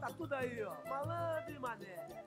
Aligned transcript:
Tá 0.00 0.06
tudo 0.16 0.34
aí, 0.34 0.62
ó. 0.62 0.88
Malandro 0.88 1.54
e 1.54 1.58
mané. 1.58 2.24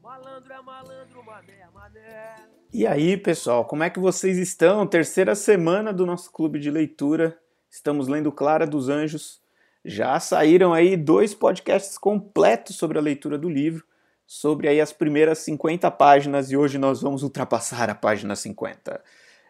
Malandro 0.00 0.52
é 0.52 0.62
malandro, 0.62 1.24
mané, 1.24 1.68
mané. 1.74 2.36
E 2.72 2.86
aí, 2.86 3.16
pessoal, 3.16 3.64
como 3.64 3.82
é 3.82 3.90
que 3.90 3.98
vocês 3.98 4.38
estão? 4.38 4.86
Terceira 4.86 5.34
semana 5.34 5.92
do 5.92 6.06
nosso 6.06 6.30
clube 6.30 6.60
de 6.60 6.70
leitura. 6.70 7.36
Estamos 7.68 8.06
lendo 8.06 8.30
Clara 8.30 8.66
dos 8.66 8.88
Anjos. 8.88 9.42
Já 9.84 10.20
saíram 10.20 10.72
aí 10.72 10.96
dois 10.96 11.34
podcasts 11.34 11.98
completos 11.98 12.76
sobre 12.76 12.98
a 12.98 13.02
leitura 13.02 13.36
do 13.36 13.48
livro, 13.48 13.84
sobre 14.24 14.68
aí 14.68 14.80
as 14.80 14.92
primeiras 14.92 15.38
50 15.38 15.90
páginas 15.90 16.52
e 16.52 16.56
hoje 16.56 16.78
nós 16.78 17.02
vamos 17.02 17.24
ultrapassar 17.24 17.90
a 17.90 17.94
página 17.96 18.36
50. 18.36 19.02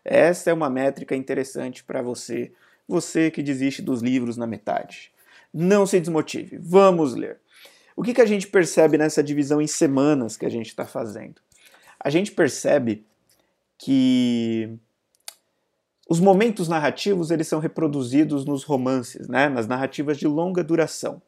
Essa 0.03 0.51
é 0.51 0.55
uma 0.55 0.71
métrica 0.71 1.15
interessante 1.15 1.85
para 1.85 2.01
você, 2.01 2.51
você 2.89 3.31
que 3.31 3.43
desiste 3.43 3.83
dos 3.83 4.01
livros 4.01 4.39
na 4.39 4.47
metade. 4.47 5.13
Não 5.53 5.87
se 5.87 6.01
desmotive, 6.01 6.59
vamos 6.61 7.15
ler. 7.15 7.39
O 7.95 8.03
que, 8.03 8.15
que 8.15 8.21
a 8.21 8.27
gente 8.27 8.47
percebe 8.47 8.97
nessa 8.97 9.23
divisão 9.23 9.61
em 9.61 9.67
semanas 9.67 10.37
que 10.37 10.47
a 10.47 10.49
gente 10.49 10.69
está 10.69 10.87
fazendo? 10.87 11.41
A 12.01 12.09
gente 12.11 12.33
percebe 12.33 13.05
que 13.79 14.79
os 16.09 16.21
momentos 16.21 16.69
narrativos 16.69 17.31
eles 17.31 17.49
são 17.49 17.61
reproduzidos 17.61 18.45
nos 18.45 18.65
romances, 18.65 19.29
né? 19.29 19.49
nas 19.49 19.67
narrativas 19.67 20.19
de 20.19 20.27
longa 20.27 20.65
duração. 20.65 21.21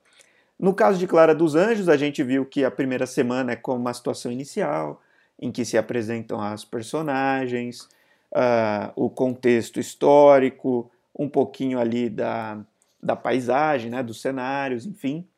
No 0.59 0.73
caso 0.73 0.99
de 0.99 1.07
Clara 1.07 1.35
dos 1.35 1.55
Anjos, 1.55 1.89
a 1.89 1.97
gente 1.97 2.23
viu 2.23 2.47
que 2.47 2.65
a 2.65 2.71
primeira 2.71 3.07
semana 3.07 3.53
é 3.53 3.57
como 3.57 3.81
uma 3.81 3.93
situação 3.93 4.31
inicial, 4.31 5.03
em 5.41 5.51
que 5.51 5.65
se 5.65 5.77
apresentam 5.77 6.41
as 6.41 6.65
personagens, 6.65 7.89
uh, 8.33 8.93
o 8.95 9.11
contexto 9.11 9.81
histórico, 9.81 10.91
um 11.19 11.29
pouquinho 11.29 11.79
ali 11.79 12.09
da, 12.09 12.59
da 13.05 13.15
paisagem, 13.15 13.91
né, 13.91 14.03
dos 14.03 14.21
cenários, 14.23 14.87
enfim. 14.87 15.29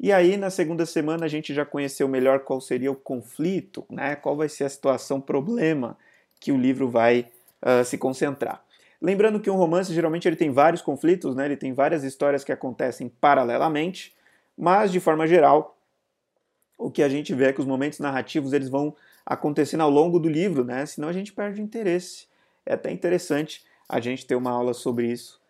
E 0.00 0.10
aí, 0.10 0.36
na 0.36 0.50
segunda 0.50 0.86
semana, 0.86 1.26
a 1.26 1.28
gente 1.28 1.52
já 1.54 1.64
conheceu 1.64 2.08
melhor 2.08 2.40
qual 2.40 2.60
seria 2.60 2.90
o 2.90 2.96
conflito, 2.96 3.84
né? 3.88 4.16
qual 4.16 4.36
vai 4.36 4.48
ser 4.48 4.64
a 4.64 4.68
situação, 4.68 5.20
problema 5.20 5.96
que 6.40 6.50
o 6.50 6.56
livro 6.56 6.88
vai 6.88 7.30
uh, 7.62 7.84
se 7.84 7.96
concentrar. 7.96 8.62
Lembrando 9.00 9.38
que 9.38 9.50
um 9.50 9.56
romance 9.56 9.94
geralmente 9.94 10.26
ele 10.26 10.36
tem 10.36 10.50
vários 10.50 10.82
conflitos, 10.82 11.36
né? 11.36 11.44
ele 11.44 11.56
tem 11.56 11.72
várias 11.72 12.02
histórias 12.02 12.42
que 12.42 12.52
acontecem 12.52 13.08
paralelamente, 13.08 14.14
mas 14.56 14.90
de 14.90 14.98
forma 14.98 15.26
geral, 15.26 15.78
o 16.76 16.90
que 16.90 17.02
a 17.02 17.08
gente 17.08 17.34
vê 17.34 17.46
é 17.46 17.52
que 17.52 17.60
os 17.60 17.66
momentos 17.66 17.98
narrativos 17.98 18.52
eles 18.52 18.68
vão 18.68 18.94
acontecendo 19.24 19.82
ao 19.82 19.90
longo 19.90 20.18
do 20.18 20.28
livro, 20.28 20.64
né? 20.64 20.84
senão 20.86 21.08
a 21.08 21.12
gente 21.12 21.32
perde 21.32 21.62
interesse. 21.62 22.26
É 22.66 22.74
até 22.74 22.90
interessante 22.90 23.64
a 23.88 24.00
gente 24.00 24.26
ter 24.26 24.34
uma 24.34 24.50
aula 24.50 24.74
sobre 24.74 25.06
isso 25.06 25.43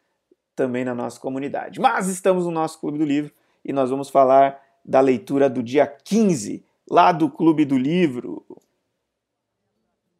também 0.54 0.84
na 0.84 0.94
nossa 0.94 1.18
comunidade. 1.20 1.80
Mas 1.80 2.08
estamos 2.08 2.44
no 2.44 2.50
nosso 2.50 2.80
Clube 2.80 2.98
do 2.98 3.04
Livro 3.04 3.32
e 3.64 3.72
nós 3.72 3.90
vamos 3.90 4.10
falar 4.10 4.60
da 4.84 5.00
leitura 5.00 5.48
do 5.48 5.62
dia 5.62 5.86
15, 5.86 6.64
lá 6.88 7.10
do 7.10 7.30
Clube 7.30 7.64
do 7.64 7.78
Livro. 7.78 8.44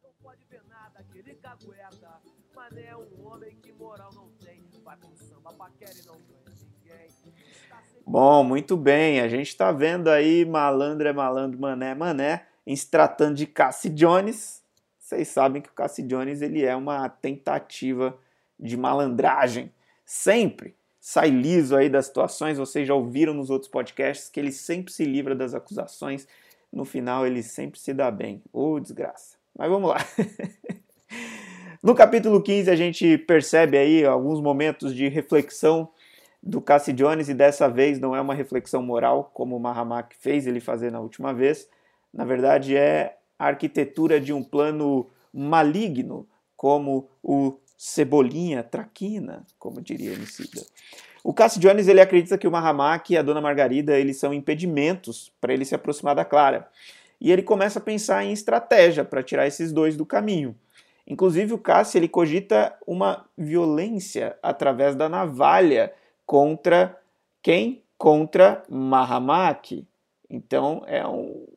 Não 0.03 0.09
pode 0.21 0.45
ver 0.49 0.61
nada, 0.67 0.99
aquele 0.99 1.35
cagueta. 1.35 2.09
Mané 2.55 2.87
é 2.87 2.97
um 2.97 3.27
homem 3.27 3.55
que 3.61 3.71
moral 3.73 4.09
não 4.13 4.27
tem. 4.43 4.63
Vai 4.83 4.97
pro 4.97 5.09
samba, 5.15 5.53
paquera 5.53 5.91
e 5.91 6.07
não 6.07 6.15
ganha 6.15 6.57
ninguém. 6.59 7.07
Está 7.63 7.77
sempre 7.81 8.03
Bom, 8.07 8.43
muito 8.43 8.75
bem, 8.75 9.21
a 9.21 9.27
gente 9.27 9.47
está 9.47 9.71
vendo 9.71 10.09
aí 10.09 10.45
malandro 10.45 11.07
é 11.07 11.13
malandro, 11.13 11.59
mané 11.59 11.91
é 11.91 11.95
mané, 11.95 12.47
em 12.65 12.75
se 12.75 12.89
tratando 12.89 13.35
de 13.35 13.45
Cassie 13.45 13.89
Jones. 13.89 14.63
Vocês 14.97 15.27
sabem 15.27 15.61
que 15.61 15.69
o 15.69 15.73
Cassie 15.73 16.03
Jones 16.03 16.41
ele 16.41 16.65
é 16.65 16.75
uma 16.75 17.07
tentativa 17.07 18.17
de 18.59 18.75
malandragem. 18.75 19.71
Sempre 20.05 20.75
sai 21.05 21.29
liso 21.29 21.75
aí 21.75 21.87
das 21.87 22.07
situações, 22.07 22.57
vocês 22.57 22.87
já 22.87 22.95
ouviram 22.95 23.31
nos 23.31 23.51
outros 23.51 23.69
podcasts 23.69 24.27
que 24.27 24.39
ele 24.39 24.51
sempre 24.51 24.91
se 24.91 25.05
livra 25.05 25.35
das 25.35 25.53
acusações, 25.53 26.27
no 26.73 26.83
final 26.83 27.27
ele 27.27 27.43
sempre 27.43 27.79
se 27.79 27.93
dá 27.93 28.09
bem. 28.09 28.41
Ô, 28.51 28.73
oh, 28.73 28.79
desgraça. 28.79 29.37
Mas 29.55 29.69
vamos 29.69 29.89
lá. 29.89 29.97
no 31.81 31.93
capítulo 31.93 32.41
15 32.41 32.71
a 32.71 32.75
gente 32.75 33.19
percebe 33.19 33.77
aí 33.77 34.03
alguns 34.03 34.41
momentos 34.41 34.95
de 34.95 35.07
reflexão 35.07 35.89
do 36.41 36.59
Cassie 36.59 36.93
Jones 36.93 37.29
e 37.29 37.33
dessa 37.35 37.67
vez 37.67 37.99
não 37.99 38.15
é 38.15 38.19
uma 38.19 38.33
reflexão 38.33 38.81
moral 38.81 39.31
como 39.31 39.55
o 39.55 39.59
Mahamak 39.59 40.15
fez 40.15 40.47
ele 40.47 40.59
fazer 40.59 40.91
na 40.91 40.99
última 40.99 41.33
vez. 41.33 41.69
Na 42.11 42.25
verdade 42.25 42.75
é 42.75 43.15
a 43.37 43.45
arquitetura 43.45 44.19
de 44.19 44.33
um 44.33 44.43
plano 44.43 45.07
maligno, 45.31 46.27
como 46.57 47.09
o 47.21 47.59
Cebolinha, 47.77 48.63
Traquina, 48.63 49.45
como 49.59 49.81
diria 49.81 50.13
Emicida. 50.13 50.61
O 51.23 51.33
Cassie 51.33 51.59
Jones 51.59 51.87
ele 51.87 51.99
acredita 51.99 52.37
que 52.37 52.47
o 52.47 52.51
Mahamak 52.51 53.11
e 53.11 53.17
a 53.17 53.21
Dona 53.21 53.41
Margarida 53.41 53.97
eles 53.97 54.17
são 54.17 54.33
impedimentos 54.33 55.31
para 55.41 55.53
ele 55.53 55.65
se 55.65 55.73
aproximar 55.73 56.15
da 56.15 56.23
Clara. 56.23 56.69
E 57.19 57.31
ele 57.31 57.41
começa 57.41 57.79
a 57.79 57.81
pensar 57.81 58.23
em 58.23 58.31
estratégia 58.31 59.03
para 59.03 59.23
tirar 59.23 59.47
esses 59.47 59.71
dois 59.71 59.97
do 59.97 60.05
caminho. 60.05 60.55
Inclusive 61.07 61.53
o 61.53 61.57
Cassie 61.57 61.99
ele 61.99 62.07
cogita 62.07 62.75
uma 62.85 63.25
violência 63.37 64.37
através 64.41 64.95
da 64.95 65.07
navalha 65.07 65.93
contra 66.25 66.99
quem? 67.41 67.83
Contra 67.97 68.63
Mahamak. 68.69 69.87
Então 70.29 70.83
é 70.87 71.05
um, 71.07 71.47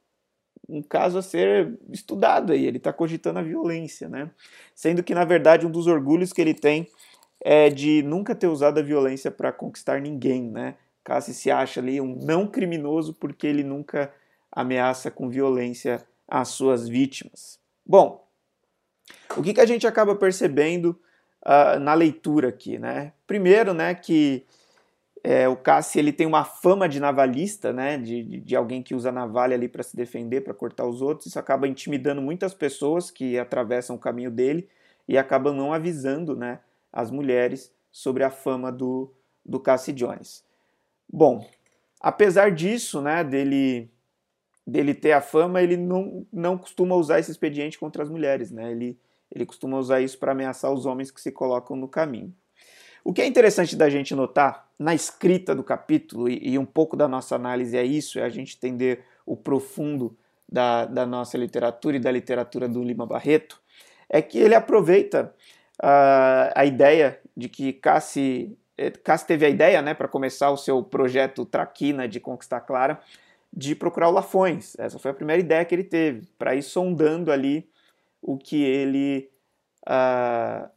um 0.68 0.82
caso 0.82 1.18
a 1.18 1.22
ser 1.22 1.78
estudado 1.90 2.52
aí. 2.52 2.66
Ele 2.66 2.76
está 2.76 2.92
cogitando 2.92 3.38
a 3.38 3.42
violência, 3.42 4.08
né? 4.08 4.30
Sendo 4.74 5.02
que, 5.02 5.14
na 5.14 5.24
verdade, 5.24 5.66
um 5.66 5.70
dos 5.70 5.86
orgulhos 5.86 6.32
que 6.32 6.40
ele 6.40 6.54
tem 6.54 6.88
é 7.40 7.70
de 7.70 8.02
nunca 8.02 8.34
ter 8.34 8.48
usado 8.48 8.78
a 8.78 8.82
violência 8.82 9.30
para 9.30 9.52
conquistar 9.52 10.00
ninguém, 10.00 10.42
né? 10.42 10.74
Cassi 11.02 11.32
se 11.32 11.50
acha 11.50 11.80
ali 11.80 12.00
um 12.00 12.14
não 12.16 12.46
criminoso 12.46 13.14
porque 13.14 13.46
ele 13.46 13.62
nunca 13.64 14.12
ameaça 14.52 15.10
com 15.10 15.30
violência 15.30 16.04
as 16.26 16.48
suas 16.48 16.86
vítimas. 16.86 17.58
Bom, 17.86 18.26
o 19.36 19.42
que, 19.42 19.54
que 19.54 19.60
a 19.60 19.66
gente 19.66 19.86
acaba 19.86 20.14
percebendo 20.14 21.00
uh, 21.46 21.78
na 21.80 21.94
leitura 21.94 22.48
aqui, 22.48 22.78
né? 22.78 23.12
Primeiro, 23.26 23.72
né, 23.72 23.94
que 23.94 24.44
é, 25.22 25.48
o 25.48 25.56
Cassi 25.56 25.98
ele 25.98 26.12
tem 26.12 26.26
uma 26.26 26.44
fama 26.44 26.88
de 26.88 27.00
navalhista, 27.00 27.72
né, 27.72 27.98
de, 27.98 28.22
de, 28.22 28.40
de 28.40 28.56
alguém 28.56 28.82
que 28.82 28.94
usa 28.94 29.10
navalha 29.12 29.54
ali 29.54 29.68
para 29.68 29.82
se 29.82 29.96
defender, 29.96 30.42
para 30.42 30.54
cortar 30.54 30.86
os 30.86 31.02
outros. 31.02 31.26
Isso 31.26 31.38
acaba 31.38 31.66
intimidando 31.68 32.22
muitas 32.22 32.54
pessoas 32.54 33.10
que 33.10 33.38
atravessam 33.38 33.96
o 33.96 33.98
caminho 33.98 34.30
dele 34.30 34.68
e 35.06 35.18
acabam 35.18 35.54
não 35.54 35.72
avisando, 35.72 36.36
né, 36.36 36.60
as 36.92 37.10
mulheres 37.10 37.72
sobre 37.90 38.22
a 38.24 38.30
fama 38.30 38.70
do, 38.70 39.12
do 39.44 39.58
Cassie 39.58 39.92
Jones. 39.92 40.44
Bom, 41.10 41.46
apesar 42.00 42.50
disso, 42.50 43.00
né, 43.00 43.24
dele 43.24 43.90
dele 44.68 44.94
ter 44.94 45.12
a 45.12 45.22
fama, 45.22 45.62
ele 45.62 45.78
não, 45.78 46.26
não 46.30 46.58
costuma 46.58 46.94
usar 46.94 47.18
esse 47.18 47.30
expediente 47.30 47.78
contra 47.78 48.02
as 48.02 48.10
mulheres, 48.10 48.50
né? 48.50 48.70
Ele, 48.70 48.98
ele 49.34 49.46
costuma 49.46 49.78
usar 49.78 50.02
isso 50.02 50.18
para 50.18 50.32
ameaçar 50.32 50.70
os 50.70 50.84
homens 50.84 51.10
que 51.10 51.22
se 51.22 51.32
colocam 51.32 51.74
no 51.74 51.88
caminho. 51.88 52.34
O 53.08 53.12
que 53.14 53.22
é 53.22 53.26
interessante 53.26 53.74
da 53.74 53.88
gente 53.88 54.14
notar 54.14 54.68
na 54.78 54.94
escrita 54.94 55.54
do 55.54 55.64
capítulo, 55.64 56.28
e, 56.28 56.50
e 56.50 56.58
um 56.58 56.66
pouco 56.66 56.94
da 56.94 57.08
nossa 57.08 57.34
análise 57.36 57.74
é 57.74 57.82
isso, 57.82 58.18
é 58.18 58.22
a 58.22 58.28
gente 58.28 58.54
entender 58.54 59.02
o 59.24 59.34
profundo 59.34 60.14
da, 60.46 60.84
da 60.84 61.06
nossa 61.06 61.38
literatura 61.38 61.96
e 61.96 62.00
da 62.00 62.12
literatura 62.12 62.68
do 62.68 62.82
Lima 62.82 63.06
Barreto, 63.06 63.62
é 64.10 64.20
que 64.20 64.36
ele 64.36 64.54
aproveita 64.54 65.34
uh, 65.82 66.52
a 66.54 66.66
ideia 66.66 67.18
de 67.34 67.48
que 67.48 67.72
Cassi, 67.72 68.54
eh, 68.76 68.90
Cassi 68.90 69.26
teve 69.26 69.46
a 69.46 69.48
ideia, 69.48 69.80
né, 69.80 69.94
para 69.94 70.06
começar 70.06 70.50
o 70.50 70.58
seu 70.58 70.82
projeto 70.82 71.46
Traquina 71.46 72.06
de 72.06 72.20
conquistar 72.20 72.60
Clara, 72.60 73.00
de 73.50 73.74
procurar 73.74 74.10
o 74.10 74.12
Lafões. 74.12 74.78
Essa 74.78 74.98
foi 74.98 75.12
a 75.12 75.14
primeira 75.14 75.40
ideia 75.40 75.64
que 75.64 75.74
ele 75.74 75.84
teve, 75.84 76.28
para 76.38 76.54
ir 76.54 76.62
sondando 76.62 77.32
ali 77.32 77.70
o 78.20 78.36
que 78.36 78.62
ele 78.62 79.30
uh, 79.88 80.68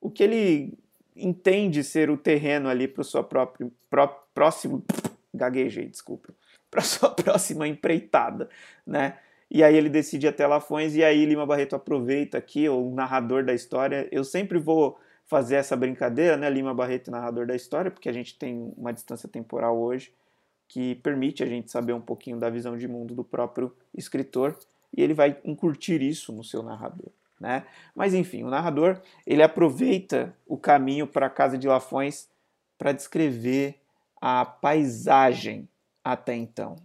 o 0.00 0.08
que 0.08 0.22
ele 0.22 0.78
entende 1.16 1.84
ser 1.84 2.10
o 2.10 2.16
terreno 2.16 2.68
ali 2.68 2.88
para 2.88 3.02
o 3.02 3.04
seu 3.04 3.22
próprio 3.22 3.72
pró, 3.88 4.06
próximo 4.34 4.84
gaguejei, 5.32 5.86
desculpa, 5.86 6.34
para 6.70 6.82
sua 6.82 7.10
próxima 7.10 7.66
empreitada, 7.68 8.48
né? 8.86 9.18
E 9.50 9.62
aí 9.62 9.76
ele 9.76 9.88
decide 9.88 10.26
até 10.26 10.46
Lafões 10.46 10.96
e 10.96 11.04
aí 11.04 11.24
Lima 11.24 11.46
Barreto 11.46 11.76
aproveita 11.76 12.38
aqui 12.38 12.68
o 12.68 12.90
narrador 12.90 13.44
da 13.44 13.54
história. 13.54 14.08
Eu 14.10 14.24
sempre 14.24 14.58
vou 14.58 14.98
fazer 15.26 15.56
essa 15.56 15.76
brincadeira, 15.76 16.36
né, 16.36 16.50
Lima 16.50 16.74
Barreto 16.74 17.10
narrador 17.10 17.46
da 17.46 17.54
história, 17.54 17.90
porque 17.90 18.08
a 18.08 18.12
gente 18.12 18.36
tem 18.36 18.72
uma 18.76 18.92
distância 18.92 19.28
temporal 19.28 19.78
hoje 19.78 20.12
que 20.66 20.96
permite 20.96 21.42
a 21.42 21.46
gente 21.46 21.70
saber 21.70 21.92
um 21.92 22.00
pouquinho 22.00 22.38
da 22.38 22.50
visão 22.50 22.76
de 22.76 22.88
mundo 22.88 23.14
do 23.14 23.22
próprio 23.22 23.72
escritor 23.96 24.58
e 24.96 25.02
ele 25.02 25.14
vai 25.14 25.38
encurtir 25.44 26.02
isso 26.02 26.32
no 26.32 26.42
seu 26.42 26.62
narrador. 26.62 27.10
Né? 27.44 27.66
Mas 27.94 28.14
enfim, 28.14 28.42
o 28.42 28.48
narrador 28.48 29.02
ele 29.26 29.42
aproveita 29.42 30.34
o 30.46 30.56
caminho 30.56 31.06
para 31.06 31.26
a 31.26 31.30
casa 31.30 31.58
de 31.58 31.68
Lafões 31.68 32.26
para 32.78 32.90
descrever 32.90 33.78
a 34.18 34.46
paisagem 34.46 35.68
até 36.02 36.34
então. 36.34 36.76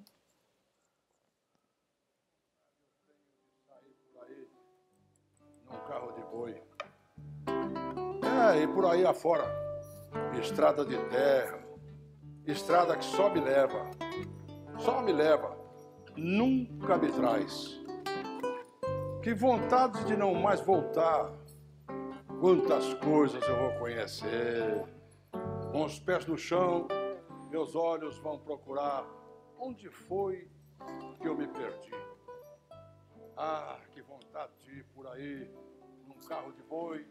num 5.66 5.80
carro 5.88 6.12
de 6.12 6.22
boi. 6.24 6.62
É, 8.52 8.62
e 8.62 8.68
por 8.68 8.86
aí 8.86 9.06
afora, 9.06 9.46
estrada 10.38 10.84
de 10.84 10.98
terra, 11.10 11.58
Estrada 12.46 12.98
que 12.98 13.06
só 13.06 13.30
me 13.30 13.40
leva, 13.40 13.92
só 14.80 15.04
me 15.04 15.14
leva, 15.14 15.56
nunca 16.18 16.98
me 16.98 17.12
traz. 17.12 17.79
Que 19.22 19.34
vontade 19.34 20.06
de 20.06 20.16
não 20.16 20.34
mais 20.34 20.62
voltar. 20.62 21.30
Quantas 22.40 22.94
coisas 22.96 23.46
eu 23.46 23.58
vou 23.58 23.72
conhecer. 23.74 24.82
Com 25.74 25.84
os 25.84 26.00
pés 26.00 26.26
no 26.26 26.38
chão, 26.38 26.88
meus 27.52 27.76
olhos 27.76 28.18
vão 28.20 28.40
procurar 28.40 29.06
onde 29.60 29.90
foi 29.90 30.48
que 31.20 31.28
eu 31.28 31.36
me 31.36 31.48
perdi. 31.48 31.92
Ah, 33.36 33.78
que 33.94 34.02
vontade 34.02 34.54
de 34.66 34.80
ir 34.80 34.86
por 34.96 35.06
aí, 35.08 35.52
num 36.08 36.26
carro 36.26 36.54
de 36.54 36.64
boi. 36.64 37.06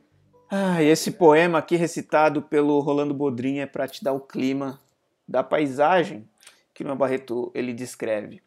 Ah, 0.50 0.82
esse 0.82 1.10
poema 1.10 1.58
aqui 1.58 1.76
recitado 1.76 2.40
pelo 2.40 2.80
Rolando 2.80 3.12
Bodrinho 3.12 3.60
é 3.60 3.66
para 3.66 3.86
te 3.86 4.02
dar 4.02 4.14
o 4.14 4.20
clima 4.20 4.80
da 5.28 5.44
paisagem 5.44 6.26
que 6.72 6.82
Lima 6.82 6.96
Barreto 6.96 7.52
ele 7.54 7.74
descreve. 7.74 8.42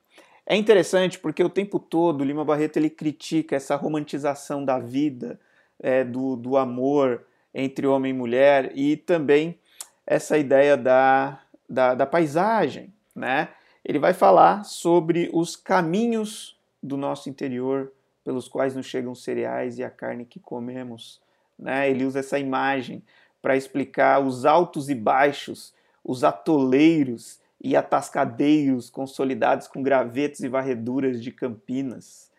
É 0.46 0.56
interessante 0.56 1.20
porque 1.20 1.44
o 1.44 1.50
tempo 1.50 1.80
todo 1.80 2.24
Lima 2.24 2.44
Barreto 2.44 2.78
ele 2.78 2.90
critica 2.90 3.56
essa 3.56 3.76
romantização 3.76 4.66
da 4.66 4.80
vida, 4.80 5.40
é, 5.80 6.04
do, 6.04 6.36
do 6.36 6.58
amor 6.58 7.26
entre 7.54 7.88
homem 7.88 8.12
e 8.12 8.18
mulher 8.18 8.72
e 8.76 8.98
também 8.98 9.60
essa 10.06 10.38
ideia 10.38 10.76
da, 10.76 11.40
da, 11.70 11.94
da 11.96 12.06
paisagem, 12.06 12.94
né? 13.16 13.50
Ele 13.84 13.98
vai 13.98 14.14
falar 14.14 14.64
sobre 14.64 15.30
os 15.34 15.56
caminhos 15.56 16.60
do 16.82 16.98
nosso 16.98 17.30
interior 17.30 17.92
pelos 18.24 18.48
quais 18.48 18.76
nos 18.76 18.86
chegam 18.86 19.16
cereais 19.16 19.80
e 19.80 19.84
a 19.84 19.90
carne 19.90 20.26
que 20.26 20.40
comemos. 20.40 21.20
Né? 21.58 21.90
Ele 21.90 22.06
usa 22.06 22.20
essa 22.20 22.38
imagem 22.38 23.04
para 23.42 23.56
explicar 23.56 24.24
os 24.24 24.46
altos 24.46 24.90
e 24.90 24.96
baixos, 24.96 25.74
os 26.04 26.24
atoleiros 26.24 27.40
e 27.64 27.76
atascadeiros 27.76 28.90
consolidados 28.90 29.68
com 29.68 29.84
gravetos 29.84 30.40
e 30.40 30.50
varreduras 30.50 31.22
de 31.22 31.32
Campinas. 31.32 32.32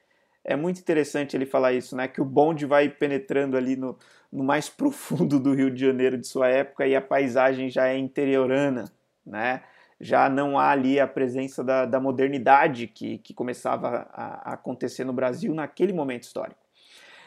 É 0.44 0.56
muito 0.56 0.80
interessante 0.80 1.36
ele 1.36 1.46
falar 1.46 1.72
isso, 1.72 1.94
né? 1.94 2.08
Que 2.08 2.20
o 2.20 2.24
bonde 2.24 2.66
vai 2.66 2.88
penetrando 2.88 3.56
ali 3.56 3.76
no, 3.76 3.96
no 4.32 4.42
mais 4.42 4.68
profundo 4.70 5.38
do 5.38 5.54
Rio 5.54 5.70
de 5.70 5.80
Janeiro 5.80 6.18
de 6.18 6.26
sua 6.26 6.48
época 6.48 6.86
e 6.86 6.96
a 6.96 7.00
paisagem 7.00 7.70
já 7.70 7.86
é 7.86 7.96
interiorana, 7.96 8.90
né? 9.24 9.62
Já 10.00 10.28
não 10.28 10.58
há 10.58 10.70
ali 10.70 10.98
a 10.98 11.06
presença 11.06 11.62
da, 11.62 11.86
da 11.86 12.00
modernidade 12.00 12.88
que, 12.88 13.18
que 13.18 13.32
começava 13.32 14.08
a, 14.12 14.50
a 14.50 14.54
acontecer 14.54 15.04
no 15.04 15.12
Brasil 15.12 15.54
naquele 15.54 15.92
momento 15.92 16.24
histórico. 16.24 16.60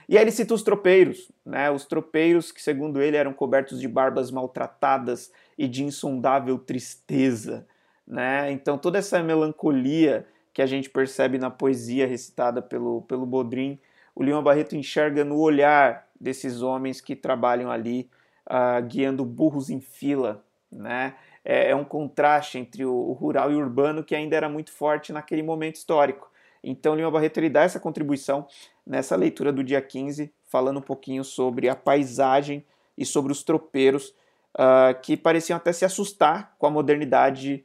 E 0.09 0.17
aí 0.17 0.23
ele 0.25 0.31
cita 0.31 0.53
os 0.53 0.61
tropeiros, 0.61 1.31
né? 1.45 1.71
Os 1.71 1.85
tropeiros 1.85 2.51
que, 2.51 2.61
segundo 2.61 3.01
ele, 3.01 3.15
eram 3.15 3.31
cobertos 3.31 3.79
de 3.79 3.87
barbas 3.87 4.29
maltratadas 4.29 5.31
e 5.57 5.69
de 5.69 5.85
insondável 5.85 6.59
tristeza, 6.59 7.65
né? 8.07 8.51
Então 8.51 8.77
toda 8.77 8.97
essa 8.97 9.21
melancolia 9.21 10.25
que 10.53 10.61
a 10.61 10.65
gente 10.65 10.89
percebe 10.89 11.37
na 11.37 11.49
poesia 11.49 12.07
recitada 12.07 12.61
pelo, 12.61 13.01
pelo 13.01 13.25
Bodrim, 13.25 13.79
o 14.15 14.23
Lima 14.23 14.41
Barreto 14.41 14.75
enxerga 14.75 15.25
no 15.25 15.37
olhar 15.37 16.07
desses 16.19 16.61
homens 16.61 17.01
que 17.01 17.15
trabalham 17.15 17.69
ali 17.69 18.09
uh, 18.47 18.81
guiando 18.85 19.25
burros 19.25 19.69
em 19.69 19.81
fila, 19.81 20.43
né? 20.71 21.15
É, 21.43 21.71
é 21.71 21.75
um 21.75 21.83
contraste 21.83 22.57
entre 22.57 22.85
o, 22.85 22.93
o 22.93 23.11
rural 23.11 23.51
e 23.51 23.55
o 23.55 23.59
urbano 23.59 24.03
que 24.03 24.15
ainda 24.15 24.35
era 24.35 24.49
muito 24.49 24.71
forte 24.71 25.11
naquele 25.11 25.43
momento 25.43 25.75
histórico. 25.75 26.31
Então, 26.63 26.95
Lima 26.95 27.11
Barreto 27.11 27.37
ele 27.37 27.49
dá 27.49 27.61
essa 27.61 27.79
contribuição 27.79 28.47
nessa 28.85 29.15
leitura 29.15 29.53
do 29.53 29.63
dia 29.63 29.81
15, 29.81 30.33
falando 30.47 30.77
um 30.77 30.81
pouquinho 30.81 31.23
sobre 31.23 31.69
a 31.69 31.75
paisagem 31.75 32.65
e 32.97 33.05
sobre 33.05 33.31
os 33.31 33.43
tropeiros 33.43 34.13
uh, 34.55 34.99
que 35.01 35.15
pareciam 35.15 35.57
até 35.57 35.71
se 35.71 35.85
assustar 35.85 36.55
com 36.57 36.65
a 36.65 36.71
modernidade 36.71 37.63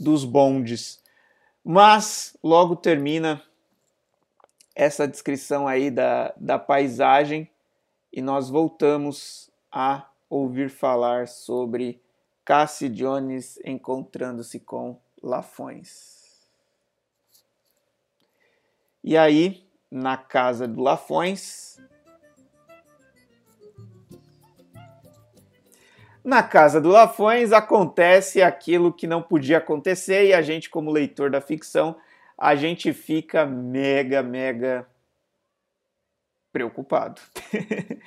dos 0.00 0.24
bondes. 0.24 1.02
Mas 1.62 2.36
logo 2.42 2.74
termina 2.74 3.42
essa 4.74 5.06
descrição 5.06 5.68
aí 5.68 5.90
da, 5.90 6.32
da 6.36 6.58
paisagem 6.58 7.50
e 8.12 8.22
nós 8.22 8.48
voltamos 8.48 9.50
a 9.70 10.08
ouvir 10.28 10.70
falar 10.70 11.28
sobre 11.28 12.00
Cassie 12.44 12.88
Jones 12.88 13.58
encontrando-se 13.64 14.58
com 14.58 14.98
Lafões. 15.22 16.18
E 19.04 19.16
aí, 19.16 19.64
na 19.90 20.16
casa 20.16 20.66
do 20.66 20.80
Lafões, 20.80 21.78
Na 26.30 26.44
casa 26.44 26.80
do 26.80 26.90
Lafões 26.90 27.50
acontece 27.50 28.40
aquilo 28.40 28.92
que 28.92 29.04
não 29.04 29.20
podia 29.20 29.58
acontecer 29.58 30.26
e 30.26 30.32
a 30.32 30.40
gente, 30.40 30.70
como 30.70 30.92
leitor 30.92 31.28
da 31.28 31.40
ficção, 31.40 31.96
a 32.38 32.54
gente 32.54 32.92
fica 32.92 33.44
mega, 33.44 34.22
mega 34.22 34.86
preocupado. 36.52 37.20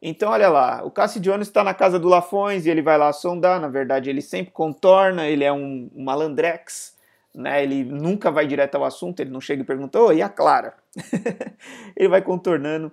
Então, 0.00 0.30
olha 0.30 0.48
lá, 0.48 0.84
o 0.84 0.92
Cassidione 0.92 1.42
está 1.42 1.64
na 1.64 1.74
casa 1.74 1.98
do 1.98 2.06
Lafões 2.06 2.64
e 2.64 2.70
ele 2.70 2.80
vai 2.80 2.96
lá 2.96 3.12
sondar. 3.12 3.60
Na 3.60 3.66
verdade, 3.66 4.08
ele 4.08 4.22
sempre 4.22 4.52
contorna, 4.52 5.26
ele 5.26 5.42
é 5.42 5.52
um, 5.52 5.90
um 5.92 6.04
malandrex, 6.04 6.96
né? 7.34 7.62
Ele 7.62 7.84
nunca 7.84 8.30
vai 8.30 8.46
direto 8.46 8.76
ao 8.76 8.84
assunto, 8.84 9.20
ele 9.20 9.30
não 9.30 9.40
chega 9.40 9.62
e 9.62 9.66
pergunta, 9.66 10.00
oh, 10.00 10.12
e 10.12 10.22
a 10.22 10.28
Clara? 10.28 10.74
ele 11.96 12.08
vai 12.08 12.22
contornando 12.22 12.92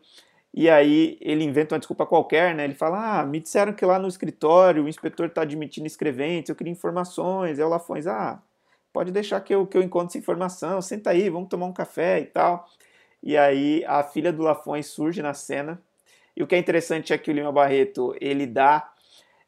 e 0.57 0.69
aí 0.69 1.17
ele 1.19 1.43
inventa 1.43 1.75
uma 1.75 1.79
desculpa 1.79 2.05
qualquer, 2.05 2.55
né? 2.55 2.63
Ele 2.63 2.73
fala, 2.73 3.19
ah, 3.19 3.25
me 3.25 3.41
disseram 3.41 3.73
que 3.73 3.85
lá 3.85 3.99
no 3.99 4.07
escritório 4.07 4.85
o 4.85 4.87
inspetor 4.87 5.25
está 5.25 5.41
admitindo 5.41 5.85
escreventes, 5.85 6.49
eu 6.49 6.55
queria 6.55 6.71
informações. 6.71 7.59
É 7.59 7.65
o 7.65 7.67
Lafões, 7.67 8.07
ah, 8.07 8.41
pode 8.93 9.11
deixar 9.11 9.41
que 9.41 9.53
eu, 9.53 9.67
que 9.67 9.77
eu 9.77 9.81
encontre 9.83 10.11
essa 10.11 10.17
informação, 10.17 10.81
senta 10.81 11.09
aí, 11.09 11.29
vamos 11.29 11.49
tomar 11.49 11.65
um 11.65 11.73
café 11.73 12.21
e 12.21 12.25
tal. 12.25 12.65
E 13.21 13.35
aí 13.35 13.83
a 13.85 14.01
filha 14.01 14.31
do 14.31 14.41
Lafões 14.43 14.87
surge 14.87 15.21
na 15.21 15.33
cena, 15.33 15.81
e 16.37 16.41
o 16.41 16.47
que 16.47 16.55
é 16.55 16.57
interessante 16.57 17.11
é 17.11 17.17
que 17.17 17.29
o 17.29 17.33
Lima 17.33 17.51
Barreto 17.51 18.15
ele 18.21 18.47
dá 18.47 18.89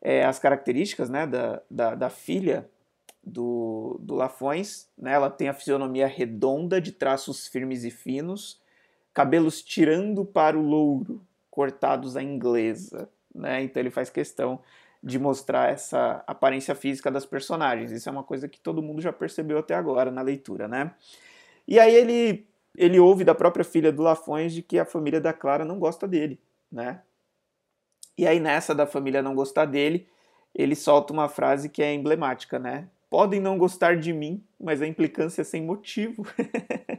é, 0.02 0.26
as 0.26 0.40
características 0.40 1.10
né, 1.10 1.26
da, 1.26 1.62
da, 1.72 1.96
da, 1.96 2.10
filha 2.10 2.70
do, 3.28 4.00
do 4.02 4.16
Lafões. 4.16 4.88
Né? 4.98 5.14
Ela 5.14 5.30
tem 5.30 5.50
a 5.50 5.54
fisionomia 5.54 6.08
redonda, 6.08 6.80
de 6.80 6.92
traços 6.92 7.48
firmes 7.48 7.84
e 7.84 7.92
finos, 7.92 8.60
cabelos 9.14 9.62
tirando 9.62 10.26
para 10.26 10.58
o 10.58 10.62
louro, 10.62 11.22
cortados 11.50 12.16
à 12.16 12.24
inglesa. 12.24 13.10
Né? 13.34 13.64
Então 13.64 13.82
ele 13.82 13.92
faz 13.92 14.10
questão 14.10 14.60
de 15.04 15.20
mostrar 15.20 15.72
essa 15.72 16.24
aparência 16.26 16.74
física 16.74 17.12
das 17.12 17.26
personagens. 17.26 17.92
Isso 17.92 18.10
é 18.10 18.12
uma 18.12 18.24
coisa 18.24 18.48
que 18.48 18.60
todo 18.60 18.82
mundo 18.82 19.02
já 19.02 19.14
percebeu 19.14 19.60
até 19.60 19.76
agora 19.76 20.10
na 20.12 20.22
leitura, 20.22 20.68
né? 20.68 20.92
E 21.68 21.80
aí 21.80 21.94
ele 21.94 22.48
ele 22.76 23.00
ouve 23.00 23.24
da 23.24 23.34
própria 23.34 23.66
filha 23.66 23.92
do 23.92 24.04
Lafões 24.04 24.54
de 24.54 24.62
que 24.62 24.78
a 24.78 24.86
família 24.86 25.20
da 25.20 25.34
Clara 25.34 25.66
não 25.66 25.80
gosta 25.80 26.08
dele 26.08 26.40
né? 26.72 27.02
E 28.18 28.26
aí 28.26 28.40
nessa 28.40 28.74
da 28.74 28.86
família 28.86 29.22
não 29.22 29.36
gostar 29.36 29.66
dele, 29.66 30.08
ele 30.54 30.76
solta 30.76 31.14
uma 31.14 31.30
frase 31.30 31.70
que 31.70 31.84
é 31.84 31.94
emblemática, 31.94 32.58
né? 32.60 32.90
Podem 33.10 33.40
não 33.40 33.58
gostar 33.58 33.98
de 33.98 34.12
mim, 34.12 34.44
mas 34.60 34.82
a 34.82 34.88
implicância 34.88 35.42
é 35.42 35.44
sem 35.44 35.62
motivo. 35.62 36.26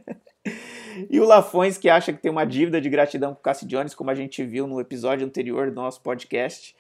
e 1.11 1.21
o 1.21 1.25
Lafões, 1.25 1.77
que 1.77 1.91
acha 1.91 2.13
que 2.13 2.21
tem 2.21 2.31
uma 2.31 2.47
dívida 2.47 2.81
de 2.81 2.89
gratidão 2.89 3.35
com 3.35 3.41
o 3.41 3.43
Cassie 3.43 3.69
Jones, 3.69 3.95
como 3.95 4.11
a 4.11 4.15
gente 4.15 4.43
viu 4.43 4.67
no 4.67 4.81
episódio 4.81 5.27
anterior 5.27 5.71
do 5.71 5.75
nosso 5.75 6.01
podcast, 6.01 6.75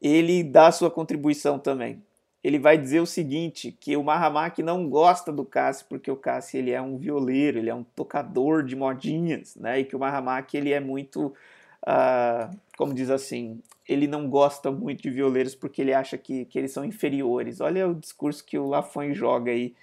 ele 0.00 0.44
dá 0.44 0.70
sua 0.70 0.90
contribuição 0.90 1.58
também. 1.58 2.02
Ele 2.42 2.58
vai 2.58 2.78
dizer 2.78 3.00
o 3.00 3.06
seguinte, 3.06 3.76
que 3.80 3.96
o 3.96 4.04
Mahamak 4.04 4.62
não 4.62 4.88
gosta 4.88 5.32
do 5.32 5.44
Cassie 5.44 5.84
porque 5.88 6.10
o 6.10 6.16
Cassie 6.16 6.60
ele 6.60 6.70
é 6.70 6.80
um 6.80 6.96
violeiro, 6.96 7.58
ele 7.58 7.68
é 7.68 7.74
um 7.74 7.82
tocador 7.82 8.62
de 8.62 8.76
modinhas, 8.76 9.56
né? 9.56 9.80
E 9.80 9.84
que 9.84 9.96
o 9.96 9.98
Mahamak 9.98 10.56
ele 10.56 10.72
é 10.72 10.78
muito 10.78 11.34
uh, 11.82 12.56
como 12.78 12.94
diz 12.94 13.10
assim, 13.10 13.60
ele 13.88 14.06
não 14.06 14.30
gosta 14.30 14.70
muito 14.70 15.02
de 15.02 15.10
violeiros 15.10 15.52
porque 15.52 15.82
ele 15.82 15.92
acha 15.92 16.16
que, 16.16 16.44
que 16.44 16.56
eles 16.56 16.70
são 16.70 16.84
inferiores. 16.84 17.60
Olha 17.60 17.88
o 17.88 17.94
discurso 17.96 18.44
que 18.44 18.56
o 18.56 18.68
Lafon 18.68 19.12
joga 19.12 19.50
aí 19.50 19.74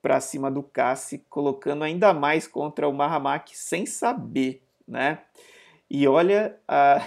para 0.00 0.22
cima 0.22 0.50
do 0.50 0.62
Cassi, 0.62 1.22
colocando 1.28 1.84
ainda 1.84 2.14
mais 2.14 2.48
contra 2.48 2.88
o 2.88 2.94
Mahamak 2.94 3.54
sem 3.54 3.84
saber, 3.84 4.62
né? 4.88 5.18
E 5.90 6.08
olha 6.08 6.56
a. 6.66 7.02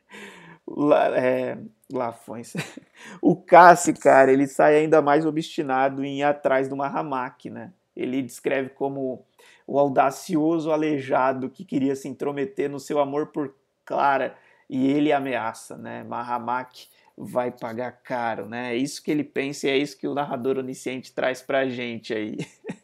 é, 1.14 1.58
Lafões. 1.92 2.54
o 3.20 3.36
Cassi, 3.36 3.92
cara, 3.92 4.32
ele 4.32 4.46
sai 4.46 4.76
ainda 4.76 5.02
mais 5.02 5.26
obstinado 5.26 6.02
em 6.02 6.20
ir 6.20 6.22
atrás 6.22 6.66
do 6.66 6.76
Mahamak, 6.76 7.50
né? 7.50 7.74
Ele 7.94 8.22
descreve 8.22 8.70
como 8.70 9.22
o 9.66 9.78
audacioso 9.78 10.72
aleijado 10.72 11.50
que 11.50 11.62
queria 11.62 11.94
se 11.94 12.08
intrometer 12.08 12.70
no 12.70 12.80
seu 12.80 12.98
amor 12.98 13.26
por 13.26 13.54
Clara 13.84 14.34
e 14.68 14.86
ele 14.88 15.12
ameaça, 15.12 15.76
né? 15.76 16.02
Mahamak 16.04 16.88
vai 17.16 17.50
pagar 17.50 17.92
caro, 17.92 18.46
né? 18.46 18.74
É 18.74 18.76
isso 18.76 19.02
que 19.02 19.10
ele 19.10 19.24
pensa 19.24 19.66
e 19.66 19.70
é 19.70 19.76
isso 19.78 19.96
que 19.96 20.06
o 20.06 20.14
narrador 20.14 20.58
onisciente 20.58 21.12
traz 21.12 21.40
pra 21.40 21.68
gente 21.68 22.12
aí. 22.12 22.36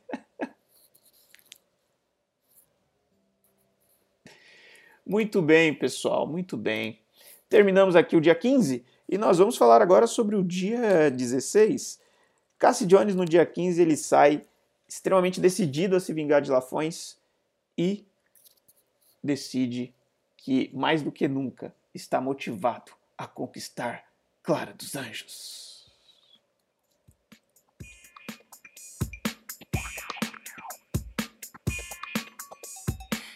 Muito 5.05 5.43
bem, 5.43 5.75
pessoal, 5.75 6.27
muito 6.29 6.57
bem. 6.57 7.01
Terminamos 7.49 7.97
aqui 7.97 8.17
o 8.17 8.21
dia 8.21 8.35
15 8.35 8.85
e 9.09 9.19
nós 9.19 9.37
vamos 9.37 9.57
falar 9.59 9.83
agora 9.83 10.07
sobre 10.07 10.37
o 10.37 10.45
dia 10.45 11.11
16. 11.11 12.01
Cassie 12.57 12.87
Jones 12.87 13.15
no 13.15 13.27
dia 13.27 13.45
15 13.45 13.83
ele 13.83 13.97
sai 13.97 14.43
extremamente 14.89 15.41
decidido 15.41 15.97
a 15.97 16.01
se 16.01 16.12
vingar 16.12 16.41
de 16.41 16.51
Lafões 16.51 17.19
e 17.77 18.07
decide 19.23 19.93
que 20.43 20.71
mais 20.75 21.03
do 21.03 21.13
que 21.13 21.29
nunca 21.29 21.75
está 21.95 22.21
motivado 22.21 22.93
a 23.17 23.27
conquistar 23.27 24.05
Clara 24.43 24.75
dos 24.75 24.97
Anjos. 24.97 25.87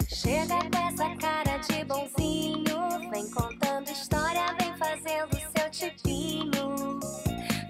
Chega 0.08 0.58
com 0.58 0.78
essa 0.88 1.16
cara 1.16 1.58
de 1.58 1.84
bonzinho, 1.84 3.10
vem 3.10 3.30
contando 3.30 3.88
história, 3.88 4.52
vem 4.54 4.76
fazendo 4.76 5.36
seu 5.56 5.70
tipinho. 5.70 6.98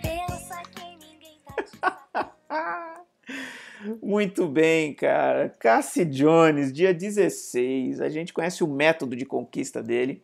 Pensa 0.00 0.62
que 0.70 0.96
ninguém 0.96 1.38
tá 1.44 1.62
te 1.62 3.02
Muito 4.02 4.46
bem, 4.46 4.94
cara. 4.94 5.48
Cassie 5.58 6.04
Jones, 6.04 6.72
dia 6.72 6.92
16. 6.92 8.00
A 8.00 8.08
gente 8.08 8.32
conhece 8.32 8.64
o 8.64 8.66
método 8.66 9.14
de 9.14 9.24
conquista 9.24 9.82
dele. 9.82 10.22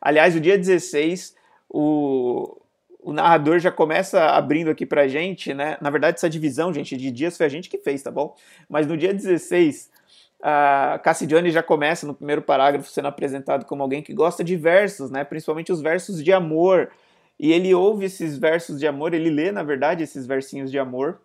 Aliás, 0.00 0.34
o 0.34 0.40
dia 0.40 0.56
16, 0.56 1.34
o, 1.68 2.60
o 3.00 3.12
narrador 3.12 3.58
já 3.58 3.70
começa 3.70 4.30
abrindo 4.30 4.70
aqui 4.70 4.86
pra 4.86 5.08
gente, 5.08 5.52
né? 5.52 5.76
Na 5.80 5.90
verdade, 5.90 6.16
essa 6.16 6.30
divisão, 6.30 6.72
gente, 6.72 6.96
de 6.96 7.10
dias 7.10 7.36
foi 7.36 7.46
a 7.46 7.48
gente 7.48 7.68
que 7.68 7.78
fez, 7.78 8.02
tá 8.02 8.10
bom? 8.10 8.34
Mas 8.68 8.86
no 8.86 8.96
dia 8.96 9.12
16, 9.12 9.90
a 10.42 10.98
Cassidione 11.02 11.50
já 11.50 11.62
começa 11.62 12.06
no 12.06 12.14
primeiro 12.14 12.42
parágrafo 12.42 12.90
sendo 12.90 13.08
apresentado 13.08 13.66
como 13.66 13.82
alguém 13.82 14.02
que 14.02 14.14
gosta 14.14 14.42
de 14.42 14.56
versos, 14.56 15.10
né? 15.10 15.22
principalmente 15.22 15.70
os 15.70 15.80
versos 15.80 16.22
de 16.22 16.32
amor. 16.32 16.90
E 17.38 17.52
ele 17.52 17.74
ouve 17.74 18.06
esses 18.06 18.36
versos 18.36 18.78
de 18.78 18.86
amor, 18.86 19.14
ele 19.14 19.30
lê, 19.30 19.50
na 19.50 19.62
verdade, 19.62 20.02
esses 20.02 20.26
versinhos 20.26 20.70
de 20.70 20.78
amor. 20.78 21.20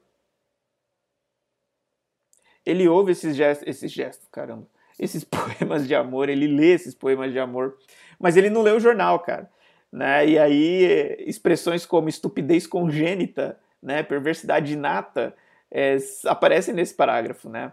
Ele 2.65 2.87
ouve 2.87 3.11
esses 3.11 3.35
gestos, 3.35 3.67
esses 3.67 3.91
gestos, 3.91 4.27
caramba, 4.31 4.65
esses 4.99 5.23
poemas 5.25 5.87
de 5.87 5.93
amor, 5.93 6.29
ele 6.29 6.47
lê 6.47 6.73
esses 6.73 6.93
poemas 6.93 7.31
de 7.31 7.39
amor, 7.39 7.77
mas 8.19 8.35
ele 8.37 8.49
não 8.49 8.61
lê 8.61 8.71
o 8.71 8.79
jornal, 8.79 9.19
cara. 9.19 9.49
Né? 9.91 10.27
E 10.29 10.39
aí, 10.39 11.15
expressões 11.19 11.85
como 11.85 12.09
estupidez 12.09 12.67
congênita, 12.67 13.57
né? 13.81 14.03
perversidade 14.03 14.73
inata, 14.73 15.35
é, 15.71 15.97
aparecem 16.25 16.73
nesse 16.73 16.93
parágrafo, 16.93 17.49
né? 17.49 17.71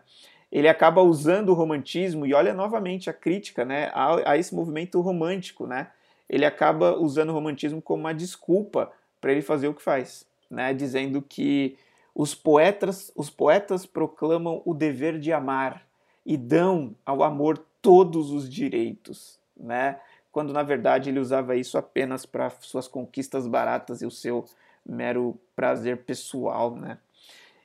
ele 0.53 0.69
acaba 0.69 1.01
usando 1.01 1.49
o 1.49 1.55
romantismo, 1.55 2.27
e 2.27 2.35
olha 2.35 2.53
novamente 2.53 3.09
a 3.09 3.13
crítica 3.13 3.65
né, 3.65 3.91
a, 3.95 4.33
a 4.33 4.37
esse 4.37 4.55
movimento 4.55 5.01
romântico. 5.01 5.67
Né? 5.67 5.89
Ele 6.29 6.45
acaba 6.45 6.95
usando 6.99 7.31
o 7.31 7.33
romantismo 7.33 7.81
como 7.81 8.03
uma 8.03 8.13
desculpa 8.13 8.93
para 9.19 9.33
ele 9.33 9.41
fazer 9.41 9.69
o 9.69 9.75
que 9.75 9.83
faz, 9.83 10.27
né? 10.51 10.75
dizendo 10.75 11.23
que 11.23 11.79
os 12.15 12.35
poetas, 12.35 13.11
os 13.17 13.31
poetas 13.31 13.87
proclamam 13.87 14.63
o 14.65 14.75
dever 14.75 15.19
de 15.19 15.33
amar 15.33 15.87
e 16.25 16.37
dão 16.37 16.95
ao 17.05 17.23
amor 17.23 17.59
todos 17.81 18.31
os 18.31 18.49
direitos, 18.49 19.39
né? 19.57 19.99
quando 20.31 20.53
na 20.53 20.63
verdade 20.63 21.11
ele 21.11 21.21
usava 21.21 21.57
isso 21.57 21.77
apenas 21.77 22.25
para 22.25 22.51
suas 22.61 22.89
conquistas 22.89 23.47
baratas 23.47 24.01
e 24.01 24.07
o 24.07 24.11
seu 24.11 24.47
mero 24.85 25.39
prazer 25.55 25.99
pessoal. 26.05 26.75
Né? 26.75 26.99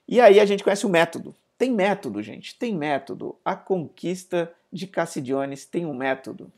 E 0.08 0.20
aí 0.20 0.40
a 0.40 0.46
gente 0.46 0.64
conhece 0.64 0.86
o 0.86 0.90
método, 0.90 1.34
tem 1.58 1.72
método, 1.72 2.22
gente, 2.22 2.56
tem 2.56 2.76
método. 2.76 3.36
A 3.44 3.56
conquista 3.56 4.54
de 4.72 4.86
Cassidiones 4.86 5.66
tem 5.66 5.86
um 5.86 5.94
método. 5.94 6.52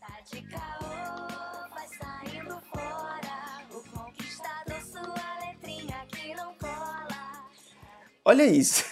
Tá 0.00 0.20
de 0.30 0.42
caô, 0.42 1.07
Olha 8.28 8.44
isso. 8.44 8.84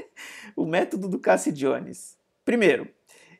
o 0.56 0.64
método 0.64 1.10
do 1.10 1.18
Cassidiones. 1.18 2.16
Primeiro, 2.42 2.88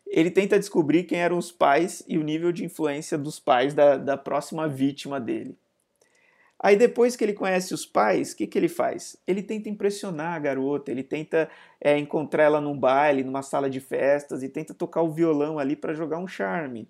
ele 0.06 0.30
tenta 0.30 0.58
descobrir 0.58 1.04
quem 1.04 1.20
eram 1.20 1.38
os 1.38 1.50
pais 1.50 2.04
e 2.06 2.18
o 2.18 2.22
nível 2.22 2.52
de 2.52 2.66
influência 2.66 3.16
dos 3.16 3.40
pais 3.40 3.72
da, 3.72 3.96
da 3.96 4.14
próxima 4.14 4.68
vítima 4.68 5.18
dele. 5.18 5.56
Aí 6.60 6.76
depois 6.76 7.16
que 7.16 7.24
ele 7.24 7.32
conhece 7.32 7.72
os 7.72 7.86
pais, 7.86 8.32
o 8.32 8.36
que, 8.36 8.46
que 8.46 8.58
ele 8.58 8.68
faz? 8.68 9.16
Ele 9.26 9.42
tenta 9.42 9.70
impressionar 9.70 10.34
a 10.34 10.38
garota, 10.38 10.90
ele 10.90 11.02
tenta 11.02 11.48
é, 11.80 11.96
encontrar 11.96 12.42
ela 12.42 12.60
num 12.60 12.78
baile, 12.78 13.24
numa 13.24 13.40
sala 13.40 13.70
de 13.70 13.80
festas 13.80 14.42
e 14.42 14.50
tenta 14.50 14.74
tocar 14.74 15.00
o 15.00 15.10
violão 15.10 15.58
ali 15.58 15.74
para 15.74 15.94
jogar 15.94 16.18
um 16.18 16.28
charme. 16.28 16.86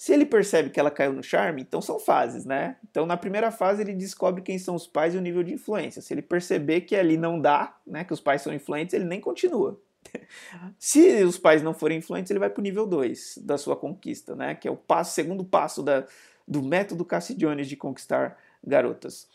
Se 0.00 0.14
ele 0.14 0.24
percebe 0.24 0.70
que 0.70 0.80
ela 0.80 0.90
caiu 0.90 1.12
no 1.12 1.22
charme, 1.22 1.60
então 1.60 1.82
são 1.82 2.00
fases, 2.00 2.46
né? 2.46 2.78
Então 2.90 3.04
na 3.04 3.18
primeira 3.18 3.50
fase 3.50 3.82
ele 3.82 3.92
descobre 3.92 4.40
quem 4.40 4.58
são 4.58 4.74
os 4.74 4.86
pais 4.86 5.14
e 5.14 5.18
o 5.18 5.20
nível 5.20 5.42
de 5.42 5.52
influência. 5.52 6.00
Se 6.00 6.14
ele 6.14 6.22
perceber 6.22 6.80
que 6.80 6.96
ali 6.96 7.18
não 7.18 7.38
dá, 7.38 7.76
né, 7.86 8.02
que 8.02 8.14
os 8.14 8.18
pais 8.18 8.40
são 8.40 8.50
influentes, 8.50 8.94
ele 8.94 9.04
nem 9.04 9.20
continua. 9.20 9.78
Se 10.80 11.22
os 11.22 11.36
pais 11.36 11.62
não 11.62 11.74
forem 11.74 11.98
influentes, 11.98 12.30
ele 12.30 12.38
vai 12.38 12.48
para 12.48 12.60
o 12.60 12.62
nível 12.62 12.86
2 12.86 13.40
da 13.42 13.58
sua 13.58 13.76
conquista, 13.76 14.34
né? 14.34 14.54
Que 14.54 14.66
é 14.66 14.70
o 14.70 14.76
passo, 14.76 15.12
segundo 15.12 15.44
passo 15.44 15.82
da, 15.82 16.06
do 16.48 16.62
método 16.62 17.04
Cassidione 17.04 17.66
de 17.66 17.76
conquistar 17.76 18.38
garotas. 18.66 19.28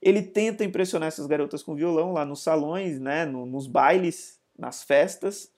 Ele 0.00 0.22
tenta 0.22 0.62
impressionar 0.62 1.08
essas 1.08 1.26
garotas 1.26 1.64
com 1.64 1.74
violão 1.74 2.12
lá 2.12 2.24
nos 2.24 2.44
salões, 2.44 3.00
né, 3.00 3.24
no, 3.24 3.44
nos 3.44 3.66
bailes, 3.66 4.38
nas 4.56 4.84
festas. 4.84 5.51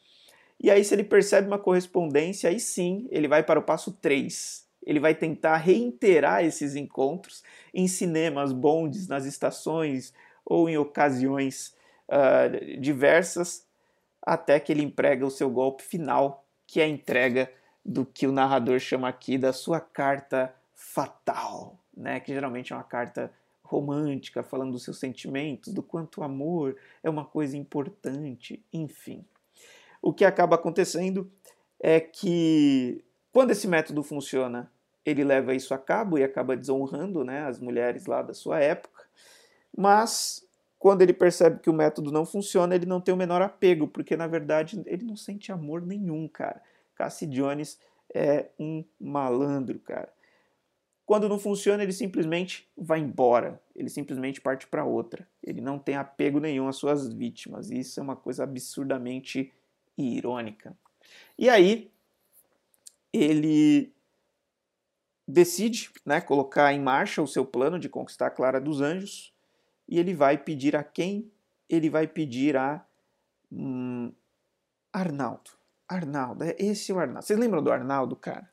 E 0.65 0.71
aí, 0.71 0.83
se 0.83 0.95
ele 0.95 1.05
percebe 1.05 1.47
uma 1.47 1.59
correspondência, 1.59 2.49
aí 2.49 2.59
sim 2.59 3.07
ele 3.11 3.29
vai 3.29 3.43
para 3.43 3.61
o 3.61 3.63
passo 3.63 3.93
3. 3.93 4.67
Ele 4.87 4.99
vai 4.99 5.15
tentar 5.15 5.59
reiterar 5.59 6.43
esses 6.43 6.75
encontros 6.75 7.43
em 7.75 7.87
cinemas, 7.87 8.51
bondes, 8.51 9.07
nas 9.07 9.27
estações 9.27 10.15
ou 10.43 10.67
em 10.67 10.79
ocasiões 10.79 11.77
uh, 12.09 12.81
diversas, 12.81 13.67
até 14.23 14.59
que 14.59 14.73
ele 14.73 14.83
emprega 14.83 15.27
o 15.27 15.31
seu 15.31 15.51
golpe 15.51 15.83
final, 15.83 16.47
que 16.67 16.81
é 16.81 16.85
a 16.85 16.89
entrega 16.89 17.53
do 17.85 18.07
que 18.07 18.27
o 18.27 18.33
narrador 18.33 18.79
chama 18.79 19.07
aqui 19.07 19.37
da 19.37 19.53
sua 19.53 19.81
carta 19.81 20.55
fatal 20.75 21.79
né, 21.97 22.21
que 22.21 22.33
geralmente 22.33 22.73
é 22.73 22.77
uma 22.77 22.83
carta 22.83 23.33
romântica, 23.63 24.43
falando 24.43 24.73
dos 24.73 24.85
seus 24.85 24.99
sentimentos, 24.99 25.73
do 25.73 25.83
quanto 25.83 26.21
o 26.21 26.25
amor 26.25 26.77
é 27.03 27.09
uma 27.09 27.25
coisa 27.25 27.57
importante, 27.57 28.63
enfim. 28.73 29.25
O 30.05 30.13
que 30.13 30.27
acaba 30.27 30.57
acontecendo 30.57 31.33
é 31.81 31.99
que 31.99 33.03
quando 33.33 33.53
esse 33.53 33.67
método 33.67 34.03
funciona, 34.03 34.71
ele 35.03 35.25
leva 35.25 35.55
isso 35.55 35.73
a 35.73 35.79
cabo 35.79 36.19
e 36.19 36.23
acaba 36.23 36.55
desonrando 36.55 37.25
né, 37.25 37.47
as 37.47 37.59
mulheres 37.59 38.05
lá 38.05 38.21
da 38.21 38.35
sua 38.35 38.61
época, 38.61 39.07
mas 39.75 40.47
quando 40.79 41.01
ele 41.01 41.15
percebe 41.15 41.59
que 41.59 41.71
o 41.71 41.73
método 41.73 42.13
não 42.13 42.27
funciona, 42.27 42.75
ele 42.75 42.85
não 42.85 43.01
tem 43.01 43.15
o 43.15 43.17
menor 43.17 43.41
apego, 43.41 43.89
porque 43.89 44.15
na 44.15 44.27
verdade 44.27 44.83
ele 44.85 45.07
não 45.07 45.17
sente 45.17 45.51
amor 45.51 45.81
nenhum, 45.81 46.29
cara. 46.29 46.61
Cassie 46.95 47.27
Jones 47.27 47.79
é 48.15 48.51
um 48.61 48.85
malandro, 49.01 49.79
cara. 49.79 50.13
Quando 51.07 51.31
não 51.31 51.39
funciona, 51.39 51.83
ele 51.83 51.95
simplesmente 51.95 52.69
vai 52.77 53.01
embora, 53.01 53.59
ele 53.75 53.89
simplesmente 53.89 54.39
parte 54.39 54.67
para 54.67 54.85
outra. 54.85 55.27
Ele 55.43 55.63
não 55.63 55.79
tem 55.79 55.97
apego 55.97 56.41
nenhum 56.41 56.69
às 56.69 56.77
suas 56.77 57.11
vítimas. 57.11 57.71
Isso 57.71 57.99
é 57.99 58.03
uma 58.03 58.17
coisa 58.17 58.45
absurdamente 58.45 59.51
irônica. 59.97 60.77
E 61.39 61.49
aí, 61.49 61.91
ele 63.13 63.93
decide 65.27 65.91
né, 66.05 66.21
colocar 66.21 66.73
em 66.73 66.81
marcha 66.81 67.23
o 67.23 67.27
seu 67.27 67.45
plano 67.45 67.79
de 67.79 67.89
conquistar 67.89 68.27
a 68.27 68.31
Clara 68.31 68.61
dos 68.61 68.81
Anjos 68.81 69.33
e 69.89 69.99
ele 69.99 70.15
vai 70.15 70.37
pedir 70.37 70.77
a 70.77 70.83
quem? 70.83 71.31
Ele 71.69 71.89
vai 71.89 72.07
pedir 72.07 72.57
a 72.57 72.85
hum, 73.51 74.13
Arnaldo. 74.93 75.51
Arnaldo, 75.89 76.45
é 76.45 76.57
esse 76.59 76.93
o 76.93 76.99
Arnaldo. 76.99 77.25
Vocês 77.25 77.39
lembram 77.39 77.63
do 77.63 77.71
Arnaldo, 77.71 78.17
cara? 78.17 78.51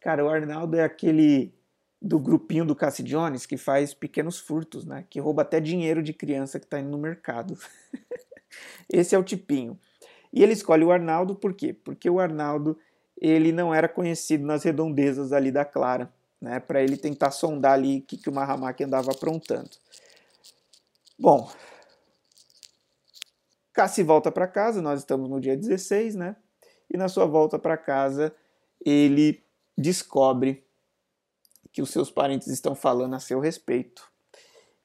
Cara, 0.00 0.24
o 0.24 0.28
Arnaldo 0.28 0.76
é 0.76 0.84
aquele 0.84 1.52
do 2.00 2.18
grupinho 2.18 2.64
do 2.64 2.76
Cassi 2.76 3.02
Jones 3.02 3.44
que 3.44 3.56
faz 3.56 3.92
pequenos 3.92 4.38
furtos, 4.38 4.84
né? 4.84 5.04
Que 5.10 5.18
rouba 5.18 5.42
até 5.42 5.58
dinheiro 5.58 6.02
de 6.02 6.12
criança 6.12 6.60
que 6.60 6.66
está 6.66 6.78
indo 6.78 6.90
no 6.90 6.98
mercado. 6.98 7.58
Esse 8.88 9.14
é 9.14 9.18
o 9.18 9.24
tipinho. 9.24 9.78
E 10.32 10.42
ele 10.42 10.52
escolhe 10.52 10.84
o 10.84 10.92
Arnaldo 10.92 11.34
por 11.34 11.54
quê? 11.54 11.72
Porque 11.72 12.08
o 12.08 12.20
Arnaldo 12.20 12.78
ele 13.20 13.52
não 13.52 13.74
era 13.74 13.88
conhecido 13.88 14.46
nas 14.46 14.62
redondezas 14.62 15.32
ali 15.32 15.50
da 15.50 15.64
Clara, 15.64 16.12
né? 16.40 16.60
Para 16.60 16.82
ele 16.82 16.96
tentar 16.96 17.30
sondar 17.30 17.72
ali 17.72 17.98
o 17.98 18.02
que, 18.02 18.16
que 18.16 18.28
o 18.28 18.32
Mahamaki 18.32 18.84
andava 18.84 19.10
aprontando. 19.10 19.70
Bom, 21.18 21.50
Cassi 23.72 24.02
volta 24.02 24.30
para 24.30 24.46
casa, 24.46 24.82
nós 24.82 25.00
estamos 25.00 25.28
no 25.28 25.40
dia 25.40 25.56
16, 25.56 26.14
né? 26.14 26.36
E 26.90 26.96
na 26.96 27.08
sua 27.08 27.26
volta 27.26 27.58
para 27.58 27.76
casa, 27.76 28.34
ele 28.84 29.42
descobre 29.76 30.64
que 31.72 31.82
os 31.82 31.90
seus 31.90 32.10
parentes 32.10 32.48
estão 32.48 32.74
falando 32.74 33.14
a 33.14 33.20
seu 33.20 33.38
respeito. 33.38 34.10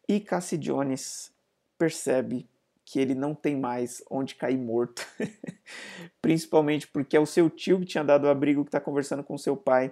E 0.07 0.19
Cassidiones 0.19 1.31
percebe 1.77 2.47
que 2.93 2.99
ele 2.99 3.15
não 3.15 3.33
tem 3.33 3.59
mais 3.59 4.03
onde 4.07 4.35
cair 4.35 4.55
morto. 4.55 5.03
Principalmente 6.21 6.87
porque 6.87 7.17
é 7.17 7.19
o 7.19 7.25
seu 7.25 7.49
tio 7.49 7.79
que 7.79 7.87
tinha 7.87 8.03
dado 8.03 8.25
o 8.25 8.29
abrigo 8.29 8.63
que 8.63 8.67
está 8.67 8.79
conversando 8.79 9.23
com 9.23 9.35
seu 9.35 9.57
pai. 9.57 9.91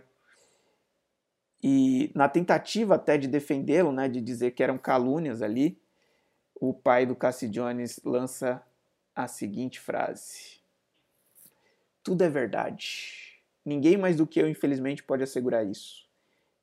E 1.64 2.12
na 2.14 2.30
tentativa 2.30 2.94
até 2.94 3.18
de 3.18 3.28
defendê-lo, 3.28 3.92
né, 3.92 4.08
de 4.08 4.22
dizer 4.22 4.52
que 4.52 4.62
eram 4.62 4.78
calúnias 4.78 5.42
ali, 5.42 5.82
o 6.54 6.76
pai 6.76 7.08
do 7.08 7.16
Cassie 7.16 7.50
Jones 7.50 8.00
lança 8.06 8.62
a 9.16 9.28
seguinte 9.28 9.80
frase: 9.80 10.60
Tudo 12.04 12.24
é 12.24 12.30
verdade. 12.30 13.42
Ninguém 13.66 13.98
mais 13.98 14.16
do 14.16 14.28
que 14.28 14.40
eu, 14.40 14.48
infelizmente, 14.48 15.02
pode 15.02 15.24
assegurar 15.24 15.66
isso. 15.66 16.08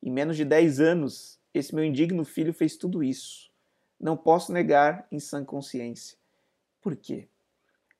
Em 0.00 0.12
menos 0.12 0.36
de 0.36 0.44
10 0.44 0.78
anos, 0.78 1.40
esse 1.52 1.74
meu 1.74 1.82
indigno 1.82 2.24
filho 2.24 2.54
fez 2.54 2.76
tudo 2.76 3.02
isso. 3.02 3.50
Não 3.98 4.16
posso 4.16 4.52
negar 4.52 5.04
em 5.10 5.18
sã 5.18 5.44
consciência. 5.44 6.17
Por 6.80 6.96
quê? 6.96 7.28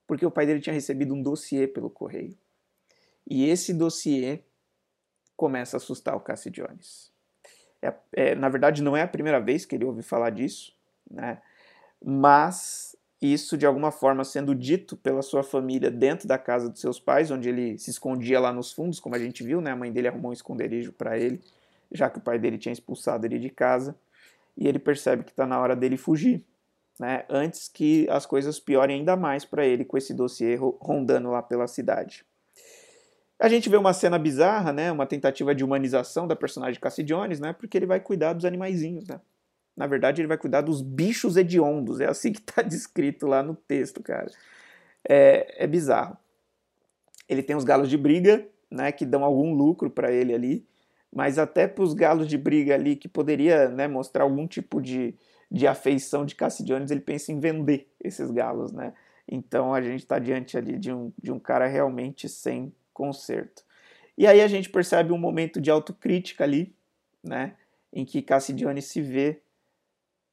Porque 0.07 0.25
o 0.25 0.31
pai 0.31 0.47
dele 0.47 0.61
tinha 0.61 0.73
recebido 0.73 1.15
um 1.15 1.23
dossiê 1.23 1.67
pelo 1.67 1.91
correio. 1.91 2.37
E 3.27 3.49
esse 3.49 3.75
dossiê 3.75 4.41
começa 5.37 5.77
a 5.77 5.79
assustar 5.79 6.17
o 6.17 6.21
Cassie 6.21 6.51
Jones. 6.51 7.13
É, 7.81 7.95
é, 8.13 8.35
na 8.35 8.49
verdade, 8.49 8.83
não 8.83 8.97
é 8.97 9.03
a 9.03 9.09
primeira 9.09 9.41
vez 9.41 9.65
que 9.65 9.75
ele 9.75 9.85
ouve 9.85 10.03
falar 10.03 10.31
disso, 10.31 10.75
né? 11.09 11.41
mas 12.05 12.97
isso 13.21 13.59
de 13.59 13.67
alguma 13.67 13.91
forma 13.91 14.25
sendo 14.25 14.55
dito 14.55 14.97
pela 14.97 15.23
sua 15.23 15.43
família 15.43 15.91
dentro 15.91 16.29
da 16.29 16.39
casa 16.39 16.69
dos 16.69 16.81
seus 16.81 17.01
pais, 17.01 17.31
onde 17.31 17.49
ele 17.49 17.79
se 17.79 17.91
escondia 17.91 18.39
lá 18.39 18.53
nos 18.53 18.73
fundos, 18.73 19.01
como 19.01 19.15
a 19.15 19.19
gente 19.19 19.43
viu, 19.43 19.61
né? 19.61 19.73
A 19.73 19.77
mãe 19.77 19.93
dele 19.93 20.09
arrumou 20.09 20.31
um 20.31 20.33
esconderijo 20.33 20.93
para 20.93 21.19
ele, 21.19 21.41
já 21.91 22.09
que 22.09 22.19
o 22.19 22.21
pai 22.21 22.39
dele 22.39 22.59
tinha 22.59 22.73
expulsado 22.73 23.27
ele 23.27 23.39
de 23.39 23.51
casa, 23.51 23.97
e 24.57 24.69
ele 24.69 24.79
percebe 24.79 25.25
que 25.25 25.31
está 25.31 25.47
na 25.47 25.59
hora 25.61 25.75
dele 25.75 25.97
fugir, 25.97 26.45
né? 26.99 27.25
Antes 27.29 27.69
que 27.69 28.09
as 28.11 28.27
coisas 28.27 28.59
piorem 28.59 29.01
ainda 29.01 29.17
mais 29.17 29.45
para 29.45 29.67
ele 29.67 29.85
com 29.85 29.97
esse 29.97 30.13
dossiê 30.13 30.57
rondando 30.57 31.31
lá 31.31 31.43
pela 31.43 31.67
cidade. 31.67 32.25
A 33.39 33.49
gente 33.49 33.69
vê 33.69 33.77
uma 33.77 33.93
cena 33.93 34.19
bizarra, 34.19 34.73
né? 34.73 34.91
Uma 34.91 35.07
tentativa 35.07 35.55
de 35.55 35.63
humanização 35.63 36.27
da 36.27 36.35
personagem 36.35 36.81
Cassie 36.81 37.05
Jones, 37.05 37.39
né? 37.39 37.53
Porque 37.53 37.79
ele 37.79 37.87
vai 37.87 38.01
cuidar 38.01 38.33
dos 38.33 38.45
animaizinhos, 38.45 39.07
né? 39.07 39.21
Na 39.77 39.87
verdade, 39.87 40.21
ele 40.21 40.27
vai 40.27 40.37
cuidar 40.37 40.61
dos 40.61 40.83
bichos 40.83 41.37
hediondos. 41.37 42.01
É 42.01 42.07
assim 42.07 42.33
que 42.33 42.41
está 42.41 42.63
descrito 42.63 43.29
lá 43.29 43.43
no 43.43 43.55
texto, 43.55 44.03
cara. 44.03 44.29
É, 45.09 45.65
é 45.65 45.67
bizarro. 45.69 46.17
Ele 47.29 47.43
tem 47.43 47.55
os 47.55 47.63
galos 47.63 47.89
de 47.89 47.97
briga, 47.97 48.45
né, 48.71 48.91
que 48.91 49.07
dão 49.07 49.23
algum 49.23 49.55
lucro 49.55 49.89
para 49.89 50.11
ele 50.11 50.35
ali, 50.35 50.67
mas 51.15 51.39
até 51.39 51.67
para 51.67 51.85
os 51.85 51.95
galos 51.95 52.27
de 52.27 52.37
briga 52.37 52.75
ali, 52.75 52.97
que 52.97 53.09
poderia 53.09 53.69
né, 53.69 53.87
mostrar 53.87 54.25
algum 54.25 54.47
tipo 54.47 54.81
de, 54.81 55.15
de 55.51 55.67
afeição 55.67 56.27
de 56.27 56.37
Jones, 56.65 56.91
ele 56.91 57.01
pensa 57.01 57.33
em 57.33 57.41
vender 57.41 57.91
esses 58.03 58.31
galos, 58.31 58.73
né? 58.73 58.93
Então 59.27 59.75
a 59.75 59.81
gente 59.81 60.01
está 60.01 60.19
diante 60.19 60.57
ali 60.57 60.79
de 60.79 60.93
um, 60.93 61.13
de 61.21 61.31
um 61.33 61.39
cara 61.39 61.67
realmente 61.67 62.29
sem 62.29 62.73
conserto. 62.93 63.65
E 64.17 64.27
aí 64.27 64.41
a 64.41 64.49
gente 64.49 64.69
percebe 64.69 65.13
um 65.13 65.19
momento 65.19 65.61
de 65.61 65.71
autocrítica 65.71 66.45
ali, 66.45 66.75
né? 67.23 67.57
Em 67.93 68.05
que 68.05 68.25
Jones 68.55 68.87
se 68.87 69.01
vê 69.01 69.41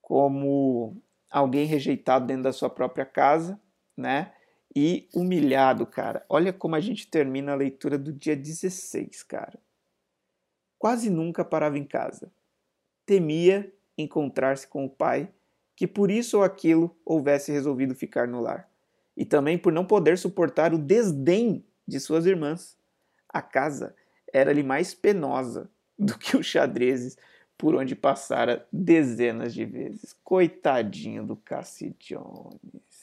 como 0.02 0.98
alguém 1.30 1.66
rejeitado 1.66 2.26
dentro 2.26 2.44
da 2.44 2.54
sua 2.54 2.70
própria 2.70 3.06
casa, 3.06 3.60
né? 3.96 4.34
E 4.76 5.08
humilhado, 5.14 5.86
cara. 5.86 6.26
Olha 6.28 6.52
como 6.52 6.76
a 6.76 6.80
gente 6.80 7.08
termina 7.08 7.54
a 7.54 7.56
leitura 7.56 7.98
do 7.98 8.12
dia 8.12 8.36
16, 8.36 9.24
cara. 9.24 9.58
Quase 10.78 11.10
nunca 11.10 11.46
parava 11.46 11.78
em 11.78 11.86
casa. 11.86 12.32
Temia 13.06 13.72
encontrar-se 13.98 14.68
com 14.68 14.86
o 14.86 14.90
pai, 14.90 15.30
que 15.76 15.88
por 15.88 16.10
isso 16.10 16.38
ou 16.38 16.44
aquilo 16.44 16.96
houvesse 17.06 17.52
resolvido 17.52 17.94
ficar 17.96 18.28
no 18.28 18.42
lar. 18.42 18.70
E 19.16 19.26
também 19.26 19.58
por 19.58 19.72
não 19.72 19.86
poder 19.86 20.18
suportar 20.18 20.74
o 20.74 20.78
desdém 20.78 21.66
de 21.88 22.00
suas 22.00 22.26
irmãs. 22.26 22.78
A 23.30 23.42
casa 23.42 23.96
era-lhe 24.34 24.64
mais 24.64 24.94
penosa 24.94 25.70
do 25.98 26.18
que 26.18 26.36
os 26.36 26.46
xadrezes 26.46 27.18
por 27.58 27.76
onde 27.76 27.96
passara 27.96 28.68
dezenas 28.72 29.54
de 29.54 29.66
vezes. 29.66 30.14
Coitadinho 30.24 31.26
do 31.26 31.36
Cassie 31.36 31.96
Jones. 32.00 32.95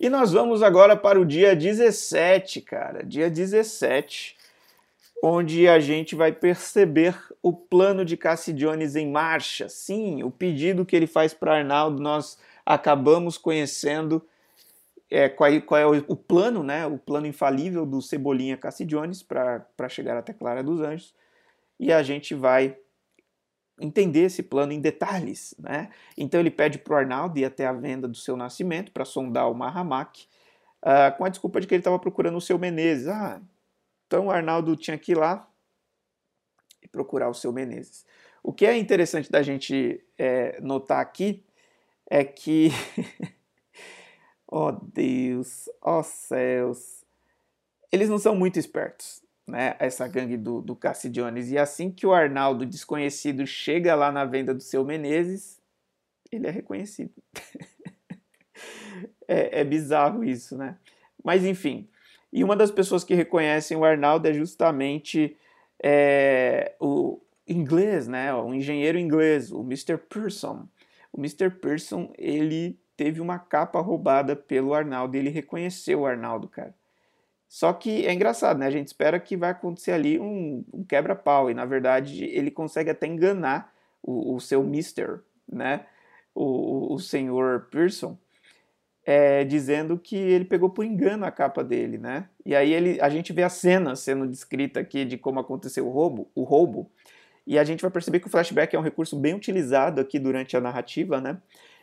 E 0.00 0.08
nós 0.08 0.32
vamos 0.32 0.62
agora 0.62 0.96
para 0.96 1.20
o 1.20 1.24
dia 1.24 1.56
17, 1.56 2.60
cara. 2.60 3.04
Dia 3.04 3.28
17, 3.28 4.36
onde 5.22 5.66
a 5.66 5.80
gente 5.80 6.14
vai 6.14 6.30
perceber 6.30 7.16
o 7.42 7.52
plano 7.52 8.04
de 8.04 8.16
Cassie 8.16 8.54
Jones 8.54 8.94
em 8.94 9.10
marcha. 9.10 9.68
Sim, 9.68 10.22
o 10.22 10.30
pedido 10.30 10.86
que 10.86 10.94
ele 10.94 11.06
faz 11.06 11.34
para 11.34 11.58
Arnaldo, 11.58 12.00
nós 12.00 12.38
acabamos 12.64 13.36
conhecendo 13.36 14.24
é, 15.10 15.28
qual, 15.28 15.50
é, 15.50 15.60
qual, 15.60 15.80
é 15.80 15.86
o, 15.86 16.04
o, 16.06 16.16
plano, 16.16 16.62
né, 16.62 16.86
o 16.86 16.98
plano 16.98 17.26
infalível 17.26 17.84
do 17.84 18.00
Cebolinha 18.00 18.56
Cassidiones 18.56 19.22
para 19.22 19.88
chegar 19.88 20.16
até 20.16 20.32
Clara 20.32 20.62
dos 20.62 20.80
Anjos, 20.80 21.14
e 21.80 21.92
a 21.92 22.02
gente 22.02 22.34
vai 22.34 22.76
entender 23.80 24.22
esse 24.22 24.42
plano 24.42 24.72
em 24.72 24.80
detalhes. 24.80 25.54
Né? 25.58 25.90
Então 26.16 26.40
ele 26.40 26.50
pede 26.50 26.78
para 26.78 26.94
o 26.94 26.96
Arnaldo 26.96 27.38
ir 27.38 27.44
até 27.44 27.66
a 27.66 27.72
venda 27.72 28.08
do 28.08 28.16
seu 28.16 28.36
nascimento 28.36 28.92
para 28.92 29.04
sondar 29.04 29.50
o 29.50 29.54
Mahamak, 29.54 30.26
uh, 30.82 31.16
com 31.16 31.24
a 31.24 31.28
desculpa 31.28 31.60
de 31.60 31.66
que 31.66 31.74
ele 31.74 31.80
estava 31.80 31.98
procurando 31.98 32.36
o 32.36 32.40
seu 32.40 32.58
Menezes. 32.58 33.08
Ah, 33.08 33.40
então 34.06 34.26
o 34.26 34.30
Arnaldo 34.30 34.76
tinha 34.76 34.98
que 34.98 35.12
ir 35.12 35.18
lá 35.18 35.48
e 36.82 36.88
procurar 36.88 37.28
o 37.28 37.34
seu 37.34 37.52
Menezes. 37.52 38.04
O 38.42 38.52
que 38.52 38.66
é 38.66 38.76
interessante 38.76 39.30
da 39.30 39.42
gente 39.42 40.02
é, 40.16 40.60
notar 40.60 41.00
aqui 41.00 41.44
é 42.10 42.24
que. 42.24 42.70
oh 44.46 44.72
Deus, 44.72 45.68
oh 45.82 46.02
céus. 46.02 47.04
Eles 47.90 48.08
não 48.08 48.18
são 48.18 48.34
muito 48.34 48.58
espertos, 48.58 49.22
né? 49.50 49.76
Essa 49.78 50.06
gangue 50.06 50.36
do, 50.36 50.60
do 50.60 50.76
Cassi 50.76 51.08
Jones. 51.08 51.50
E 51.50 51.58
assim 51.58 51.90
que 51.90 52.06
o 52.06 52.12
Arnaldo 52.12 52.66
desconhecido 52.66 53.46
chega 53.46 53.94
lá 53.94 54.12
na 54.12 54.24
venda 54.24 54.54
do 54.54 54.62
seu 54.62 54.84
Menezes, 54.84 55.60
ele 56.30 56.46
é 56.46 56.50
reconhecido. 56.50 57.12
é, 59.26 59.60
é 59.60 59.64
bizarro 59.64 60.22
isso, 60.22 60.56
né? 60.56 60.76
Mas 61.24 61.44
enfim. 61.44 61.88
E 62.32 62.44
uma 62.44 62.54
das 62.54 62.70
pessoas 62.70 63.04
que 63.04 63.14
reconhecem 63.14 63.76
o 63.76 63.84
Arnaldo 63.84 64.28
é 64.28 64.34
justamente 64.34 65.36
é, 65.82 66.74
o 66.78 67.20
inglês, 67.46 68.06
né? 68.06 68.34
O 68.34 68.52
engenheiro 68.52 68.98
inglês, 68.98 69.50
o 69.50 69.60
Mr. 69.60 69.96
Pearson. 69.96 70.68
O 71.12 71.18
Mr. 71.18 71.50
Pearson, 71.50 72.12
ele 72.18 72.78
teve 72.96 73.20
uma 73.20 73.38
capa 73.38 73.80
roubada 73.80 74.34
pelo 74.34 74.74
Arnaldo 74.74 75.16
ele 75.16 75.30
reconheceu 75.30 76.00
o 76.00 76.06
Arnaldo, 76.06 76.48
cara. 76.48 76.74
Só 77.48 77.72
que 77.72 78.06
é 78.06 78.12
engraçado, 78.12 78.58
né? 78.58 78.66
A 78.66 78.70
gente 78.70 78.88
espera 78.88 79.18
que 79.18 79.36
vai 79.36 79.50
acontecer 79.50 79.92
ali 79.92 80.18
um, 80.20 80.64
um 80.72 80.84
quebra-pau 80.84 81.50
e, 81.50 81.54
na 81.54 81.64
verdade, 81.64 82.24
ele 82.24 82.50
consegue 82.50 82.90
até 82.90 83.06
enganar 83.06 83.72
o, 84.02 84.34
o 84.34 84.40
seu 84.40 84.62
Mister, 84.62 85.20
né? 85.50 85.86
O, 86.34 86.94
o 86.94 86.98
senhor 86.98 87.68
Pearson, 87.70 88.16
é, 89.04 89.44
dizendo 89.44 89.98
que 89.98 90.16
ele 90.16 90.44
pegou 90.44 90.68
por 90.68 90.84
engano 90.84 91.24
a 91.24 91.30
capa 91.30 91.64
dele, 91.64 91.96
né? 91.96 92.28
E 92.44 92.54
aí 92.54 92.72
ele, 92.72 93.00
a 93.00 93.08
gente 93.08 93.32
vê 93.32 93.42
a 93.42 93.48
cena 93.48 93.96
sendo 93.96 94.26
descrita 94.26 94.78
aqui 94.80 95.04
de 95.04 95.16
como 95.16 95.40
aconteceu 95.40 95.86
o 95.86 95.90
roubo, 95.90 96.30
o 96.34 96.44
roubo 96.44 96.90
e 97.48 97.58
a 97.58 97.64
gente 97.64 97.80
vai 97.80 97.90
perceber 97.90 98.20
que 98.20 98.26
o 98.26 98.30
flashback 98.30 98.76
é 98.76 98.78
um 98.78 98.82
recurso 98.82 99.16
bem 99.16 99.32
utilizado 99.32 100.02
aqui 100.02 100.18
durante 100.18 100.54
a 100.54 100.60
narrativa, 100.60 101.18
né? 101.18 101.38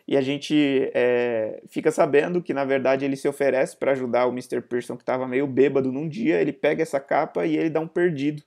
E 0.08 0.16
a 0.16 0.22
gente 0.22 0.92
é, 0.94 1.64
fica 1.68 1.92
sabendo 1.92 2.42
que, 2.42 2.54
na 2.54 2.64
verdade, 2.64 3.04
ele 3.04 3.16
se 3.16 3.28
oferece 3.28 3.76
para 3.76 3.92
ajudar 3.92 4.28
o 4.28 4.32
Mr. 4.32 4.62
Pearson, 4.62 4.96
que 4.96 5.02
estava 5.02 5.28
meio 5.28 5.48
bêbado 5.48 5.92
num 5.92 6.08
dia. 6.08 6.40
Ele 6.40 6.54
pega 6.54 6.84
essa 6.84 7.00
capa 7.00 7.46
e 7.46 7.58
ele 7.58 7.72
dá 7.72 7.80
um 7.80 7.88
perdido. 7.88 8.44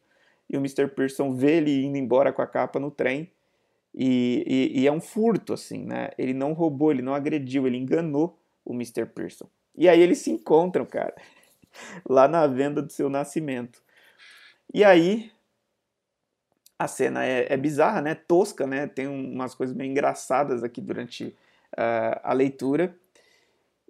E 0.48 0.56
o 0.56 0.60
Mr. 0.60 0.86
Pearson 0.86 1.34
vê 1.34 1.56
ele 1.56 1.84
indo 1.84 1.98
embora 1.98 2.32
com 2.32 2.40
a 2.40 2.46
capa 2.46 2.78
no 2.78 2.90
trem. 2.90 3.30
E, 3.92 4.44
e, 4.46 4.80
e 4.82 4.86
é 4.86 4.92
um 4.92 5.00
furto, 5.00 5.52
assim, 5.52 5.84
né? 5.84 6.10
Ele 6.16 6.32
não 6.32 6.52
roubou, 6.52 6.92
ele 6.92 7.02
não 7.02 7.14
agrediu, 7.14 7.66
ele 7.66 7.76
enganou 7.76 8.38
o 8.64 8.72
Mr. 8.72 9.06
Pearson. 9.06 9.48
E 9.76 9.88
aí 9.88 10.00
eles 10.00 10.18
se 10.18 10.30
encontram, 10.30 10.86
cara, 10.86 11.14
lá 12.08 12.28
na 12.28 12.46
venda 12.46 12.80
do 12.80 12.92
seu 12.92 13.08
nascimento. 13.08 13.82
E 14.72 14.84
aí 14.84 15.32
a 16.78 16.86
cena 16.86 17.24
é, 17.24 17.52
é, 17.52 17.56
bizarra, 17.56 18.00
né? 18.00 18.14
Tosca, 18.14 18.66
né? 18.66 18.86
Tem 18.86 19.08
umas 19.08 19.54
coisas 19.54 19.74
bem 19.74 19.90
engraçadas 19.90 20.62
aqui 20.62 20.80
durante 20.80 21.36
uh, 21.76 22.20
a 22.22 22.33
leitura. 22.33 22.96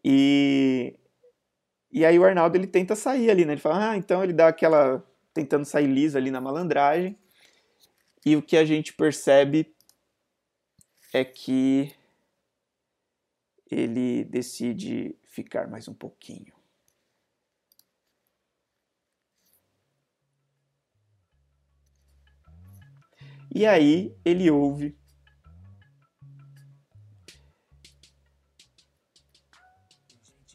E, 0.04 0.98
e 1.92 2.04
aí 2.04 2.18
o 2.18 2.24
Arnaldo 2.24 2.56
ele 2.56 2.66
tenta 2.66 2.94
sair 2.96 3.30
ali, 3.30 3.44
né? 3.44 3.52
Ele 3.52 3.60
fala, 3.60 3.90
ah, 3.90 3.96
então 3.96 4.22
ele 4.22 4.32
dá 4.32 4.48
aquela 4.48 5.04
tentando 5.32 5.64
sair 5.64 5.86
liso 5.86 6.16
ali 6.16 6.30
na 6.30 6.40
malandragem. 6.40 7.16
E 8.24 8.36
o 8.36 8.42
que 8.42 8.56
a 8.56 8.64
gente 8.64 8.92
percebe 8.92 9.74
é 11.12 11.24
que 11.24 11.94
ele 13.70 14.24
decide 14.24 15.16
ficar 15.24 15.68
mais 15.68 15.88
um 15.88 15.94
pouquinho. 15.94 16.52
E 23.54 23.66
aí 23.66 24.14
ele 24.24 24.50
ouve 24.50 24.97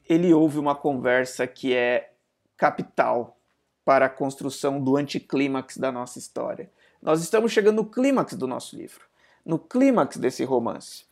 ele 0.08 0.34
ouve 0.34 0.60
uma 0.60 0.76
conversa 0.76 1.48
que 1.48 1.74
é 1.74 2.12
capital 2.58 3.38
para 3.86 4.06
a 4.06 4.10
construção 4.10 4.82
do 4.82 4.96
anticlímax 4.98 5.78
da 5.78 5.92
nossa 5.92 6.20
história. 6.20 6.72
Nós 7.02 7.22
estamos 7.22 7.52
chegando 7.52 7.78
no 7.78 7.86
clímax 7.86 8.34
do 8.34 8.48
nosso 8.48 8.76
livro, 8.76 9.06
no 9.46 9.60
clímax 9.60 10.18
desse 10.18 10.44
romance. 10.44 11.06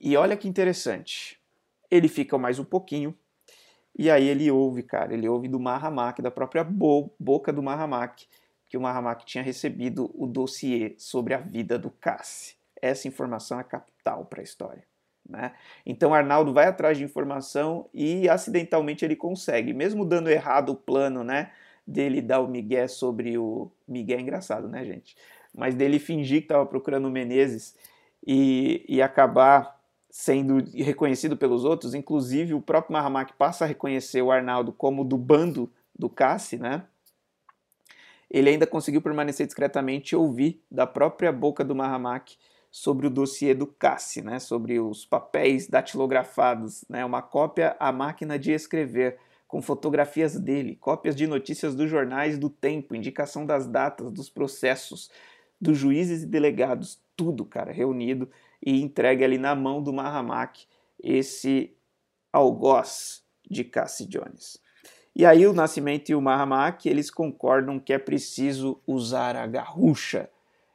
E 0.00 0.16
olha 0.16 0.36
que 0.36 0.46
interessante. 0.46 1.40
Ele 1.90 2.08
fica 2.08 2.36
mais 2.36 2.58
um 2.58 2.64
pouquinho 2.64 3.16
e 3.96 4.10
aí 4.10 4.26
ele 4.26 4.50
ouve, 4.50 4.82
cara, 4.82 5.14
ele 5.14 5.28
ouve 5.28 5.48
do 5.48 5.60
Mahamak, 5.60 6.20
da 6.20 6.30
própria 6.30 6.64
bo 6.64 7.10
boca 7.18 7.52
do 7.52 7.62
Mahamak, 7.62 8.26
que 8.68 8.76
o 8.76 8.80
Mahamak 8.80 9.24
tinha 9.24 9.42
recebido 9.42 10.10
o 10.14 10.26
dossiê 10.26 10.94
sobre 10.98 11.32
a 11.32 11.38
vida 11.38 11.78
do 11.78 11.90
Cassi. 11.90 12.56
Essa 12.82 13.06
informação 13.06 13.60
é 13.60 13.64
capital 13.64 14.24
para 14.26 14.40
a 14.40 14.44
história. 14.44 14.84
Né? 15.34 15.52
Então 15.84 16.14
Arnaldo 16.14 16.52
vai 16.52 16.66
atrás 16.66 16.96
de 16.96 17.04
informação 17.04 17.88
e 17.92 18.28
acidentalmente 18.28 19.04
ele 19.04 19.16
consegue, 19.16 19.72
mesmo 19.72 20.04
dando 20.04 20.30
errado 20.30 20.70
o 20.70 20.76
plano 20.76 21.24
né, 21.24 21.50
dele 21.86 22.22
dar 22.22 22.40
o 22.40 22.48
Miguel 22.48 22.88
sobre 22.88 23.36
o. 23.36 23.70
Miguel 23.86 24.18
é 24.18 24.22
engraçado, 24.22 24.68
né, 24.68 24.84
gente? 24.84 25.16
Mas 25.52 25.74
dele 25.74 25.98
fingir 25.98 26.38
que 26.38 26.44
estava 26.44 26.64
procurando 26.64 27.06
o 27.06 27.10
Menezes 27.10 27.76
e, 28.26 28.84
e 28.88 29.02
acabar 29.02 29.78
sendo 30.08 30.58
reconhecido 30.74 31.36
pelos 31.36 31.64
outros, 31.64 31.92
inclusive 31.92 32.54
o 32.54 32.60
próprio 32.60 32.92
Mahamak 32.92 33.32
passa 33.32 33.64
a 33.64 33.68
reconhecer 33.68 34.22
o 34.22 34.30
Arnaldo 34.30 34.72
como 34.72 35.04
do 35.04 35.18
bando 35.18 35.70
do 35.96 36.08
Cassi, 36.08 36.56
né? 36.56 36.84
Ele 38.30 38.50
ainda 38.50 38.66
conseguiu 38.66 39.02
permanecer 39.02 39.46
discretamente 39.46 40.12
e 40.12 40.16
ouvir 40.16 40.62
da 40.70 40.86
própria 40.86 41.32
boca 41.32 41.64
do 41.64 41.74
Mahamak 41.74 42.36
sobre 42.74 43.06
o 43.06 43.10
dossiê 43.10 43.54
do 43.54 43.68
Cassi, 43.68 44.20
né, 44.20 44.40
sobre 44.40 44.80
os 44.80 45.06
papéis 45.06 45.68
datilografados, 45.68 46.84
né, 46.88 47.04
uma 47.04 47.22
cópia 47.22 47.76
à 47.78 47.92
máquina 47.92 48.36
de 48.36 48.50
escrever, 48.50 49.16
com 49.46 49.62
fotografias 49.62 50.36
dele, 50.40 50.74
cópias 50.74 51.14
de 51.14 51.24
notícias 51.28 51.76
dos 51.76 51.88
jornais 51.88 52.36
do 52.36 52.50
tempo, 52.50 52.96
indicação 52.96 53.46
das 53.46 53.68
datas, 53.68 54.10
dos 54.10 54.28
processos, 54.28 55.08
dos 55.60 55.78
juízes 55.78 56.24
e 56.24 56.26
delegados, 56.26 57.00
tudo, 57.14 57.44
cara, 57.44 57.70
reunido 57.70 58.28
e 58.60 58.82
entregue 58.82 59.22
ali 59.22 59.38
na 59.38 59.54
mão 59.54 59.80
do 59.80 59.92
Mahamak 59.92 60.66
esse 61.00 61.72
algoz 62.32 63.22
de 63.48 63.62
Cassi 63.62 64.04
Jones. 64.04 64.58
E 65.14 65.24
aí 65.24 65.46
o 65.46 65.52
Nascimento 65.52 66.08
e 66.08 66.14
o 66.16 66.20
Mahamak, 66.20 66.88
eles 66.88 67.08
concordam 67.08 67.78
que 67.78 67.92
é 67.92 68.00
preciso 68.00 68.80
usar 68.84 69.36
a 69.36 69.46
garrucha, 69.46 70.28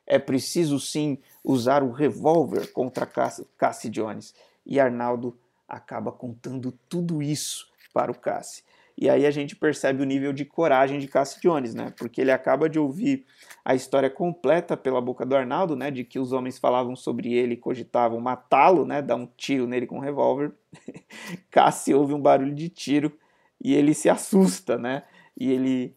é 0.10 0.18
preciso 0.18 0.80
sim 0.80 1.20
usar 1.44 1.84
o 1.84 1.92
revólver 1.92 2.74
contra 2.74 3.06
Cassie 3.06 3.90
Jones. 3.90 4.34
E 4.66 4.80
Arnaldo 4.80 5.38
acaba 5.68 6.12
contando 6.12 6.72
tudo 6.90 7.22
isso 7.22 7.70
para 7.94 8.12
o 8.12 8.16
Cassie. 8.16 8.64
E 8.98 9.10
aí 9.10 9.26
a 9.26 9.32
gente 9.32 9.56
percebe 9.56 10.02
o 10.02 10.06
nível 10.06 10.34
de 10.34 10.44
coragem 10.44 11.00
de 11.00 11.08
Cassie 11.08 11.40
Jones, 11.42 11.74
né? 11.74 11.94
Porque 11.98 12.20
ele 12.20 12.32
acaba 12.32 12.68
de 12.68 12.78
ouvir 12.78 13.26
a 13.64 13.74
história 13.74 14.10
completa 14.10 14.76
pela 14.76 15.00
boca 15.00 15.26
do 15.26 15.38
Arnaldo, 15.38 15.76
né? 15.76 15.90
De 15.90 16.04
que 16.04 16.20
os 16.20 16.34
homens 16.34 16.58
falavam 16.58 16.96
sobre 16.96 17.32
ele 17.34 17.54
e 17.54 17.58
cogitavam 17.58 18.20
matá-lo, 18.20 18.86
né? 18.86 19.02
Dar 19.02 19.16
um 19.16 19.28
tiro 19.38 19.68
nele 19.68 19.88
com 19.88 19.98
um 19.98 20.02
revólver. 20.02 20.52
Cassie 21.50 21.94
ouve 21.94 22.14
um 22.14 22.20
barulho 22.20 22.54
de 22.54 22.68
tiro 22.68 23.18
e 23.64 23.74
ele 23.74 23.94
se 23.94 24.10
assusta, 24.10 24.78
né? 24.78 25.04
E 25.38 25.50
ele 25.50 25.96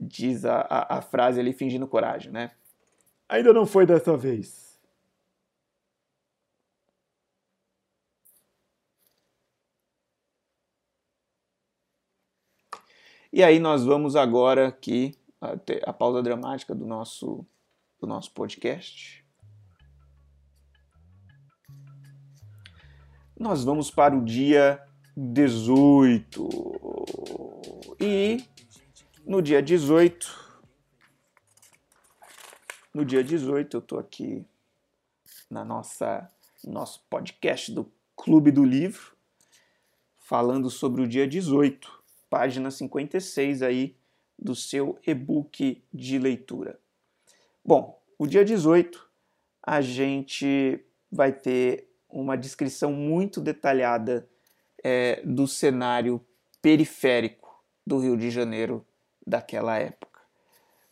diz 0.00 0.44
a, 0.44 0.66
a, 0.68 0.98
a 0.98 1.02
frase 1.02 1.38
ali 1.38 1.52
fingindo 1.52 1.86
coragem, 1.86 2.32
né? 2.32 2.50
Ainda 3.34 3.52
não 3.52 3.66
foi 3.66 3.84
dessa 3.84 4.16
vez. 4.16 4.78
E 13.32 13.42
aí 13.42 13.58
nós 13.58 13.84
vamos 13.84 14.14
agora 14.14 14.68
aqui 14.68 15.18
a, 15.84 15.92
pausa 15.92 16.22
dramática 16.22 16.72
do 16.76 16.86
nosso 16.86 17.44
do 18.00 18.06
nosso 18.06 18.30
podcast. 18.30 19.26
Nós 23.36 23.64
vamos 23.64 23.90
para 23.90 24.16
o 24.16 24.24
dia 24.24 24.80
18. 25.16 26.48
E 28.00 28.44
no 29.26 29.42
dia 29.42 29.60
18 29.60 30.43
no 32.94 33.04
dia 33.04 33.24
18, 33.24 33.76
eu 33.76 33.80
estou 33.80 33.98
aqui 33.98 34.46
na 35.50 35.64
nossa 35.64 36.30
nosso 36.62 37.04
podcast 37.10 37.72
do 37.72 37.92
Clube 38.16 38.50
do 38.50 38.64
Livro, 38.64 39.14
falando 40.16 40.70
sobre 40.70 41.02
o 41.02 41.08
dia 41.08 41.26
18, 41.26 41.92
página 42.30 42.70
56 42.70 43.60
aí 43.60 43.96
do 44.38 44.54
seu 44.54 44.98
e-book 45.06 45.84
de 45.92 46.18
leitura. 46.18 46.78
Bom, 47.62 48.00
o 48.18 48.26
dia 48.26 48.44
18 48.44 49.06
a 49.62 49.80
gente 49.80 50.82
vai 51.10 51.32
ter 51.32 51.90
uma 52.08 52.36
descrição 52.36 52.92
muito 52.92 53.40
detalhada 53.40 54.26
é, 54.82 55.20
do 55.24 55.46
cenário 55.46 56.24
periférico 56.62 57.62
do 57.86 57.98
Rio 57.98 58.16
de 58.16 58.30
Janeiro 58.30 58.86
daquela 59.26 59.76
época. 59.78 60.20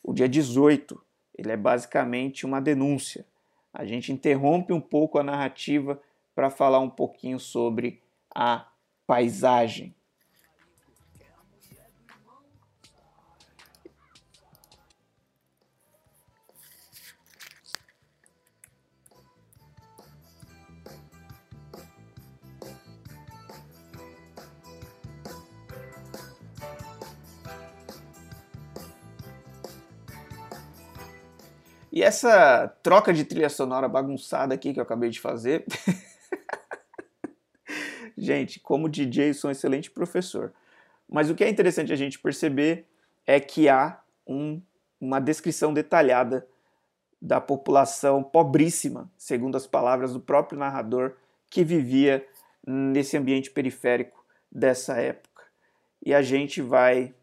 O 0.02 0.12
dia 0.12 0.28
18 0.28 1.00
ele 1.36 1.52
é 1.52 1.56
basicamente 1.56 2.44
uma 2.44 2.60
denúncia. 2.60 3.26
A 3.72 3.84
gente 3.84 4.12
interrompe 4.12 4.72
um 4.72 4.80
pouco 4.80 5.18
a 5.18 5.22
narrativa 5.22 6.00
para 6.34 6.50
falar 6.50 6.80
um 6.80 6.90
pouquinho 6.90 7.38
sobre 7.38 8.02
a 8.34 8.66
paisagem. 9.06 9.94
E 32.02 32.04
essa 32.04 32.66
troca 32.82 33.12
de 33.12 33.24
trilha 33.24 33.48
sonora 33.48 33.88
bagunçada 33.88 34.52
aqui 34.52 34.74
que 34.74 34.80
eu 34.80 34.82
acabei 34.82 35.08
de 35.08 35.20
fazer. 35.20 35.64
gente, 38.18 38.58
como 38.58 38.88
DJ, 38.88 39.32
sou 39.32 39.46
um 39.46 39.52
excelente 39.52 39.88
professor. 39.88 40.52
Mas 41.08 41.30
o 41.30 41.34
que 41.36 41.44
é 41.44 41.48
interessante 41.48 41.92
a 41.92 41.96
gente 41.96 42.18
perceber 42.18 42.88
é 43.24 43.38
que 43.38 43.68
há 43.68 44.00
um, 44.26 44.60
uma 45.00 45.20
descrição 45.20 45.72
detalhada 45.72 46.44
da 47.20 47.40
população 47.40 48.20
pobríssima, 48.20 49.08
segundo 49.16 49.54
as 49.54 49.68
palavras 49.68 50.12
do 50.12 50.18
próprio 50.18 50.58
narrador, 50.58 51.12
que 51.48 51.62
vivia 51.62 52.26
nesse 52.66 53.16
ambiente 53.16 53.48
periférico 53.48 54.26
dessa 54.50 54.96
época. 54.96 55.44
E 56.04 56.12
a 56.12 56.20
gente 56.20 56.60
vai 56.60 57.14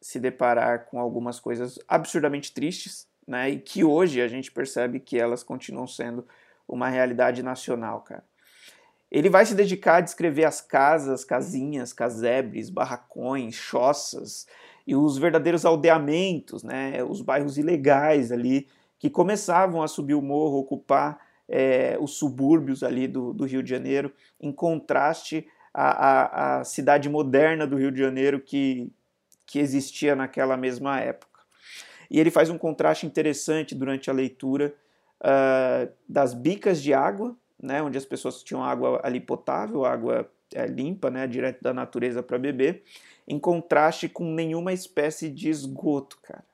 se 0.00 0.18
deparar 0.18 0.86
com 0.86 0.98
algumas 0.98 1.38
coisas 1.38 1.78
absurdamente 1.86 2.52
tristes 2.52 3.08
né? 3.30 3.48
E 3.48 3.60
que 3.60 3.84
hoje 3.84 4.20
a 4.20 4.26
gente 4.26 4.50
percebe 4.50 4.98
que 4.98 5.16
elas 5.16 5.44
continuam 5.44 5.86
sendo 5.86 6.26
uma 6.68 6.88
realidade 6.88 7.44
nacional, 7.44 8.00
cara. 8.00 8.24
Ele 9.08 9.30
vai 9.30 9.46
se 9.46 9.54
dedicar 9.54 9.96
a 9.96 10.00
descrever 10.00 10.44
as 10.44 10.60
casas, 10.60 11.24
casinhas, 11.24 11.92
casebres, 11.92 12.68
barracões, 12.70 13.54
choças 13.54 14.46
e 14.84 14.96
os 14.96 15.16
verdadeiros 15.16 15.64
aldeamentos, 15.64 16.64
né? 16.64 17.04
Os 17.04 17.20
bairros 17.20 17.56
ilegais 17.56 18.32
ali 18.32 18.66
que 18.98 19.08
começavam 19.08 19.80
a 19.80 19.88
subir 19.88 20.14
o 20.14 20.22
morro, 20.22 20.58
ocupar 20.58 21.20
é, 21.48 21.96
os 22.00 22.18
subúrbios 22.18 22.82
ali 22.82 23.06
do, 23.06 23.32
do, 23.32 23.44
Rio 23.44 23.62
de 23.62 23.70
Janeiro, 23.70 24.12
em 24.40 24.52
contraste 24.52 25.46
à, 25.72 25.90
à, 25.90 26.60
à 26.60 26.64
cidade 26.64 27.08
moderna 27.08 27.66
do 27.66 27.76
Rio 27.76 27.92
de 27.92 27.98
Janeiro 28.00 28.40
que, 28.40 28.92
que 29.46 29.60
existia 29.60 30.16
naquela 30.16 30.56
mesma 30.56 31.00
época. 31.00 31.29
E 32.10 32.18
ele 32.18 32.30
faz 32.30 32.50
um 32.50 32.58
contraste 32.58 33.06
interessante 33.06 33.74
durante 33.74 34.10
a 34.10 34.12
leitura 34.12 34.74
uh, 35.20 35.90
das 36.08 36.34
bicas 36.34 36.82
de 36.82 36.92
água, 36.92 37.36
né, 37.62 37.82
onde 37.82 37.96
as 37.96 38.04
pessoas 38.04 38.42
tinham 38.42 38.64
água 38.64 39.00
ali 39.04 39.20
potável, 39.20 39.84
água 39.84 40.28
é, 40.54 40.66
limpa, 40.66 41.10
né, 41.10 41.26
direto 41.26 41.62
da 41.62 41.72
natureza 41.72 42.22
para 42.22 42.38
beber, 42.38 42.82
em 43.28 43.38
contraste 43.38 44.08
com 44.08 44.24
nenhuma 44.24 44.72
espécie 44.72 45.28
de 45.28 45.48
esgoto, 45.48 46.18
cara. 46.22 46.44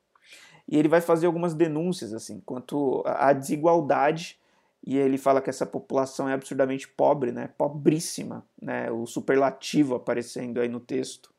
E 0.68 0.76
ele 0.76 0.88
vai 0.88 1.00
fazer 1.00 1.26
algumas 1.26 1.54
denúncias 1.54 2.12
assim 2.12 2.42
quanto 2.44 3.02
à 3.06 3.32
desigualdade 3.32 4.38
e 4.84 4.96
ele 4.96 5.16
fala 5.16 5.40
que 5.40 5.48
essa 5.48 5.64
população 5.64 6.28
é 6.28 6.32
absurdamente 6.32 6.88
pobre, 6.88 7.32
né, 7.32 7.48
pobríssima, 7.56 8.44
né, 8.60 8.90
o 8.90 9.06
superlativo 9.06 9.94
aparecendo 9.94 10.60
aí 10.60 10.68
no 10.68 10.80
texto. 10.80 11.35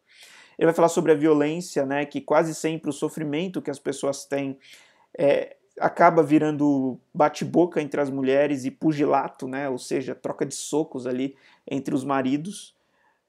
Ele 0.57 0.65
vai 0.65 0.73
falar 0.73 0.89
sobre 0.89 1.11
a 1.11 1.15
violência, 1.15 1.85
né, 1.85 2.05
que 2.05 2.19
quase 2.19 2.55
sempre 2.55 2.89
o 2.89 2.93
sofrimento 2.93 3.61
que 3.61 3.69
as 3.69 3.79
pessoas 3.79 4.25
têm 4.25 4.57
é, 5.17 5.57
acaba 5.79 6.23
virando 6.23 6.99
bate-boca 7.13 7.81
entre 7.81 8.01
as 8.01 8.09
mulheres 8.09 8.65
e 8.65 8.71
pugilato, 8.71 9.47
né? 9.47 9.69
ou 9.69 9.77
seja, 9.77 10.15
troca 10.15 10.45
de 10.45 10.55
socos 10.55 11.05
ali 11.05 11.35
entre 11.69 11.93
os 11.93 12.03
maridos. 12.03 12.75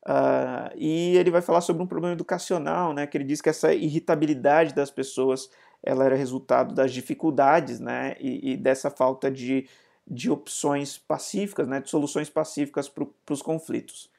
Uh, 0.06 0.72
e 0.76 1.16
ele 1.16 1.30
vai 1.30 1.42
falar 1.42 1.60
sobre 1.60 1.82
um 1.82 1.86
problema 1.86 2.14
educacional, 2.14 2.94
né? 2.94 3.06
que 3.06 3.16
ele 3.16 3.24
diz 3.24 3.40
que 3.40 3.50
essa 3.50 3.74
irritabilidade 3.74 4.74
das 4.74 4.90
pessoas 4.90 5.50
ela 5.82 6.04
era 6.04 6.16
resultado 6.16 6.74
das 6.74 6.92
dificuldades 6.92 7.78
né? 7.78 8.16
e, 8.18 8.52
e 8.52 8.56
dessa 8.56 8.90
falta 8.90 9.30
de, 9.30 9.68
de 10.06 10.30
opções 10.30 10.96
pacíficas, 10.96 11.68
né? 11.68 11.80
de 11.80 11.90
soluções 11.90 12.30
pacíficas 12.30 12.88
para 12.88 13.06
os 13.30 13.42
conflitos. 13.42 14.10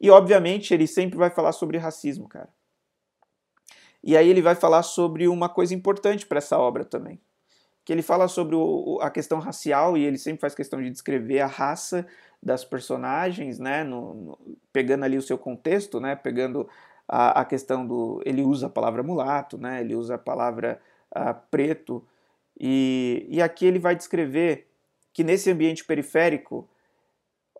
E, 0.00 0.10
obviamente, 0.10 0.72
ele 0.72 0.86
sempre 0.86 1.18
vai 1.18 1.30
falar 1.30 1.52
sobre 1.52 1.78
racismo, 1.78 2.28
cara. 2.28 2.48
E 4.02 4.16
aí 4.16 4.28
ele 4.28 4.40
vai 4.40 4.54
falar 4.54 4.82
sobre 4.82 5.26
uma 5.28 5.48
coisa 5.48 5.74
importante 5.74 6.26
para 6.26 6.38
essa 6.38 6.56
obra 6.56 6.84
também, 6.84 7.20
que 7.84 7.92
ele 7.92 8.02
fala 8.02 8.28
sobre 8.28 8.54
o, 8.54 8.98
a 9.02 9.10
questão 9.10 9.40
racial 9.40 9.96
e 9.96 10.04
ele 10.04 10.18
sempre 10.18 10.40
faz 10.40 10.54
questão 10.54 10.80
de 10.80 10.88
descrever 10.88 11.40
a 11.40 11.46
raça 11.46 12.06
das 12.40 12.64
personagens, 12.64 13.58
né, 13.58 13.82
no, 13.82 14.14
no, 14.14 14.38
pegando 14.72 15.04
ali 15.04 15.16
o 15.16 15.22
seu 15.22 15.36
contexto, 15.36 15.98
né, 15.98 16.14
pegando 16.14 16.68
a, 17.08 17.40
a, 17.40 17.44
questão 17.44 17.84
do, 17.84 18.22
ele 18.24 18.42
usa 18.42 18.68
a 18.68 18.70
palavra 18.70 19.02
mulato, 19.02 19.58
né, 19.58 19.80
ele 19.80 19.96
usa 19.96 20.14
a 20.14 20.18
palavra 20.18 20.80
a, 21.10 21.34
preto 21.34 22.06
e, 22.58 23.26
e 23.28 23.42
aqui 23.42 23.66
ele 23.66 23.80
vai 23.80 23.96
descrever 23.96 24.68
que 25.12 25.24
nesse 25.24 25.50
ambiente 25.50 25.84
periférico, 25.84 26.68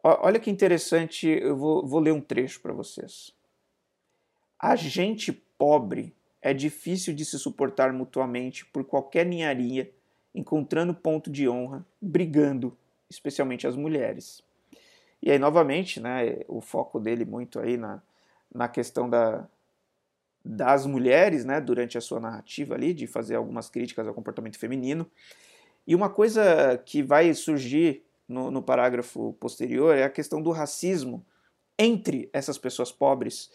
olha 0.03 0.41
que 0.41 0.51
interessante, 0.51 1.29
eu 1.29 1.57
vou, 1.57 1.87
vou 1.87 2.01
ler 2.01 2.13
um 2.13 2.21
trecho 2.21 2.61
para 2.61 2.73
vocês. 2.73 3.33
A 4.59 4.77
gente 4.77 5.33
pobre 5.33 6.15
é 6.41 6.55
difícil 6.55 7.15
de 7.15 7.25
se 7.25 7.39
suportar 7.39 7.93
mutuamente 7.93 8.65
por 8.67 8.85
qualquer 8.85 9.27
ninharia 9.27 9.93
encontrando 10.35 10.95
ponto 10.95 11.31
de 11.31 11.49
honra, 11.49 11.85
brigando, 12.01 12.77
especialmente 13.11 13.67
as 13.67 13.75
mulheres. 13.75 14.43
E 15.21 15.31
aí, 15.31 15.39
novamente, 15.39 16.01
né, 16.01 16.41
o 16.47 16.61
foco 16.61 17.01
dele 17.01 17.25
muito 17.25 17.59
aí 17.59 17.77
na, 17.77 18.01
na 18.55 18.69
questão 18.69 19.11
da, 19.11 19.49
das 20.45 20.87
mulheres, 20.87 21.45
né, 21.45 21.61
durante 21.61 21.99
a 21.99 22.01
sua 22.01 22.21
narrativa 22.21 22.75
ali, 22.75 22.95
de 22.95 23.07
fazer 23.07 23.35
algumas 23.35 23.69
críticas 23.69 24.07
ao 24.07 24.15
comportamento 24.15 24.59
feminino. 24.59 25.11
E 25.87 25.95
uma 25.95 26.09
coisa 26.09 26.79
que 26.85 27.03
vai 27.03 27.35
surgir 27.35 28.05
no, 28.29 28.51
no 28.51 28.62
parágrafo 28.62 29.33
posterior 29.41 29.97
é 29.97 30.05
a 30.05 30.11
questão 30.11 30.43
do 30.43 30.51
racismo 30.51 31.25
entre 31.79 32.29
essas 32.33 32.59
pessoas 32.59 32.93
pobres, 32.93 33.51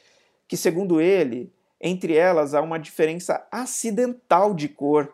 que, 0.47 0.57
segundo 0.57 0.99
ele, 0.99 1.53
entre 1.79 2.15
elas 2.15 2.53
há 2.53 2.61
uma 2.61 2.79
diferença 2.79 3.45
acidental 3.51 4.53
de 4.53 4.69
cor 4.69 5.13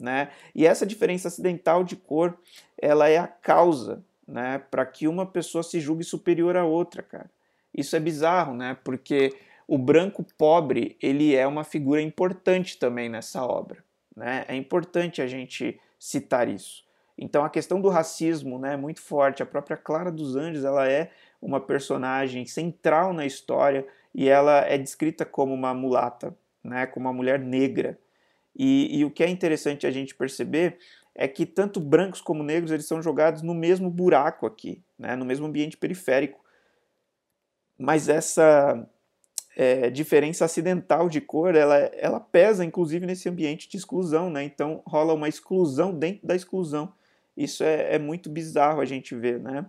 né? 0.00 0.30
E 0.54 0.66
essa 0.66 0.86
diferença 0.86 1.28
acidental 1.28 1.82
de 1.82 1.96
cor, 1.96 2.38
ela 2.80 3.08
é 3.08 3.18
a 3.18 3.26
causa, 3.26 4.04
né, 4.26 4.58
para 4.70 4.86
que 4.86 5.08
uma 5.08 5.26
pessoa 5.26 5.62
se 5.62 5.80
julgue 5.80 6.04
superior 6.04 6.56
à 6.56 6.64
outra, 6.64 7.02
cara. 7.02 7.30
Isso 7.74 7.96
é 7.96 8.00
bizarro, 8.00 8.54
né? 8.54 8.76
Porque 8.84 9.36
o 9.66 9.76
branco 9.76 10.24
pobre, 10.36 10.96
ele 11.02 11.34
é 11.34 11.46
uma 11.46 11.64
figura 11.64 12.00
importante 12.00 12.78
também 12.78 13.08
nessa 13.08 13.44
obra, 13.44 13.82
né? 14.16 14.44
É 14.48 14.54
importante 14.54 15.20
a 15.20 15.26
gente 15.26 15.80
citar 15.98 16.48
isso. 16.48 16.84
Então 17.18 17.44
a 17.44 17.50
questão 17.50 17.80
do 17.80 17.88
racismo, 17.88 18.58
né, 18.58 18.74
é 18.74 18.76
muito 18.76 19.02
forte. 19.02 19.42
A 19.42 19.46
própria 19.46 19.76
Clara 19.76 20.12
dos 20.12 20.36
Anjos, 20.36 20.64
ela 20.64 20.88
é 20.88 21.10
uma 21.42 21.60
personagem 21.60 22.46
central 22.46 23.12
na 23.12 23.26
história 23.26 23.84
e 24.14 24.28
ela 24.28 24.60
é 24.60 24.78
descrita 24.78 25.24
como 25.24 25.52
uma 25.52 25.74
mulata, 25.74 26.34
né, 26.62 26.86
como 26.86 27.06
uma 27.06 27.12
mulher 27.12 27.40
negra. 27.40 27.98
E, 28.56 28.98
e, 28.98 29.04
o 29.04 29.10
que 29.10 29.22
é 29.22 29.28
interessante 29.28 29.86
a 29.86 29.90
gente 29.90 30.14
perceber 30.14 30.78
é 31.14 31.26
que 31.28 31.44
tanto 31.44 31.80
brancos 31.80 32.20
como 32.20 32.42
negros 32.42 32.72
eles 32.72 32.86
são 32.86 33.02
jogados 33.02 33.42
no 33.42 33.54
mesmo 33.54 33.90
buraco 33.90 34.46
aqui, 34.46 34.82
né, 34.98 35.16
no 35.16 35.24
mesmo 35.24 35.46
ambiente 35.46 35.76
periférico. 35.76 36.40
Mas 37.76 38.08
essa 38.08 38.88
é, 39.56 39.90
diferença 39.90 40.44
acidental 40.44 41.08
de 41.08 41.20
cor, 41.20 41.54
ela, 41.54 41.76
ela 41.76 42.20
pesa 42.20 42.64
inclusive 42.64 43.06
nesse 43.06 43.28
ambiente 43.28 43.68
de 43.68 43.76
exclusão, 43.76 44.30
né? 44.30 44.44
Então 44.44 44.82
rola 44.86 45.14
uma 45.14 45.28
exclusão 45.28 45.92
dentro 45.92 46.26
da 46.26 46.34
exclusão. 46.36 46.92
Isso 47.38 47.62
é, 47.62 47.94
é 47.94 47.98
muito 48.00 48.28
bizarro 48.28 48.80
a 48.80 48.84
gente 48.84 49.14
ver, 49.14 49.38
né? 49.38 49.64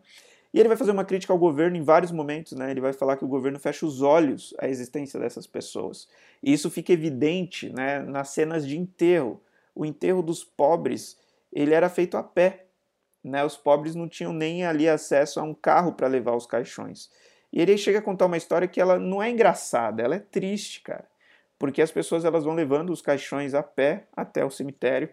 E 0.51 0.59
ele 0.59 0.67
vai 0.67 0.75
fazer 0.75 0.89
uma 0.89 1.05
crítica 1.05 1.31
ao 1.31 1.37
governo 1.37 1.77
em 1.77 1.83
vários 1.83 2.11
momentos, 2.11 2.53
né? 2.53 2.71
Ele 2.71 2.81
vai 2.81 2.91
falar 2.91 3.15
que 3.15 3.23
o 3.23 3.27
governo 3.27 3.59
fecha 3.59 3.85
os 3.85 4.01
olhos 4.01 4.55
à 4.57 4.67
existência 4.67 5.19
dessas 5.19 5.45
pessoas. 5.45 6.09
E 6.41 6.51
isso 6.51 6.71
fica 6.71 6.91
evidente, 6.91 7.69
né, 7.69 7.99
nas 7.99 8.29
cenas 8.29 8.65
de 8.67 8.75
enterro. 8.75 9.39
O 9.75 9.85
enterro 9.85 10.23
dos 10.23 10.43
pobres, 10.43 11.19
ele 11.53 11.71
era 11.71 11.87
feito 11.87 12.17
a 12.17 12.23
pé, 12.23 12.65
né? 13.23 13.45
Os 13.45 13.55
pobres 13.55 13.93
não 13.93 14.09
tinham 14.09 14.33
nem 14.33 14.65
ali 14.65 14.89
acesso 14.89 15.39
a 15.39 15.43
um 15.43 15.53
carro 15.53 15.93
para 15.93 16.07
levar 16.07 16.35
os 16.35 16.47
caixões. 16.47 17.11
E 17.53 17.61
ele 17.61 17.77
chega 17.77 17.99
a 17.99 18.01
contar 18.01 18.25
uma 18.25 18.37
história 18.37 18.67
que 18.67 18.81
ela 18.81 18.97
não 18.97 19.21
é 19.21 19.29
engraçada, 19.29 20.01
ela 20.01 20.15
é 20.15 20.19
triste, 20.19 20.81
cara. 20.81 21.07
Porque 21.59 21.83
as 21.83 21.91
pessoas 21.91 22.25
elas 22.25 22.43
vão 22.43 22.55
levando 22.55 22.89
os 22.89 23.01
caixões 23.01 23.53
a 23.53 23.61
pé 23.61 24.07
até 24.15 24.43
o 24.43 24.49
cemitério 24.49 25.09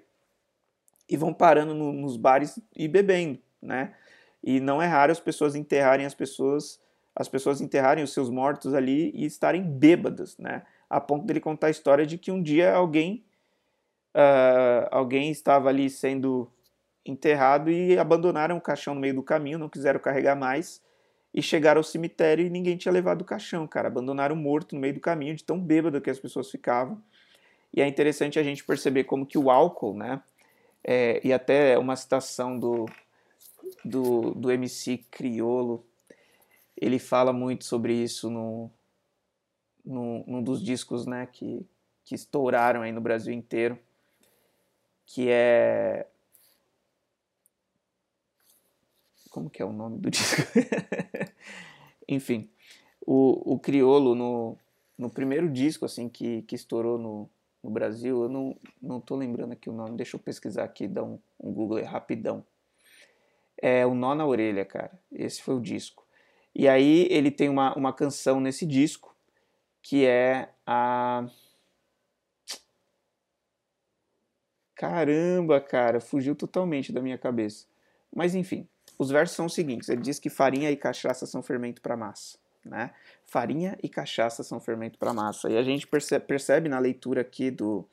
e 1.09 1.17
vão 1.17 1.33
parando 1.33 1.75
no, 1.75 1.93
nos 1.93 2.17
bares 2.17 2.59
e 2.75 2.89
bebendo, 2.89 3.39
né? 3.63 3.95
E 4.43 4.61
não 4.61 4.81
é 4.81 4.87
raro 4.87 5.13
as 5.13 5.21
pessoas 5.21 5.55
enterrarem 5.55 6.07
as 6.07 6.15
pessoas, 6.15 6.81
as 7.15 7.29
pessoas 7.29 7.61
enterrarem 7.61 8.05
os 8.05 8.13
seus 8.13 8.31
mortos 8.31 8.75
ali 8.75 9.11
e 9.15 9.25
estarem 9.25 9.63
bêbadas, 9.63 10.37
né? 10.39 10.63
A 10.89 11.01
ponto 11.01 11.27
dele 11.27 11.41
contar 11.41 11.69
a 11.69 11.71
história 11.71 12.07
de 12.07 12.17
que 12.17 12.31
um 12.31 12.43
dia 12.43 12.75
alguém 12.75 13.25
uh, 14.15 14.89
alguém 14.91 15.31
estava 15.31 15.69
ali 15.69 15.91
sendo 15.91 16.51
enterrado 17.05 17.71
e 17.71 17.99
abandonaram 17.99 18.57
o 18.57 18.61
caixão 18.61 18.95
no 18.95 19.01
meio 19.01 19.15
do 19.15 19.23
caminho, 19.23 19.59
não 19.59 19.69
quiseram 19.69 20.01
carregar 20.01 20.35
mais 20.35 20.83
e 21.33 21.43
chegaram 21.43 21.79
ao 21.79 21.85
cemitério 21.85 22.47
e 22.47 22.51
ninguém 22.51 22.77
tinha 22.77 22.91
levado 22.91 23.21
o 23.21 23.25
caixão, 23.25 23.67
cara. 23.67 23.89
Abandonaram 23.89 24.35
morto 24.35 24.75
no 24.75 24.81
meio 24.81 24.95
do 24.95 25.01
caminho, 25.01 25.37
de 25.37 25.45
tão 25.45 25.61
bêbado 25.61 26.01
que 26.01 26.11
as 26.11 26.19
pessoas 26.19 26.51
ficavam. 26.51 27.01
E 27.75 27.83
é 27.83 27.87
interessante 27.87 28.39
a 28.39 28.43
gente 28.43 28.65
perceber 28.65 29.05
como 29.05 29.27
que 29.27 29.37
o 29.37 29.51
álcool, 29.51 29.95
né? 29.95 30.21
É, 30.89 31.21
e 31.27 31.33
até 31.33 31.77
uma 31.77 31.97
citação 31.97 32.57
do, 32.57 32.87
do, 33.85 34.33
do 34.37 34.53
MC 34.53 34.99
Criolo, 35.11 35.85
ele 36.77 37.01
fala 37.01 37.33
muito 37.33 37.65
sobre 37.65 37.93
isso 37.93 38.31
no, 38.31 38.71
no, 39.85 40.25
num 40.29 40.41
dos 40.41 40.63
discos 40.63 41.05
né, 41.05 41.27
que, 41.27 41.67
que 42.05 42.15
estouraram 42.15 42.83
aí 42.83 42.93
no 42.93 43.01
Brasil 43.01 43.35
inteiro, 43.35 43.77
que 45.05 45.29
é... 45.29 46.07
Como 49.29 49.51
que 49.51 49.61
é 49.61 49.65
o 49.65 49.73
nome 49.73 49.99
do 49.99 50.09
disco? 50.09 50.41
Enfim, 52.09 52.49
o, 53.05 53.55
o 53.55 53.59
Criolo 53.59 54.15
no, 54.15 54.57
no 54.97 55.11
primeiro 55.11 55.51
disco 55.51 55.85
assim 55.85 56.09
que, 56.09 56.43
que 56.43 56.55
estourou 56.55 56.97
no, 56.97 57.29
no 57.67 57.73
Brasil, 57.73 58.23
eu 58.23 58.29
não, 58.29 58.57
não 58.81 59.01
tô 59.01 59.17
lembrando 59.17 59.53
aqui 59.53 59.69
o 59.69 59.73
nome, 59.73 59.97
deixa 59.97 60.17
eu 60.17 60.21
pesquisar 60.21 60.65
aqui, 60.65 60.89
dar 60.89 61.03
um, 61.03 61.19
um 61.39 61.53
Google 61.53 61.83
rapidão 61.85 62.45
é 63.61 63.87
o 63.87 63.95
Nó 63.95 64.15
na 64.15 64.27
Orelha, 64.27 64.65
cara. 64.65 64.99
Esse 65.11 65.43
foi 65.43 65.55
o 65.55 65.61
disco. 65.61 66.07
E 66.55 66.69
aí 66.69 67.07
ele 67.11 67.31
tem 67.31 67.49
uma, 67.49 67.75
uma 67.75 67.93
canção 67.93 68.41
nesse 68.41 68.67
disco 68.67 69.15
que 69.83 70.05
é 70.05 70.51
a. 70.67 71.27
Caramba, 74.75 75.61
cara, 75.61 76.01
fugiu 76.01 76.35
totalmente 76.35 76.93
da 76.93 77.01
minha 77.01 77.17
cabeça. 77.17 77.67
Mas 78.15 78.35
enfim, 78.35 78.69
os 78.99 79.11
versos 79.11 79.37
são 79.37 79.47
os 79.47 79.55
seguintes: 79.55 79.89
ele 79.89 80.03
diz 80.03 80.19
que 80.19 80.29
farinha 80.29 80.71
e 80.71 80.77
cachaça 80.77 81.27
são 81.27 81.43
fermento 81.43 81.81
para 81.81 81.97
massa. 81.97 82.39
Né? 82.67 82.91
Farinha 83.25 83.79
e 83.83 83.89
cachaça 83.89 84.43
são 84.43 84.61
fermento 84.61 84.99
para 84.99 85.13
massa. 85.13 85.49
E 85.49 85.57
a 85.57 85.63
gente 85.63 85.87
percebe, 85.87 86.25
percebe 86.27 86.69
na 86.69 86.79
leitura 86.79 87.21
aqui 87.21 87.51
do, 87.51 87.87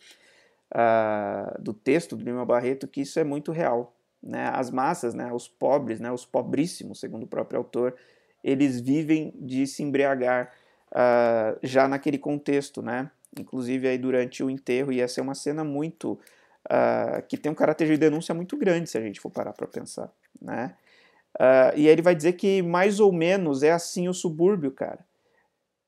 uh, 0.73 1.61
do 1.61 1.73
texto 1.73 2.15
do 2.15 2.23
Lima 2.23 2.45
Barreto 2.45 2.87
que 2.87 3.01
isso 3.01 3.19
é 3.19 3.23
muito 3.23 3.51
real 3.51 3.93
né, 4.23 4.49
as 4.53 4.71
massas, 4.71 5.13
né, 5.13 5.31
os 5.33 5.47
pobres, 5.47 5.99
né, 5.99 6.09
os 6.11 6.25
pobríssimos, 6.25 6.99
segundo 6.99 7.23
o 7.23 7.27
próprio 7.27 7.57
autor, 7.57 7.93
eles 8.41 8.79
vivem 8.79 9.33
de 9.35 9.67
se 9.67 9.83
embriagar 9.83 10.53
uh, 10.91 11.59
já 11.61 11.87
naquele 11.87 12.17
contexto, 12.17 12.81
né? 12.81 13.09
Inclusive 13.37 13.87
aí 13.87 13.97
durante 13.97 14.43
o 14.43 14.49
enterro 14.49 14.91
ia 14.91 15.07
ser 15.07 15.21
uma 15.21 15.33
cena 15.33 15.63
muito 15.63 16.19
uh, 16.65 17.21
que 17.27 17.37
tem 17.37 17.51
um 17.51 17.55
caráter 17.55 17.87
de 17.87 17.97
denúncia 17.97 18.33
muito 18.33 18.57
grande 18.57 18.89
se 18.89 18.97
a 18.97 19.01
gente 19.01 19.19
for 19.19 19.29
parar 19.29 19.53
para 19.53 19.67
pensar, 19.67 20.11
né? 20.41 20.75
Uh, 21.35 21.75
e 21.75 21.87
aí 21.87 21.87
ele 21.87 22.01
vai 22.01 22.15
dizer 22.15 22.33
que 22.33 22.61
mais 22.61 22.99
ou 22.99 23.11
menos 23.11 23.63
é 23.63 23.71
assim 23.71 24.07
o 24.07 24.13
subúrbio, 24.13 24.71
cara. 24.71 25.05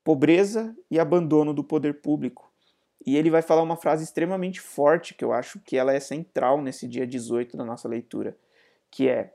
Pobreza 0.02 0.76
e 0.90 0.98
abandono 0.98 1.52
do 1.52 1.64
poder 1.64 2.00
público. 2.00 2.52
E 3.04 3.16
ele 3.16 3.30
vai 3.30 3.42
falar 3.42 3.62
uma 3.62 3.76
frase 3.76 4.02
extremamente 4.02 4.60
forte, 4.60 5.14
que 5.14 5.24
eu 5.24 5.32
acho 5.32 5.60
que 5.60 5.76
ela 5.76 5.92
é 5.92 6.00
central 6.00 6.60
nesse 6.60 6.88
dia 6.88 7.06
18 7.06 7.56
da 7.56 7.64
nossa 7.64 7.88
leitura, 7.88 8.36
que 8.90 9.08
é: 9.08 9.32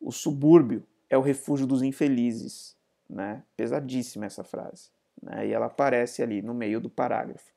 o 0.00 0.12
subúrbio 0.12 0.84
é 1.10 1.18
o 1.18 1.22
refúgio 1.22 1.66
dos 1.66 1.82
infelizes. 1.82 2.76
Né? 3.08 3.42
Pesadíssima 3.56 4.26
essa 4.26 4.44
frase. 4.44 4.90
Né? 5.20 5.48
E 5.48 5.52
ela 5.52 5.66
aparece 5.66 6.22
ali 6.22 6.42
no 6.42 6.54
meio 6.54 6.80
do 6.80 6.90
parágrafo. 6.90 7.50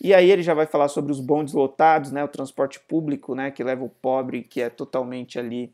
E 0.00 0.14
aí 0.14 0.30
ele 0.30 0.42
já 0.42 0.54
vai 0.54 0.66
falar 0.66 0.88
sobre 0.88 1.12
os 1.12 1.20
bondes 1.20 1.54
lotados, 1.54 2.10
né, 2.10 2.24
o 2.24 2.28
transporte 2.28 2.80
público, 2.80 3.34
né, 3.34 3.50
que 3.50 3.62
leva 3.62 3.84
o 3.84 3.88
pobre, 3.88 4.42
que 4.42 4.60
é 4.60 4.68
totalmente 4.68 5.38
ali 5.38 5.72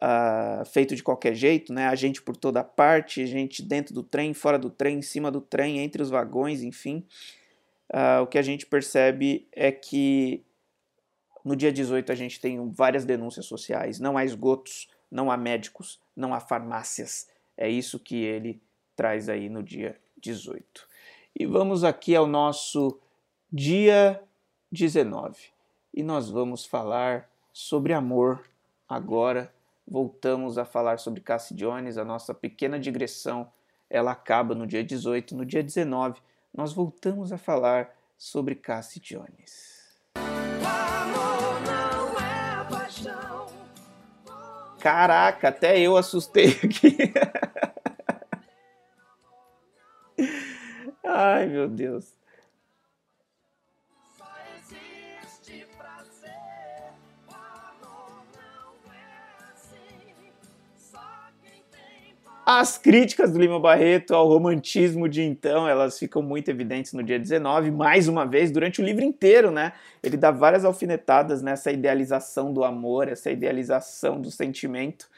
uh, 0.00 0.64
feito 0.64 0.96
de 0.96 1.02
qualquer 1.02 1.34
jeito, 1.34 1.72
né, 1.72 1.86
a 1.86 1.94
gente 1.94 2.22
por 2.22 2.36
toda 2.36 2.64
parte, 2.64 3.26
gente 3.26 3.62
dentro 3.62 3.94
do 3.94 4.02
trem, 4.02 4.32
fora 4.32 4.58
do 4.58 4.70
trem, 4.70 4.98
em 4.98 5.02
cima 5.02 5.30
do 5.30 5.40
trem, 5.40 5.78
entre 5.78 6.02
os 6.02 6.10
vagões, 6.10 6.62
enfim. 6.62 7.04
Uh, 7.92 8.22
o 8.22 8.26
que 8.26 8.38
a 8.38 8.42
gente 8.42 8.66
percebe 8.66 9.46
é 9.52 9.70
que 9.70 10.44
no 11.44 11.56
dia 11.56 11.72
18 11.72 12.12
a 12.12 12.14
gente 12.14 12.40
tem 12.40 12.70
várias 12.70 13.04
denúncias 13.04 13.46
sociais, 13.46 13.98
não 13.98 14.16
há 14.16 14.24
esgotos, 14.24 14.88
não 15.10 15.30
há 15.30 15.36
médicos, 15.36 16.00
não 16.16 16.32
há 16.32 16.40
farmácias. 16.40 17.28
É 17.56 17.68
isso 17.68 17.98
que 17.98 18.22
ele 18.22 18.60
traz 18.94 19.28
aí 19.28 19.48
no 19.48 19.62
dia 19.62 19.98
18. 20.18 20.88
E 21.38 21.46
vamos 21.46 21.84
aqui 21.84 22.14
ao 22.14 22.26
nosso 22.26 22.98
dia 23.52 24.22
19. 24.70 25.36
E 25.92 26.02
nós 26.02 26.30
vamos 26.30 26.64
falar 26.64 27.28
sobre 27.52 27.92
amor. 27.92 28.44
Agora 28.88 29.52
voltamos 29.90 30.56
a 30.56 30.64
falar 30.64 31.00
sobre 31.00 31.20
Cassie 31.20 31.56
Jones, 31.56 31.98
a 31.98 32.04
nossa 32.04 32.32
pequena 32.32 32.78
digressão. 32.78 33.50
Ela 33.90 34.12
acaba 34.12 34.54
no 34.54 34.66
dia 34.66 34.84
18, 34.84 35.34
no 35.34 35.44
dia 35.44 35.62
19 35.62 36.20
nós 36.52 36.72
voltamos 36.72 37.32
a 37.32 37.38
falar 37.38 37.94
sobre 38.16 38.54
Cassie 38.54 39.00
Jones. 39.00 39.98
Caraca, 44.80 45.48
até 45.48 45.78
eu 45.78 45.96
assustei 45.96 46.48
aqui. 46.64 46.96
Ai, 51.04 51.46
meu 51.46 51.68
Deus. 51.68 52.19
As 62.52 62.76
críticas 62.76 63.30
do 63.30 63.38
Lima 63.38 63.60
Barreto 63.60 64.12
ao 64.12 64.26
romantismo 64.26 65.08
de 65.08 65.22
então, 65.22 65.68
elas 65.68 65.96
ficam 65.96 66.20
muito 66.20 66.50
evidentes 66.50 66.92
no 66.92 67.00
dia 67.00 67.16
19, 67.16 67.70
mais 67.70 68.08
uma 68.08 68.26
vez, 68.26 68.50
durante 68.50 68.80
o 68.80 68.84
livro 68.84 69.04
inteiro, 69.04 69.52
né? 69.52 69.72
Ele 70.02 70.16
dá 70.16 70.32
várias 70.32 70.64
alfinetadas 70.64 71.42
nessa 71.42 71.70
idealização 71.70 72.52
do 72.52 72.64
amor, 72.64 73.06
essa 73.06 73.30
idealização 73.30 74.20
do 74.20 74.32
sentimento, 74.32 75.08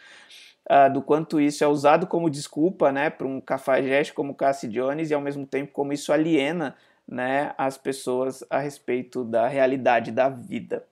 uh, 0.71 0.93
do 0.93 1.01
quanto 1.01 1.41
isso 1.41 1.65
é 1.65 1.67
usado 1.67 2.07
como 2.07 2.29
desculpa, 2.29 2.93
né, 2.93 3.09
para 3.09 3.27
um 3.27 3.41
cafajeste 3.41 4.13
como 4.13 4.35
Cassie 4.35 4.69
Jones 4.69 5.11
e 5.11 5.15
ao 5.15 5.21
mesmo 5.23 5.47
tempo 5.47 5.73
como 5.73 5.95
isso 5.95 6.13
aliena, 6.13 6.77
né, 7.09 7.55
as 7.57 7.79
pessoas 7.79 8.45
a 8.51 8.59
respeito 8.59 9.25
da 9.25 9.49
realidade 9.49 10.13
da 10.13 10.29
vida. 10.29 10.85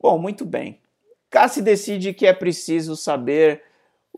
Bom, 0.00 0.18
muito 0.18 0.46
bem. 0.46 0.80
Cassie 1.28 1.62
decide 1.62 2.14
que 2.14 2.26
é 2.26 2.32
preciso 2.32 2.96
saber 2.96 3.67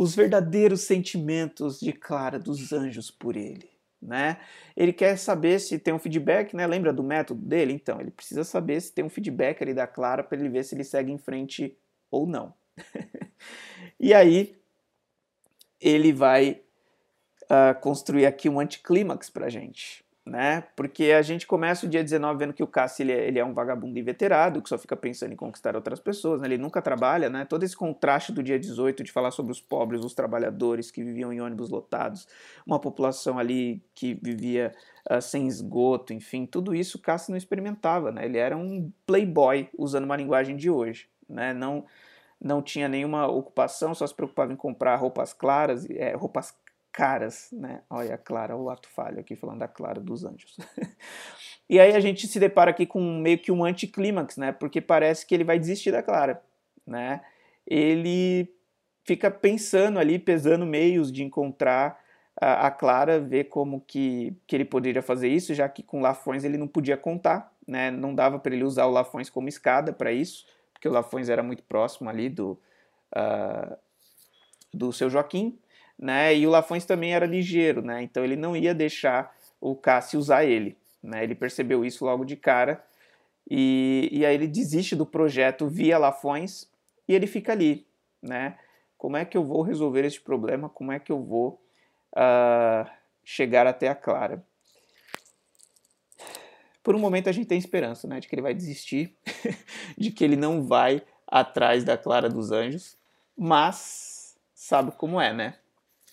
os 0.01 0.15
verdadeiros 0.15 0.81
sentimentos 0.81 1.79
de 1.79 1.93
Clara 1.93 2.39
dos 2.39 2.73
anjos 2.73 3.11
por 3.11 3.37
ele. 3.37 3.69
Né? 4.01 4.39
Ele 4.75 4.95
quer 4.95 5.19
saber 5.19 5.59
se 5.59 5.79
tem 5.79 5.93
um 5.93 5.99
feedback, 5.99 6.57
né? 6.57 6.67
Lembra 6.67 6.91
do 6.91 7.03
método 7.03 7.43
dele? 7.43 7.75
Então, 7.75 8.01
ele 8.01 8.11
precisa 8.11 8.43
saber 8.43 8.81
se 8.81 8.95
tem 8.95 9.05
um 9.05 9.11
feedback 9.11 9.63
ali 9.63 9.75
da 9.75 9.87
Clara 9.87 10.25
para 10.25 10.39
ele 10.39 10.49
ver 10.49 10.65
se 10.65 10.75
ele 10.75 10.85
segue 10.85 11.13
em 11.13 11.19
frente 11.19 11.77
ou 12.11 12.27
não. 12.27 12.55
e 14.01 14.15
aí 14.15 14.57
ele 15.79 16.15
vai 16.15 16.63
uh, 17.43 17.79
construir 17.83 18.25
aqui 18.25 18.49
um 18.49 18.59
anticlímax 18.59 19.29
pra 19.29 19.51
gente 19.51 20.03
né? 20.31 20.63
Porque 20.77 21.11
a 21.11 21.23
gente 21.23 21.45
começa 21.45 21.85
o 21.85 21.89
dia 21.89 22.05
19 22.05 22.39
vendo 22.39 22.53
que 22.53 22.63
o 22.63 22.67
Cassi 22.67 23.03
ele 23.03 23.11
é, 23.11 23.27
ele 23.27 23.39
é, 23.41 23.45
um 23.45 23.53
vagabundo 23.53 23.99
inveterado, 23.99 24.63
que 24.63 24.69
só 24.69 24.79
fica 24.79 24.95
pensando 24.95 25.33
em 25.33 25.37
conquistar 25.37 25.75
outras 25.75 25.99
pessoas, 25.99 26.41
né? 26.41 26.47
Ele 26.47 26.57
nunca 26.57 26.81
trabalha, 26.81 27.29
né? 27.29 27.45
Todo 27.45 27.65
esse 27.65 27.77
contraste 27.77 28.31
do 28.31 28.41
dia 28.41 28.57
18 28.57 29.03
de 29.03 29.11
falar 29.11 29.33
sobre 29.33 29.51
os 29.51 29.61
pobres, 29.61 30.05
os 30.05 30.15
trabalhadores 30.15 30.89
que 30.89 31.03
viviam 31.03 31.33
em 31.33 31.41
ônibus 31.41 31.69
lotados, 31.69 32.29
uma 32.65 32.79
população 32.79 33.41
ali 33.41 33.83
que 33.93 34.15
vivia 34.23 34.73
uh, 35.11 35.21
sem 35.21 35.49
esgoto, 35.49 36.13
enfim, 36.13 36.47
tudo 36.47 36.73
isso 36.73 36.97
o 36.97 37.01
Cassi 37.01 37.31
não 37.31 37.37
experimentava, 37.37 38.13
né? 38.13 38.25
Ele 38.25 38.39
era 38.39 38.57
um 38.57 38.89
playboy, 39.05 39.69
usando 39.77 40.05
uma 40.05 40.17
linguagem 40.17 40.57
de 40.57 40.71
hoje, 40.71 41.09
né? 41.29 41.53
Não 41.53 41.85
não 42.43 42.63
tinha 42.63 42.89
nenhuma 42.89 43.27
ocupação, 43.27 43.95
só 43.95 44.07
se 44.07 44.15
preocupava 44.15 44.51
em 44.51 44.57
comprar 44.57 44.97
roupas 44.97 45.35
claras, 45.35 45.85
é, 45.91 46.15
roupas 46.17 46.55
caras, 46.93 47.49
né? 47.53 47.83
Olha 47.89 48.15
a 48.15 48.19
Clara, 48.19 48.57
o 48.57 48.69
ato 48.69 48.89
falho 48.89 49.21
aqui 49.21 49.37
falando 49.37 49.61
da 49.61 49.69
Clara 49.69 50.01
dos 50.01 50.25
Anjos. 50.25 50.57
e 51.69 51.79
aí 51.79 51.95
a 51.95 52.01
gente 52.01 52.27
se 52.27 52.39
depara 52.39 52.71
aqui 52.71 52.87
com 52.87 53.01
meio 53.01 53.39
que 53.39 53.53
um 53.53 53.65
anticlímax, 53.65 54.37
né? 54.37 54.53
Porque 54.53 54.81
parece 54.81 55.27
que 55.27 55.35
ele 55.35 55.45
vai 55.45 55.59
desistir 55.59 55.93
da 55.93 56.03
Clara, 56.03 56.43
né? 56.87 57.21
Ele 57.67 58.53
fica 59.05 59.31
pensando 59.31 59.99
ali, 59.99 60.19
pesando 60.19 60.67
meios 60.67 61.13
de 61.13 61.23
encontrar 61.23 61.99
a, 62.41 62.67
a 62.67 62.71
Clara, 62.71 63.21
ver 63.21 63.45
como 63.45 63.81
que, 63.81 64.35
que 64.47 64.57
ele 64.57 64.65
poderia 64.65 65.03
fazer 65.03 65.29
isso, 65.29 65.55
já 65.55 65.69
que 65.69 65.83
com 65.83 66.01
Lafões 66.01 66.45
ele 66.45 66.59
não 66.59 66.69
podia 66.69 66.97
contar, 66.97 67.53
né? 67.67 67.91
Não 67.91 68.15
dava 68.15 68.39
para 68.39 68.55
ele 68.55 68.65
usar 68.65 68.87
o 68.87 68.91
Lafões 68.91 69.31
como 69.31 69.49
escada 69.49 69.93
para 69.93 70.13
isso, 70.13 70.45
porque 70.73 70.89
o 70.89 70.93
Lafões 70.93 71.29
era 71.29 71.43
muito 71.43 71.63
próximo 71.63 72.11
ali 72.11 72.29
do, 72.29 72.59
uh, 73.15 73.77
do 74.75 74.93
seu 74.93 75.09
Joaquim 75.09 75.59
né? 76.01 76.35
E 76.35 76.47
o 76.47 76.51
Lafões 76.51 76.87
também 76.87 77.13
era 77.13 77.27
ligeiro, 77.27 77.83
né? 77.83 78.03
Então 78.03 78.25
ele 78.25 78.35
não 78.35 78.57
ia 78.57 78.75
deixar 78.75 79.37
o 79.61 79.77
Cássio 79.77 80.19
usar 80.19 80.45
ele, 80.45 80.77
né? 81.03 81.23
Ele 81.23 81.35
percebeu 81.35 81.85
isso 81.85 82.05
logo 82.07 82.25
de 82.25 82.37
cara 82.37 82.83
e, 83.49 84.09
e 84.11 84.25
aí 84.25 84.35
ele 84.35 84.49
desiste 84.49 84.97
do 84.97 85.05
projeto 85.05 85.69
via 85.69 85.99
Lafões 85.99 86.67
e 87.07 87.15
ele 87.15 87.27
fica 87.27 87.53
ali, 87.53 87.87
né? 88.23 88.57
Como 88.97 89.17
é 89.17 89.25
que 89.25 89.37
eu 89.37 89.45
vou 89.45 89.63
resolver 89.63 90.05
este 90.05 90.21
problema? 90.21 90.71
Como 90.71 90.91
é 90.91 90.99
que 90.99 91.13
eu 91.13 91.23
vou 91.23 91.61
uh, 92.15 92.91
chegar 93.23 93.67
até 93.67 93.89
a 93.89 93.95
Clara? 93.95 94.43
Por 96.83 96.95
um 96.95 96.99
momento 96.99 97.29
a 97.29 97.33
gente 97.33 97.47
tem 97.47 97.59
esperança, 97.59 98.09
né? 98.09 98.21
De 98.21 98.27
que 98.27 98.35
ele 98.35 98.43
vai 98.43 98.55
desistir, 98.55 99.15
de 99.99 100.11
que 100.11 100.25
ele 100.25 100.37
não 100.37 100.63
vai 100.63 101.03
atrás 101.27 101.85
da 101.85 101.99
Clara 101.99 102.29
dos 102.29 102.51
Anjos, 102.51 102.97
mas 103.37 104.35
sabe 104.55 104.93
como 104.93 105.21
é, 105.21 105.33
né? 105.33 105.55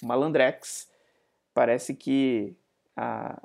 Malandrex, 0.04 0.90
parece 1.54 1.94
que 1.94 2.56
a, 2.96 3.42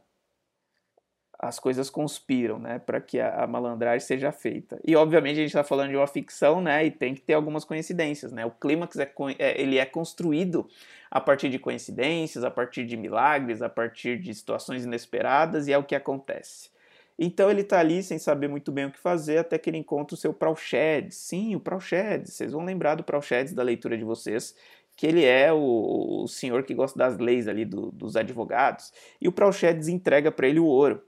as 1.42 1.58
coisas 1.58 1.90
conspiram, 1.90 2.58
né, 2.58 2.78
para 2.78 3.00
que 3.00 3.18
a, 3.18 3.42
a, 3.42 3.46
malandragem 3.48 4.06
seja 4.06 4.30
feita. 4.30 4.80
E 4.86 4.94
obviamente 4.94 5.32
a 5.32 5.40
gente 5.40 5.46
está 5.46 5.64
falando 5.64 5.90
de 5.90 5.96
uma 5.96 6.06
ficção, 6.06 6.60
né, 6.60 6.86
e 6.86 6.90
tem 6.90 7.14
que 7.14 7.20
ter 7.20 7.34
algumas 7.34 7.64
coincidências, 7.64 8.30
né. 8.30 8.46
O 8.46 8.50
clímax 8.50 8.96
é, 8.96 9.12
é, 9.38 9.60
ele 9.60 9.76
é 9.76 9.84
construído 9.84 10.68
a 11.10 11.20
partir 11.20 11.48
de 11.48 11.58
coincidências, 11.58 12.44
a 12.44 12.50
partir 12.50 12.86
de 12.86 12.96
milagres, 12.96 13.60
a 13.60 13.68
partir 13.68 14.20
de 14.20 14.32
situações 14.32 14.84
inesperadas 14.84 15.66
e 15.66 15.72
é 15.72 15.78
o 15.78 15.82
que 15.82 15.96
acontece. 15.96 16.70
Então 17.18 17.50
ele 17.50 17.60
está 17.60 17.78
ali 17.78 18.02
sem 18.02 18.18
saber 18.18 18.48
muito 18.48 18.72
bem 18.72 18.86
o 18.86 18.90
que 18.90 18.98
fazer 18.98 19.38
até 19.38 19.58
que 19.58 19.68
ele 19.68 19.78
encontra 19.78 20.14
o 20.14 20.18
seu 20.18 20.32
Praushed. 20.32 21.12
Sim, 21.12 21.54
o 21.54 21.60
Praushed. 21.60 22.26
Vocês 22.26 22.52
vão 22.52 22.64
lembrar 22.64 22.94
do 22.94 23.04
Praushed 23.04 23.54
da 23.54 23.62
leitura 23.62 23.98
de 23.98 24.04
vocês, 24.04 24.56
que 24.96 25.06
ele 25.06 25.24
é 25.24 25.52
o, 25.52 26.22
o 26.22 26.28
senhor 26.28 26.62
que 26.64 26.74
gosta 26.74 26.98
das 26.98 27.18
leis 27.18 27.48
ali 27.48 27.64
do, 27.64 27.90
dos 27.90 28.16
advogados, 28.16 28.92
e 29.20 29.28
o 29.28 29.32
Praushedes 29.32 29.88
entrega 29.88 30.30
para 30.30 30.46
ele 30.46 30.60
o 30.60 30.66
ouro. 30.66 31.02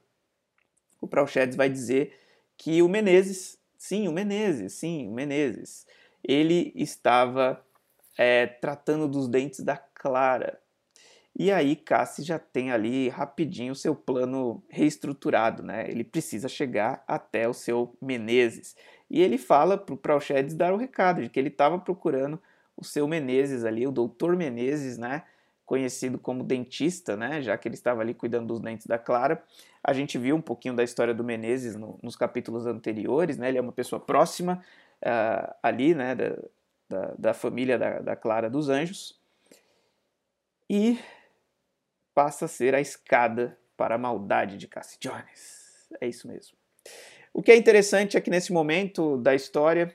O 1.00 1.06
Praushedes 1.06 1.56
vai 1.56 1.68
dizer 1.68 2.18
que 2.56 2.82
o 2.82 2.88
Menezes, 2.88 3.58
sim, 3.76 4.08
o 4.08 4.12
Menezes, 4.12 4.72
sim, 4.74 5.08
o 5.08 5.12
Menezes, 5.12 5.86
ele 6.22 6.72
estava 6.74 7.62
é, 8.16 8.46
tratando 8.46 9.06
dos 9.06 9.28
dentes 9.28 9.60
da 9.60 9.76
Clara. 9.76 10.58
E 11.36 11.50
aí 11.50 11.74
Cassi 11.74 12.22
já 12.22 12.38
tem 12.38 12.70
ali 12.70 13.08
rapidinho 13.08 13.72
o 13.72 13.76
seu 13.76 13.94
plano 13.94 14.62
reestruturado, 14.68 15.64
né? 15.64 15.84
Ele 15.90 16.04
precisa 16.04 16.48
chegar 16.48 17.02
até 17.08 17.48
o 17.48 17.52
seu 17.52 17.96
Menezes. 18.00 18.76
E 19.10 19.20
ele 19.20 19.36
fala 19.36 19.76
para 19.76 19.94
o 19.94 19.98
Praushedes 19.98 20.54
dar 20.54 20.72
o 20.72 20.76
recado 20.76 21.22
de 21.22 21.28
que 21.28 21.38
ele 21.38 21.48
estava 21.48 21.78
procurando 21.78 22.40
o 22.76 22.84
seu 22.84 23.06
Menezes 23.06 23.64
ali, 23.64 23.86
o 23.86 23.92
doutor 23.92 24.36
Menezes, 24.36 24.98
né? 24.98 25.22
Conhecido 25.64 26.18
como 26.18 26.44
dentista, 26.44 27.16
né? 27.16 27.40
Já 27.40 27.56
que 27.56 27.68
ele 27.68 27.74
estava 27.74 28.00
ali 28.00 28.14
cuidando 28.14 28.48
dos 28.48 28.60
dentes 28.60 28.86
da 28.86 28.98
Clara. 28.98 29.42
A 29.82 29.92
gente 29.92 30.18
viu 30.18 30.36
um 30.36 30.40
pouquinho 30.40 30.74
da 30.74 30.82
história 30.82 31.14
do 31.14 31.24
Menezes 31.24 31.76
no, 31.76 31.98
nos 32.02 32.16
capítulos 32.16 32.66
anteriores, 32.66 33.38
né? 33.38 33.48
Ele 33.48 33.58
é 33.58 33.60
uma 33.60 33.72
pessoa 33.72 34.00
próxima 34.00 34.62
uh, 35.02 35.54
ali, 35.62 35.94
né? 35.94 36.14
Da, 36.14 36.36
da, 36.88 37.14
da 37.18 37.34
família 37.34 37.78
da, 37.78 38.00
da 38.00 38.16
Clara 38.16 38.50
dos 38.50 38.68
Anjos. 38.68 39.18
E 40.68 40.98
passa 42.14 42.44
a 42.44 42.48
ser 42.48 42.74
a 42.74 42.80
escada 42.80 43.58
para 43.76 43.96
a 43.96 43.98
maldade 43.98 44.56
de 44.56 44.68
Cassie 44.68 44.98
Jones. 45.00 45.88
É 46.00 46.06
isso 46.06 46.28
mesmo. 46.28 46.56
O 47.32 47.42
que 47.42 47.50
é 47.50 47.56
interessante 47.56 48.16
é 48.16 48.20
que 48.20 48.30
nesse 48.30 48.52
momento 48.52 49.16
da 49.18 49.34
história 49.34 49.94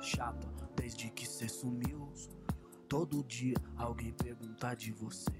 chapa 0.00 0.48
desde 0.76 1.10
que 1.10 1.26
cê 1.26 1.48
sumiu. 1.48 2.12
Todo 2.88 3.22
dia 3.24 3.54
alguém 3.76 4.12
pergunta 4.12 4.74
de 4.74 4.92
você. 4.92 5.30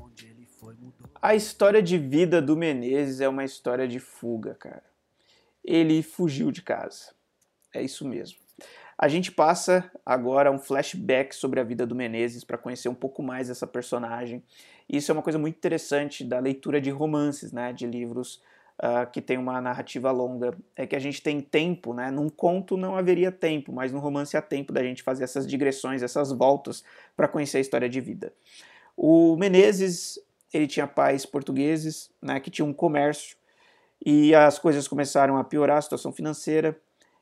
Onde 0.00 0.26
ele 0.26 0.46
foi, 0.46 0.74
mudou. 0.74 1.10
A 1.20 1.34
história 1.34 1.82
de 1.82 1.98
vida 1.98 2.40
do 2.40 2.56
Menezes 2.56 3.20
é 3.20 3.28
uma 3.28 3.44
história 3.44 3.86
de 3.86 3.98
fuga, 3.98 4.54
cara. 4.54 4.84
Ele 5.64 6.02
fugiu 6.02 6.50
de 6.50 6.62
casa. 6.62 7.14
É 7.74 7.82
isso 7.82 8.06
mesmo. 8.06 8.38
A 8.98 9.08
gente 9.08 9.30
passa 9.30 9.90
agora 10.06 10.50
um 10.50 10.58
flashback 10.58 11.34
sobre 11.34 11.60
a 11.60 11.64
vida 11.64 11.86
do 11.86 11.94
Menezes 11.94 12.44
para 12.44 12.56
conhecer 12.56 12.88
um 12.88 12.94
pouco 12.94 13.22
mais 13.22 13.50
essa 13.50 13.66
personagem. 13.66 14.42
Isso 14.88 15.10
é 15.10 15.14
uma 15.14 15.22
coisa 15.22 15.38
muito 15.38 15.56
interessante 15.56 16.24
da 16.24 16.38
leitura 16.38 16.80
de 16.80 16.90
romances, 16.90 17.52
né, 17.52 17.72
de 17.72 17.86
livros 17.86 18.42
uh, 18.82 19.10
que 19.10 19.20
tem 19.20 19.38
uma 19.38 19.60
narrativa 19.60 20.10
longa. 20.10 20.56
É 20.74 20.86
que 20.86 20.96
a 20.96 20.98
gente 20.98 21.22
tem 21.22 21.40
tempo, 21.40 21.92
né? 21.94 22.10
Num 22.10 22.28
conto 22.28 22.76
não 22.76 22.96
haveria 22.96 23.32
tempo, 23.32 23.72
mas 23.72 23.92
no 23.92 23.98
romance 23.98 24.36
há 24.36 24.42
tempo 24.42 24.72
da 24.72 24.82
gente 24.82 25.02
fazer 25.02 25.24
essas 25.24 25.46
digressões, 25.46 26.02
essas 26.02 26.32
voltas 26.32 26.84
para 27.16 27.28
conhecer 27.28 27.58
a 27.58 27.60
história 27.60 27.88
de 27.88 28.00
vida. 28.00 28.32
O 28.96 29.36
Menezes, 29.36 30.18
ele 30.52 30.66
tinha 30.66 30.86
pais 30.86 31.26
portugueses, 31.26 32.10
né, 32.22 32.40
que 32.40 32.50
tinham 32.50 32.68
um 32.68 32.72
comércio 32.72 33.36
e 34.04 34.34
as 34.34 34.58
coisas 34.58 34.88
começaram 34.88 35.36
a 35.36 35.44
piorar 35.44 35.78
a 35.78 35.82
situação 35.82 36.12
financeira 36.12 36.78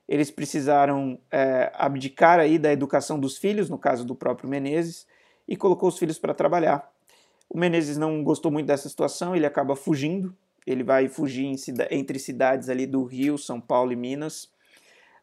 eles 0.08 0.30
precisaram 0.30 1.18
é, 1.30 1.72
abdicar 1.74 2.38
aí 2.38 2.58
da 2.58 2.72
educação 2.72 3.18
dos 3.18 3.38
filhos, 3.38 3.70
no 3.70 3.78
caso 3.78 4.04
do 4.04 4.14
próprio 4.14 4.48
Menezes, 4.48 5.06
e 5.48 5.56
colocou 5.56 5.88
os 5.88 5.98
filhos 5.98 6.18
para 6.18 6.34
trabalhar. 6.34 6.90
O 7.48 7.58
Menezes 7.58 7.96
não 7.96 8.22
gostou 8.22 8.50
muito 8.50 8.66
dessa 8.66 8.88
situação, 8.88 9.34
ele 9.34 9.46
acaba 9.46 9.74
fugindo, 9.74 10.34
ele 10.66 10.82
vai 10.82 11.08
fugir 11.08 11.56
cida 11.58 11.86
entre 11.90 12.18
cidades 12.18 12.68
ali 12.68 12.86
do 12.86 13.04
Rio, 13.04 13.36
São 13.36 13.60
Paulo 13.60 13.92
e 13.92 13.96
Minas. 13.96 14.44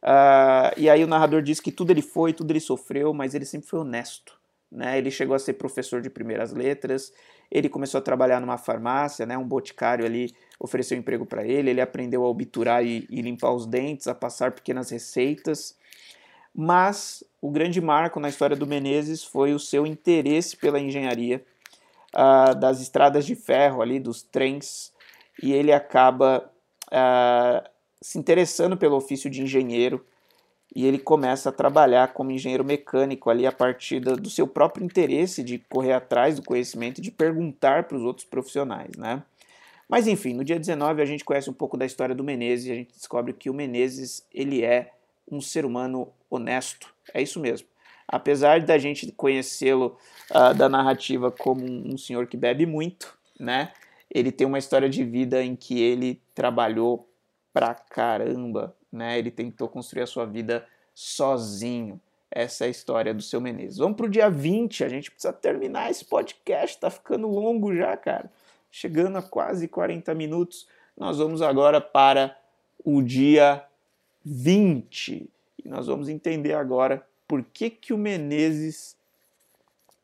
Uh, 0.01 0.73
e 0.77 0.89
aí 0.89 1.03
o 1.03 1.07
narrador 1.07 1.41
diz 1.41 1.59
que 1.59 1.71
tudo 1.71 1.91
ele 1.91 2.01
foi, 2.01 2.33
tudo 2.33 2.51
ele 2.51 2.59
sofreu, 2.59 3.13
mas 3.13 3.33
ele 3.33 3.45
sempre 3.45 3.67
foi 3.67 3.79
honesto. 3.79 4.39
Né? 4.71 4.97
Ele 4.97 5.11
chegou 5.11 5.35
a 5.35 5.39
ser 5.39 5.53
professor 5.53 6.01
de 6.01 6.09
primeiras 6.09 6.53
letras, 6.53 7.11
ele 7.51 7.67
começou 7.67 7.97
a 7.99 8.01
trabalhar 8.01 8.39
numa 8.39 8.57
farmácia, 8.57 9.25
né? 9.25 9.37
um 9.37 9.43
boticário 9.43 10.05
ali 10.05 10.33
ofereceu 10.57 10.97
emprego 10.97 11.25
para 11.25 11.45
ele, 11.45 11.69
ele 11.69 11.81
aprendeu 11.81 12.23
a 12.23 12.29
obturar 12.29 12.85
e, 12.85 13.05
e, 13.09 13.21
limpar 13.21 13.51
os 13.51 13.65
dentes, 13.65 14.07
a 14.07 14.15
passar 14.15 14.51
pequenas 14.51 14.89
receitas. 14.89 15.75
Mas 16.55 17.23
o 17.41 17.49
grande 17.49 17.81
marco 17.81 18.19
na 18.19 18.29
história 18.29 18.55
do 18.55 18.67
Menezes 18.67 19.23
foi 19.23 19.53
o 19.53 19.59
seu 19.59 19.85
interesse 19.85 20.55
pela 20.55 20.79
engenharia, 20.79 21.43
uh, 22.15 22.55
das 22.55 22.81
estradas 22.81 23.25
de 23.25 23.35
ferro 23.35 23.81
ali, 23.81 23.99
dos 23.99 24.21
trens, 24.21 24.90
e 25.41 25.53
ele 25.53 25.71
acaba 25.71 26.49
uh, 26.87 27.69
se 28.01 28.17
interessando 28.17 28.77
pelo 28.77 28.95
ofício 28.95 29.29
de 29.29 29.41
engenheiro 29.41 30.05
e 30.75 30.85
ele 30.85 30.97
começa 30.97 31.49
a 31.49 31.51
trabalhar 31.51 32.13
como 32.13 32.31
engenheiro 32.31 32.63
mecânico 32.63 33.29
ali 33.29 33.45
a 33.45 33.51
partir 33.51 33.99
do 33.99 34.29
seu 34.29 34.47
próprio 34.47 34.85
interesse 34.85 35.43
de 35.43 35.59
correr 35.59 35.93
atrás 35.93 36.37
do 36.37 36.43
conhecimento 36.43 36.99
e 36.99 37.01
de 37.01 37.11
perguntar 37.11 37.83
para 37.83 37.97
os 37.97 38.03
outros 38.03 38.25
profissionais, 38.25 38.91
né? 38.97 39.21
Mas 39.89 40.07
enfim, 40.07 40.33
no 40.33 40.45
dia 40.45 40.57
19 40.57 41.01
a 41.01 41.05
gente 41.05 41.25
conhece 41.25 41.49
um 41.49 41.53
pouco 41.53 41.75
da 41.75 41.85
história 41.85 42.15
do 42.15 42.23
Menezes 42.23 42.67
e 42.67 42.71
a 42.71 42.75
gente 42.75 42.93
descobre 42.93 43.33
que 43.33 43.49
o 43.49 43.53
Menezes, 43.53 44.25
ele 44.33 44.63
é 44.63 44.93
um 45.29 45.41
ser 45.41 45.65
humano 45.65 46.07
honesto. 46.29 46.93
É 47.13 47.21
isso 47.21 47.41
mesmo. 47.41 47.67
Apesar 48.07 48.61
da 48.61 48.77
gente 48.77 49.11
conhecê-lo 49.11 49.97
uh, 50.29 50.53
da 50.53 50.69
narrativa 50.69 51.29
como 51.29 51.65
um, 51.65 51.93
um 51.93 51.97
senhor 51.97 52.27
que 52.27 52.37
bebe 52.37 52.65
muito, 52.65 53.17
né? 53.37 53.73
Ele 54.13 54.31
tem 54.31 54.45
uma 54.45 54.59
história 54.59 54.89
de 54.89 55.03
vida 55.03 55.41
em 55.41 55.55
que 55.55 55.81
ele 55.81 56.21
trabalhou 56.35 57.09
pra 57.53 57.73
caramba, 57.73 58.75
né? 58.91 59.17
Ele 59.17 59.31
tentou 59.31 59.69
construir 59.69 60.03
a 60.03 60.07
sua 60.07 60.25
vida 60.25 60.67
sozinho. 60.93 61.99
Essa 62.29 62.65
é 62.65 62.67
a 62.67 62.71
história 62.71 63.13
do 63.13 63.21
seu 63.21 63.39
Menezes. 63.39 63.77
Vamos 63.77 63.97
pro 63.97 64.09
dia 64.09 64.29
20, 64.29 64.83
a 64.83 64.89
gente 64.89 65.09
precisa 65.09 65.33
terminar 65.33 65.89
esse 65.89 66.05
podcast, 66.05 66.79
tá 66.79 66.89
ficando 66.89 67.27
longo 67.27 67.73
já, 67.75 67.95
cara 67.95 68.29
chegando 68.71 69.17
a 69.17 69.21
quase 69.21 69.67
40 69.67 70.15
minutos. 70.15 70.67
Nós 70.97 71.17
vamos 71.17 71.41
agora 71.41 71.81
para 71.81 72.37
o 72.83 73.01
dia 73.01 73.63
20 74.23 75.29
e 75.63 75.67
nós 75.67 75.85
vamos 75.85 76.07
entender 76.07 76.53
agora 76.53 77.05
por 77.27 77.43
que, 77.43 77.69
que 77.69 77.93
o 77.93 77.97
Menezes 77.97 78.95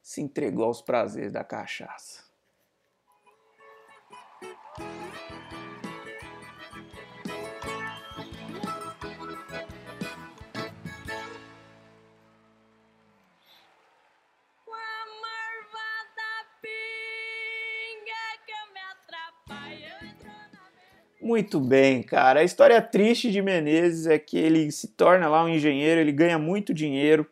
se 0.02 0.22
entregou 0.22 0.66
aos 0.66 0.82
prazeres 0.82 1.32
da 1.32 1.44
cachaça. 1.44 2.27
Muito 21.28 21.60
bem, 21.60 22.02
cara. 22.02 22.40
A 22.40 22.44
história 22.46 22.82
triste 22.82 23.30
de 23.30 23.42
Menezes 23.42 24.08
é 24.08 24.18
que 24.18 24.38
ele 24.38 24.72
se 24.72 24.88
torna 24.88 25.28
lá 25.28 25.44
um 25.44 25.50
engenheiro, 25.50 26.00
ele 26.00 26.14
ganha 26.14 26.40
muito 26.40 26.74
dinheiro 26.74 27.28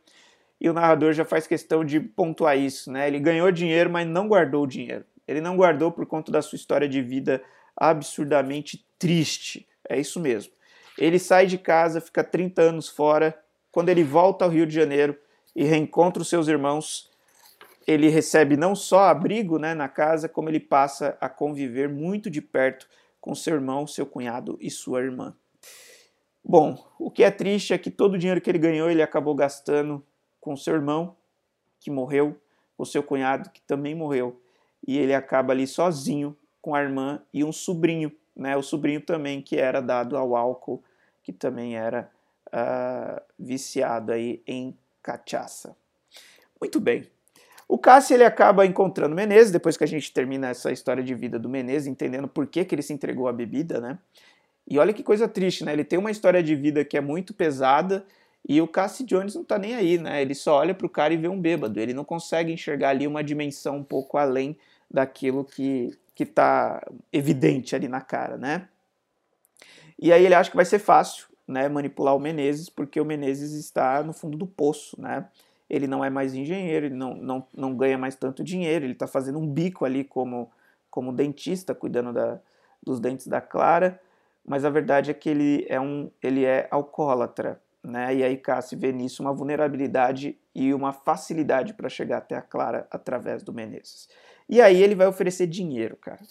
e 0.60 0.70
o 0.70 0.74
narrador 0.74 1.14
já 1.14 1.24
faz 1.24 1.48
questão 1.48 1.86
de 1.86 2.02
pontuar 2.02 2.58
isso, 2.58 2.92
né? 2.92 3.08
Ele 3.08 3.20
ganhou 3.20 3.50
dinheiro, 3.54 3.90
mas 3.90 4.06
não 4.06 4.28
guardou 4.28 4.66
o 4.66 4.68
dinheiro. 4.68 5.06
Ele 5.26 5.40
não 5.40 5.56
guardou 5.56 5.94
por 5.94 6.06
conta 6.06 6.30
da 6.30 6.42
sua 6.42 6.58
história 6.58 6.90
de 6.90 7.02
vida 7.02 7.42
absurdamente 7.74 8.86
triste. 9.00 9.66
É 9.88 9.98
isso 9.98 10.20
mesmo. 10.20 10.52
Ele 10.98 11.18
sai 11.18 11.46
de 11.46 11.58
casa, 11.58 12.02
fica 12.02 12.22
30 12.22 12.64
anos 12.64 12.90
fora. 12.90 13.34
Quando 13.72 13.88
ele 13.88 14.04
volta 14.04 14.44
ao 14.44 14.52
Rio 14.52 14.68
de 14.68 14.76
Janeiro 14.76 15.18
e 15.56 15.64
reencontra 15.64 16.22
os 16.22 16.28
seus 16.28 16.50
irmãos, 16.50 17.10
ele 17.88 18.10
recebe 18.10 18.58
não 18.58 18.76
só 18.76 19.06
abrigo 19.06 19.58
né, 19.58 19.74
na 19.74 19.88
casa, 19.88 20.28
como 20.28 20.50
ele 20.50 20.60
passa 20.60 21.18
a 21.22 21.30
conviver 21.30 21.88
muito 21.88 22.30
de 22.30 22.42
perto 22.42 22.90
com 23.26 23.34
seu 23.34 23.56
irmão, 23.56 23.88
seu 23.88 24.06
cunhado 24.06 24.56
e 24.62 24.70
sua 24.70 25.02
irmã. 25.02 25.36
Bom, 26.44 26.78
o 27.00 27.10
que 27.10 27.24
é 27.24 27.32
triste 27.32 27.74
é 27.74 27.78
que 27.80 27.90
todo 27.90 28.14
o 28.14 28.18
dinheiro 28.20 28.40
que 28.40 28.48
ele 28.48 28.60
ganhou 28.60 28.88
ele 28.88 29.02
acabou 29.02 29.34
gastando 29.34 30.06
com 30.40 30.56
seu 30.56 30.76
irmão, 30.76 31.18
que 31.80 31.90
morreu, 31.90 32.40
com 32.78 32.86
seu 32.86 33.02
cunhado, 33.02 33.50
que 33.50 33.62
também 33.62 33.96
morreu, 33.96 34.40
e 34.88 34.96
ele 34.96 35.12
acaba 35.12 35.54
ali 35.54 35.66
sozinho 35.66 36.38
com 36.62 36.76
a 36.76 36.84
irmã 36.84 37.20
e 37.34 37.44
um 37.44 37.52
sobrinho, 37.52 38.12
né? 38.36 38.56
O 38.56 38.62
sobrinho 38.62 39.02
também 39.02 39.42
que 39.42 39.58
era 39.58 39.82
dado 39.82 40.16
ao 40.16 40.36
álcool, 40.36 40.84
que 41.24 41.34
também 41.34 41.76
era 41.76 42.12
uh, 42.50 43.20
viciado 43.40 44.12
aí 44.12 44.44
em 44.46 44.78
cachaça. 45.02 45.76
Muito 46.62 46.80
bem. 46.80 47.15
O 47.68 47.78
Cássio 47.78 48.16
ele 48.16 48.24
acaba 48.24 48.66
encontrando 48.66 49.16
Menezes, 49.16 49.52
depois 49.52 49.76
que 49.76 49.84
a 49.84 49.88
gente 49.88 50.14
termina 50.14 50.50
essa 50.50 50.72
história 50.72 51.04
de 51.04 51.16
vida 51.16 51.40
do 51.40 51.50
Menezes, 51.50 51.88
entendendo 51.88 52.28
por 52.28 52.46
que, 52.46 52.64
que 52.64 52.76
ele 52.76 52.82
se 52.82 52.94
entregou 52.94 53.28
à 53.28 53.34
bebida, 53.34 53.82
né? 53.82 53.98
E 54.68 54.80
olha 54.80 54.94
que 54.94 55.04
coisa 55.04 55.28
triste, 55.28 55.64
né? 55.64 55.74
Ele 55.74 55.84
tem 55.84 55.98
uma 55.98 56.12
história 56.12 56.42
de 56.42 56.56
vida 56.56 56.84
que 56.86 56.98
é 56.98 57.02
muito 57.02 57.34
pesada 57.34 58.06
e 58.48 58.62
o 58.62 58.68
Cassie 58.68 59.06
Jones 59.06 59.34
não 59.34 59.44
tá 59.44 59.58
nem 59.58 59.76
aí, 59.76 59.98
né? 59.98 60.22
Ele 60.22 60.36
só 60.36 60.58
olha 60.58 60.74
pro 60.74 60.90
cara 60.90 61.14
e 61.14 61.18
vê 61.18 61.28
um 61.28 61.40
bêbado. 61.40 61.80
Ele 61.80 61.94
não 61.94 62.04
consegue 62.04 62.52
enxergar 62.52 62.90
ali 62.90 63.08
uma 63.08 63.24
dimensão 63.24 63.78
um 63.78 63.84
pouco 63.84 64.18
além 64.18 64.58
daquilo 64.90 65.44
que, 65.44 65.98
que 66.14 66.26
tá 66.26 66.86
evidente 67.12 67.76
ali 67.76 67.88
na 67.88 68.02
cara, 68.02 68.38
né? 68.38 68.68
E 70.00 70.12
aí 70.14 70.26
ele 70.26 70.36
acha 70.36 70.50
que 70.50 70.56
vai 70.56 70.66
ser 70.66 70.80
fácil, 70.80 71.28
né, 71.48 71.70
manipular 71.70 72.16
o 72.16 72.20
Menezes, 72.20 72.70
porque 72.70 73.00
o 73.00 73.06
Menezes 73.06 73.54
está 73.54 74.04
no 74.04 74.14
fundo 74.14 74.38
do 74.38 74.46
poço, 74.46 75.00
né? 75.02 75.26
Ele 75.70 75.88
não 75.88 76.04
é 76.04 76.10
mais 76.10 76.34
engenheiro, 76.34 76.88
ele 76.88 76.96
não, 76.96 77.16
não, 77.16 77.48
não 77.54 77.76
ganha 77.76 77.98
mais 77.98 78.16
tanto 78.16 78.44
dinheiro, 78.44 78.86
ele 78.86 78.94
está 78.94 79.08
fazendo 79.08 79.40
um 79.40 79.48
bico 79.48 79.86
ali 79.86 80.04
como, 80.04 80.52
como 80.90 81.12
dentista, 81.12 81.74
cuidando 81.74 82.14
da, 82.14 82.40
dos 82.84 83.00
dentes 83.00 83.28
da 83.28 83.42
Clara, 83.42 84.00
mas 84.46 84.64
a 84.64 84.70
verdade 84.70 85.10
é 85.10 85.14
que 85.14 85.30
ele 85.30 85.66
é, 85.68 85.80
um, 85.80 86.10
ele 86.22 86.46
é 86.46 86.68
alcoólatra, 86.70 87.60
né? 87.84 88.16
E 88.16 88.24
aí 88.24 88.38
Cássio 88.38 88.78
vê 88.78 88.92
nisso 88.92 89.24
uma 89.24 89.34
vulnerabilidade 89.34 90.38
e 90.54 90.74
uma 90.74 90.94
facilidade 90.94 91.74
para 91.74 91.90
chegar 91.90 92.18
até 92.18 92.36
a 92.36 92.42
Clara 92.42 92.88
através 92.92 93.44
do 93.44 93.52
Menezes. 93.54 94.08
E 94.48 94.62
aí 94.62 94.82
ele 94.82 94.94
vai 94.94 95.08
oferecer 95.08 95.48
dinheiro, 95.48 95.96
cara. 95.98 96.22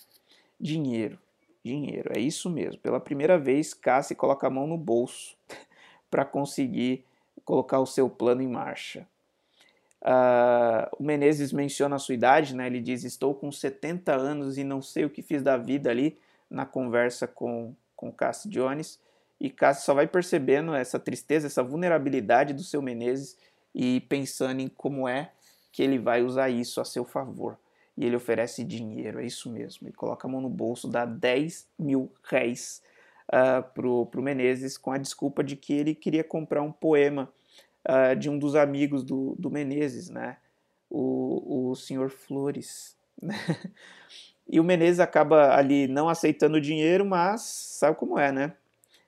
Dinheiro, 0.61 1.18
dinheiro, 1.64 2.12
é 2.14 2.20
isso 2.20 2.49
mesmo. 2.49 2.80
Pela 2.80 3.01
primeira 3.01 3.37
vez, 3.37 3.74
Cássio 3.74 4.14
coloca 4.16 4.47
a 4.47 4.51
mão 4.51 4.66
no 4.66 4.78
bolso 4.78 5.37
para 6.09 6.24
conseguir 6.24 7.05
colocar 7.45 7.80
o 7.80 7.87
seu 7.87 8.09
plano 8.09 8.41
em 8.41 8.49
marcha. 8.49 9.07
Uh, 10.05 10.84
o 10.98 11.02
Menezes 11.02 11.50
menciona 11.50 11.96
a 11.96 11.98
sua 11.98 12.14
idade, 12.14 12.55
né? 12.55 12.66
ele 12.66 12.80
diz: 12.80 13.05
Estou 13.05 13.34
com 13.34 13.50
70 13.50 14.14
anos 14.14 14.59
e 14.59 14.64
não 14.64 14.82
sei 14.82 15.07
o 15.07 15.11
que 15.11 15.22
fiz 15.22 15.42
da 15.42 15.57
vida 15.57 15.90
ali, 15.90 16.18
na 16.50 16.66
conversa 16.66 17.26
com, 17.26 17.74
com 17.96 18.12
Cassie 18.12 18.50
Jones. 18.50 19.00
E 19.40 19.48
Cassie 19.48 19.84
só 19.84 19.94
vai 19.94 20.07
percebendo 20.07 20.74
essa 20.74 20.98
tristeza, 20.98 21.46
essa 21.46 21.62
vulnerabilidade 21.62 22.52
do 22.52 22.62
seu 22.62 22.82
Menezes 22.82 23.36
e 23.74 24.02
pensando 24.02 24.61
em 24.61 24.68
como 24.68 25.09
é 25.09 25.30
que 25.72 25.82
ele 25.82 25.98
vai 25.98 26.22
usar 26.22 26.50
isso 26.50 26.80
a 26.80 26.84
seu 26.84 27.05
favor. 27.05 27.59
E 27.96 28.05
ele 28.05 28.16
oferece 28.16 28.62
dinheiro, 28.62 29.20
é 29.20 29.26
isso 29.26 29.50
mesmo. 29.50 29.88
Ele 29.88 29.96
coloca 29.96 30.28
a 30.28 30.30
mão 30.30 30.40
no 30.40 30.48
bolso, 30.48 30.86
dá 30.86 31.05
10 31.05 31.66
mil 31.78 32.12
réis 32.24 32.82
uh, 33.28 33.62
pro, 33.72 34.07
pro 34.07 34.22
Menezes 34.22 34.76
com 34.76 34.92
a 34.92 34.98
desculpa 34.98 35.42
de 35.42 35.57
que 35.57 35.72
ele 35.72 35.94
queria 35.94 36.24
comprar 36.24 36.62
um 36.62 36.72
poema 36.72 37.32
uh, 37.89 38.16
de 38.16 38.28
um 38.28 38.39
dos 38.39 38.55
amigos 38.55 39.03
do, 39.05 39.35
do 39.39 39.51
Menezes, 39.51 40.09
né? 40.09 40.37
O, 40.91 41.70
o 41.70 41.74
senhor 41.74 42.11
Flores. 42.11 42.97
Né? 43.22 43.37
E 44.47 44.61
o 44.61 44.64
Menezes 44.64 45.01
acaba 45.01 45.57
ali 45.57 45.87
não 45.87 46.09
aceitando 46.09 46.57
o 46.57 46.61
dinheiro, 46.61 47.07
mas 47.07 47.43
sabe 47.43 47.97
como 47.97 48.18
é, 48.18 48.30
né? 48.30 48.55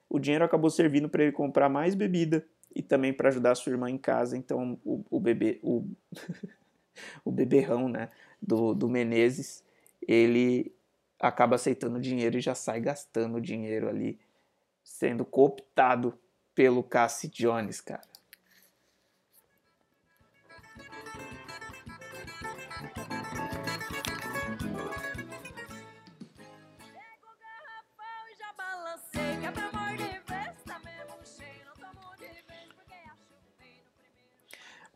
O 0.09 0.19
dinheiro 0.19 0.45
acabou 0.45 0.71
servindo 0.71 1.09
para 1.09 1.25
ele 1.25 1.33
comprar 1.33 1.69
mais 1.69 1.95
bebida 1.95 2.47
e 2.75 2.83
também 2.83 3.13
para 3.13 3.29
ajudar 3.29 3.53
a 3.53 3.55
sua 3.55 3.73
irmã 3.73 3.91
em 3.91 3.99
casa. 3.99 4.37
Então 4.37 4.79
o, 4.85 5.05
o 5.11 5.21
bebê, 5.21 5.59
o, 5.63 5.87
o 7.25 7.31
beberrão, 7.31 7.89
né, 7.89 8.09
do, 8.41 8.75
do 8.75 8.89
Menezes, 8.89 9.65
ele 10.07 10.73
acaba 11.19 11.57
aceitando 11.57 11.97
o 11.97 12.01
dinheiro 12.01 12.39
e 12.39 12.41
já 12.41 12.55
sai 12.55 12.81
gastando 12.81 13.37
o 13.37 13.41
dinheiro 13.41 13.89
ali, 13.89 14.19
sendo 14.85 15.25
cooptado 15.25 16.17
pelo 16.55 16.83
Cassie 16.83 17.29
Jones, 17.31 17.81
cara. 17.81 18.16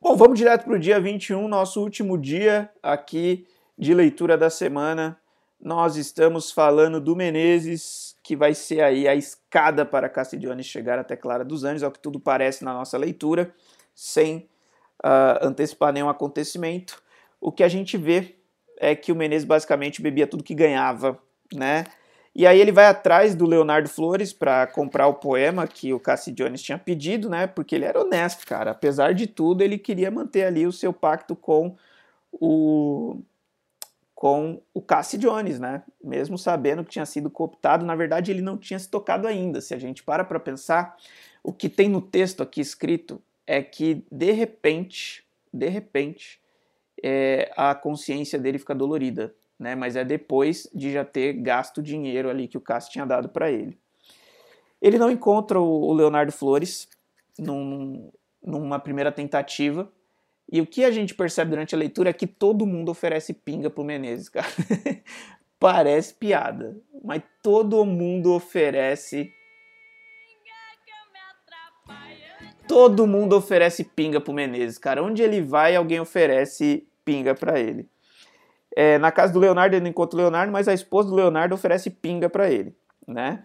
Bom, 0.03 0.17
vamos 0.17 0.39
direto 0.39 0.65
para 0.65 0.77
o 0.77 0.79
dia 0.79 0.99
21, 0.99 1.47
nosso 1.47 1.79
último 1.79 2.17
dia 2.17 2.71
aqui 2.83 3.47
de 3.77 3.93
leitura 3.93 4.35
da 4.39 4.49
semana. 4.49 5.21
Nós 5.61 5.97
estamos 5.97 6.51
falando 6.51 6.99
do 6.99 7.15
Menezes, 7.15 8.17
que 8.23 8.35
vai 8.35 8.55
ser 8.55 8.81
aí 8.81 9.07
a 9.07 9.15
escada 9.15 9.85
para 9.85 10.09
Castiglione 10.09 10.65
chegar 10.65 10.99
até 10.99 11.17
Clara 11.17 11.45
dos 11.45 11.65
Anjos, 11.65 11.83
ao 11.83 11.93
que 11.93 11.99
tudo 11.99 12.19
parece 12.19 12.65
na 12.65 12.73
nossa 12.73 12.97
leitura, 12.97 13.55
sem 13.95 14.49
uh, 15.05 15.45
antecipar 15.47 15.93
nenhum 15.93 16.09
acontecimento. 16.09 17.03
O 17.39 17.53
que 17.53 17.63
a 17.63 17.69
gente 17.69 17.99
vê 17.99 18.37
é 18.79 18.97
que 18.97 19.13
o 19.13 19.15
Menezes 19.15 19.45
basicamente 19.45 20.01
bebia 20.01 20.27
tudo 20.27 20.43
que 20.43 20.55
ganhava, 20.55 21.19
né? 21.53 21.85
E 22.35 22.47
aí 22.47 22.61
ele 22.61 22.71
vai 22.71 22.87
atrás 22.87 23.35
do 23.35 23.45
Leonardo 23.45 23.89
Flores 23.89 24.33
para 24.33 24.67
comprar 24.69 25.09
o 25.09 25.15
poema 25.15 25.67
que 25.67 25.93
o 25.93 25.99
Cassie 25.99 26.33
Jones 26.33 26.63
tinha 26.63 26.79
pedido, 26.79 27.29
né? 27.29 27.47
Porque 27.47 27.75
ele 27.75 27.85
era 27.85 28.01
honesto, 28.01 28.47
cara. 28.47 28.71
Apesar 28.71 29.13
de 29.15 29.27
tudo, 29.27 29.63
ele 29.63 29.77
queria 29.77 30.11
manter 30.11 30.45
ali 30.45 30.67
o 30.67 30.73
seu 30.73 30.93
pacto 30.93 31.35
com 31.35 31.77
o 32.33 33.21
com 34.15 34.61
o 34.75 34.83
Cassie 34.83 35.19
Jones, 35.19 35.59
né? 35.59 35.83
Mesmo 36.05 36.37
sabendo 36.37 36.85
que 36.85 36.91
tinha 36.91 37.07
sido 37.07 37.31
cooptado, 37.31 37.87
na 37.87 37.97
verdade 37.97 38.31
ele 38.31 38.43
não 38.43 38.59
tinha 38.59 38.79
se 38.79 38.87
tocado 38.87 39.27
ainda. 39.27 39.63
Se 39.63 39.73
a 39.75 39.79
gente 39.79 40.03
para 40.03 40.23
para 40.25 40.39
pensar, 40.39 40.95
o 41.43 41.55
que 41.55 41.71
tem 41.71 41.89
no 41.89 42.03
texto 42.03 42.43
aqui 42.43 42.61
escrito 42.61 43.21
é 43.47 43.63
que 43.63 44.05
de 44.13 44.31
repente, 44.33 45.25
de 45.53 45.69
repente, 45.69 46.39
é, 47.03 47.51
a 47.57 47.75
consciência 47.75 48.39
dele 48.39 48.59
fica 48.59 48.75
dolorida 48.75 49.35
né? 49.61 49.75
Mas 49.75 49.95
é 49.95 50.03
depois 50.03 50.67
de 50.75 50.91
já 50.91 51.05
ter 51.05 51.35
gasto 51.35 51.79
o 51.79 51.83
dinheiro 51.83 52.31
ali 52.31 52.49
que 52.49 52.57
o 52.57 52.61
Cássio 52.61 52.91
tinha 52.91 53.05
dado 53.05 53.29
para 53.29 53.53
ele. 53.53 53.79
Ele 54.81 54.99
não 54.99 55.11
encontra 55.11 55.61
o 55.61 55.93
Leonardo 55.93 56.33
Flores 56.33 56.89
num, 57.39 58.11
numa 58.43 58.79
primeira 58.79 59.13
tentativa. 59.13 59.93
E 60.51 60.63
o 60.63 60.67
que 60.67 60.83
a 60.83 60.91
gente 60.91 61.15
percebe 61.15 61.51
durante 61.51 61.75
a 61.75 61.79
leitura 61.79 62.09
é 62.09 62.15
que 62.15 62.27
todo 62.27 62.67
mundo 62.67 62.89
oferece 62.89 63.35
pinga 63.35 63.69
pro 63.69 63.85
Menezes, 63.85 64.31
cara. 64.31 64.49
Parece 65.61 66.15
piada, 66.15 66.75
mas 67.05 67.23
todo 67.43 67.85
mundo 67.85 68.33
oferece 68.33 69.31
Todo 72.67 73.05
mundo 73.05 73.37
oferece 73.37 73.83
pinga 73.83 74.21
pro 74.21 74.33
Menezes, 74.33 74.79
cara. 74.79 75.03
Onde 75.03 75.23
ele 75.23 75.43
vai, 75.43 75.75
alguém 75.75 75.99
oferece 75.99 76.87
pinga 77.05 77.35
para 77.35 77.59
ele. 77.59 77.89
É, 78.77 78.99
na 78.99 79.11
casa 79.11 79.33
do 79.33 79.39
Leonardo 79.39 79.75
ele 79.75 79.83
não 79.83 79.91
encontra 79.91 80.17
o 80.17 80.23
Leonardo, 80.23 80.53
mas 80.53 80.69
a 80.69 80.75
esposa 80.75 81.09
do 81.09 81.15
Leonardo 81.15 81.55
oferece 81.55 81.91
pinga 81.91 82.29
para 82.29 82.51
ele, 82.51 82.75
né? 83.07 83.45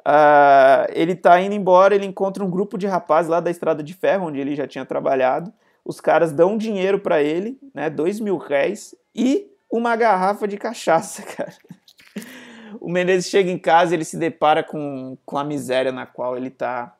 Uh, 0.00 0.90
ele 0.92 1.14
tá 1.14 1.40
indo 1.40 1.54
embora, 1.54 1.94
ele 1.94 2.06
encontra 2.06 2.44
um 2.44 2.50
grupo 2.50 2.76
de 2.76 2.86
rapazes 2.86 3.30
lá 3.30 3.38
da 3.38 3.50
Estrada 3.50 3.82
de 3.82 3.94
Ferro, 3.94 4.26
onde 4.26 4.40
ele 4.40 4.56
já 4.56 4.66
tinha 4.66 4.84
trabalhado. 4.84 5.52
Os 5.84 6.00
caras 6.00 6.32
dão 6.32 6.56
dinheiro 6.56 6.98
para 6.98 7.22
ele, 7.22 7.58
né? 7.72 7.88
Dois 7.88 8.18
mil 8.18 8.36
réis 8.36 8.94
e 9.14 9.48
uma 9.70 9.96
garrafa 9.96 10.46
de 10.46 10.56
cachaça, 10.56 11.22
cara. 11.36 11.54
O 12.80 12.90
Menezes 12.90 13.30
chega 13.30 13.50
em 13.50 13.58
casa, 13.58 13.94
ele 13.94 14.04
se 14.04 14.16
depara 14.16 14.62
com, 14.62 15.16
com 15.24 15.38
a 15.38 15.44
miséria 15.44 15.92
na 15.92 16.04
qual 16.04 16.36
ele 16.36 16.50
tá, 16.50 16.96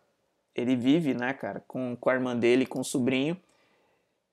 ele 0.55 0.77
vive, 0.77 1.13
né, 1.13 1.33
cara, 1.33 1.63
com, 1.67 1.97
com 1.97 2.09
a 2.09 2.15
irmã 2.15 2.37
dele, 2.37 2.67
com 2.67 2.81
o 2.81 2.85
sobrinho. 2.85 3.37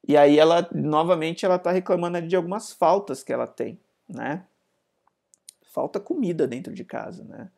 E 0.08 0.18
aí 0.18 0.40
ela, 0.40 0.68
novamente, 0.74 1.46
ela 1.46 1.60
tá 1.60 1.72
reclamando 1.72 2.22
de 2.22 2.36
algumas 2.36 2.72
faltas 2.72 3.24
que 3.24 3.32
ela 3.32 3.46
tem, 3.46 3.80
né? 4.08 4.46
Falta 5.62 6.00
comida 6.00 6.48
dentro 6.48 6.74
de 6.74 6.84
casa, 6.84 7.24
né? 7.24 7.50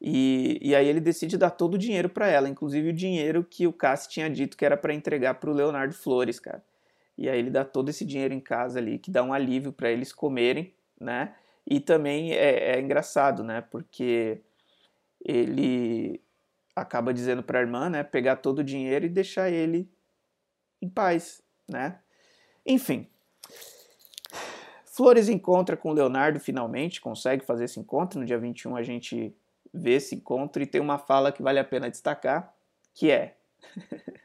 E, 0.00 0.58
e 0.60 0.74
aí 0.74 0.86
ele 0.86 1.00
decide 1.00 1.38
dar 1.38 1.50
todo 1.50 1.74
o 1.74 1.78
dinheiro 1.78 2.10
para 2.10 2.28
ela, 2.28 2.48
inclusive 2.48 2.90
o 2.90 2.92
dinheiro 2.92 3.42
que 3.42 3.66
o 3.66 3.72
Cassi 3.72 4.08
tinha 4.08 4.28
dito 4.28 4.56
que 4.56 4.64
era 4.64 4.76
para 4.76 4.92
entregar 4.92 5.34
para 5.34 5.50
o 5.50 5.54
Leonardo 5.54 5.94
Flores, 5.94 6.38
cara. 6.38 6.62
E 7.16 7.28
aí 7.28 7.38
ele 7.38 7.50
dá 7.50 7.64
todo 7.64 7.88
esse 7.88 8.04
dinheiro 8.04 8.34
em 8.34 8.40
casa 8.40 8.78
ali, 8.78 8.98
que 8.98 9.10
dá 9.10 9.22
um 9.22 9.32
alívio 9.32 9.72
para 9.72 9.90
eles 9.90 10.12
comerem, 10.12 10.74
né? 11.00 11.34
E 11.66 11.80
também 11.80 12.32
é, 12.32 12.76
é 12.76 12.80
engraçado, 12.80 13.42
né? 13.42 13.62
Porque 13.62 14.42
ele 15.24 16.20
acaba 16.74 17.14
dizendo 17.14 17.42
para 17.42 17.60
a 17.60 17.62
irmã, 17.62 17.88
né, 17.88 18.02
pegar 18.02 18.36
todo 18.36 18.58
o 18.58 18.64
dinheiro 18.64 19.06
e 19.06 19.08
deixar 19.08 19.50
ele 19.50 19.88
em 20.82 20.88
paz, 20.88 21.40
né? 21.68 21.98
Enfim. 22.64 23.06
Flores 24.86 25.28
encontra 25.28 25.76
com 25.76 25.92
Leonardo 25.92 26.38
finalmente, 26.38 27.00
consegue 27.00 27.44
fazer 27.44 27.64
esse 27.64 27.80
encontro. 27.80 28.20
No 28.20 28.26
dia 28.26 28.38
21 28.38 28.76
a 28.76 28.82
gente 28.82 29.34
vê 29.72 29.94
esse 29.94 30.14
encontro 30.14 30.62
e 30.62 30.66
tem 30.66 30.80
uma 30.80 30.98
fala 30.98 31.32
que 31.32 31.42
vale 31.42 31.58
a 31.58 31.64
pena 31.64 31.90
destacar, 31.90 32.54
que 32.94 33.10
é 33.10 33.34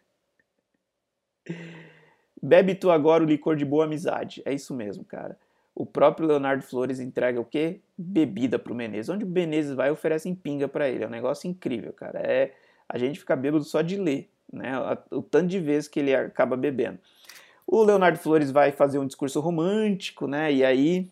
Bebe 2.42 2.76
tu 2.76 2.90
agora 2.90 3.24
o 3.24 3.28
licor 3.28 3.56
de 3.56 3.66
boa 3.66 3.86
amizade. 3.86 4.42
É 4.46 4.54
isso 4.54 4.74
mesmo, 4.74 5.04
cara. 5.04 5.38
O 5.76 5.86
próprio 5.86 6.28
Leonardo 6.28 6.64
Flores 6.64 7.00
entrega 7.00 7.40
o 7.40 7.46
quê? 7.46 7.80
Bebida 7.98 8.58
pro 8.58 8.76
Menezes. 8.76 9.10
Onde 9.10 9.26
o 9.26 9.28
Menezes 9.28 9.74
vai, 9.74 9.92
oferecem 9.92 10.34
pinga 10.34 10.68
para 10.68 10.90
ele. 10.90 11.04
É 11.04 11.08
um 11.08 11.12
negócio 11.12 11.50
incrível, 11.50 11.94
cara. 11.94 12.20
É, 12.20 12.54
a 12.88 12.98
gente 12.98 13.20
fica 13.20 13.36
bêbado 13.36 13.64
só 13.64 13.82
de 13.82 13.98
ler, 13.98 14.30
né? 14.52 14.72
O 15.12 15.22
tanto 15.22 15.48
de 15.48 15.60
vezes 15.60 15.88
que 15.88 16.00
ele 16.00 16.16
acaba 16.16 16.56
bebendo. 16.56 17.00
O 17.72 17.84
Leonardo 17.84 18.17
Flores 18.17 18.49
vai 18.49 18.72
fazer 18.72 18.97
um 18.97 19.05
discurso 19.05 19.39
romântico, 19.39 20.26
né? 20.26 20.51
E 20.51 20.65
aí 20.65 21.07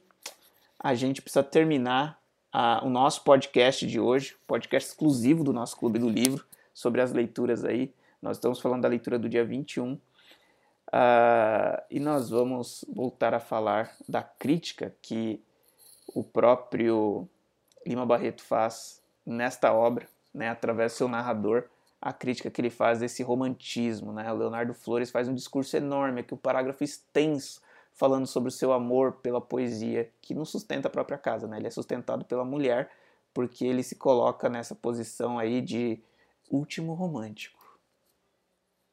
a 0.79 0.95
gente 0.95 1.21
precisa 1.21 1.43
terminar 1.43 2.19
a, 2.51 2.83
o 2.83 2.89
nosso 2.89 3.23
podcast 3.23 3.85
de 3.85 3.99
hoje, 3.99 4.35
podcast 4.47 4.89
exclusivo 4.89 5.43
do 5.43 5.53
nosso 5.53 5.77
Clube 5.77 5.99
do 5.99 6.09
Livro, 6.09 6.43
sobre 6.73 6.99
as 6.99 7.11
leituras 7.11 7.63
aí. 7.63 7.93
Nós 8.19 8.37
estamos 8.37 8.59
falando 8.59 8.81
da 8.81 8.87
leitura 8.87 9.19
do 9.19 9.29
dia 9.29 9.45
21. 9.45 9.93
Uh, 9.93 9.99
ah, 10.93 11.83
e 11.91 11.99
nós 11.99 12.31
vamos 12.31 12.83
voltar 12.89 13.35
a 13.35 13.39
falar 13.39 13.95
da 14.09 14.23
crítica 14.23 14.95
que 14.99 15.39
o 16.07 16.23
próprio 16.23 17.29
Lima 17.85 18.03
Barreto 18.03 18.41
faz 18.41 18.99
nesta 19.23 19.71
obra, 19.73 20.07
né, 20.33 20.49
através 20.49 20.93
do 20.93 20.95
seu 20.95 21.07
narrador, 21.07 21.65
a 22.01 22.13
crítica 22.13 22.49
que 22.49 22.61
ele 22.61 22.69
faz 22.69 22.99
desse 22.99 23.23
romantismo. 23.23 24.13
Né? 24.13 24.31
O 24.31 24.35
Leonardo 24.35 24.73
Flores 24.73 25.11
faz 25.11 25.27
um 25.27 25.33
discurso 25.33 25.75
enorme, 25.75 26.21
aqui 26.21 26.33
o 26.33 26.37
parágrafo 26.37 26.83
extenso, 26.83 27.61
falando 27.91 28.27
sobre 28.27 28.49
o 28.49 28.51
seu 28.51 28.71
amor 28.71 29.13
pela 29.13 29.41
poesia, 29.41 30.11
que 30.21 30.33
não 30.33 30.45
sustenta 30.45 30.87
a 30.87 30.91
própria 30.91 31.17
casa, 31.17 31.47
né? 31.47 31.57
ele 31.57 31.67
é 31.67 31.71
sustentado 31.71 32.25
pela 32.25 32.45
mulher, 32.45 32.91
porque 33.33 33.65
ele 33.65 33.83
se 33.83 33.95
coloca 33.95 34.49
nessa 34.49 34.75
posição 34.75 35.37
aí 35.39 35.61
de 35.61 36.01
último 36.49 36.93
romântico. 36.93 37.57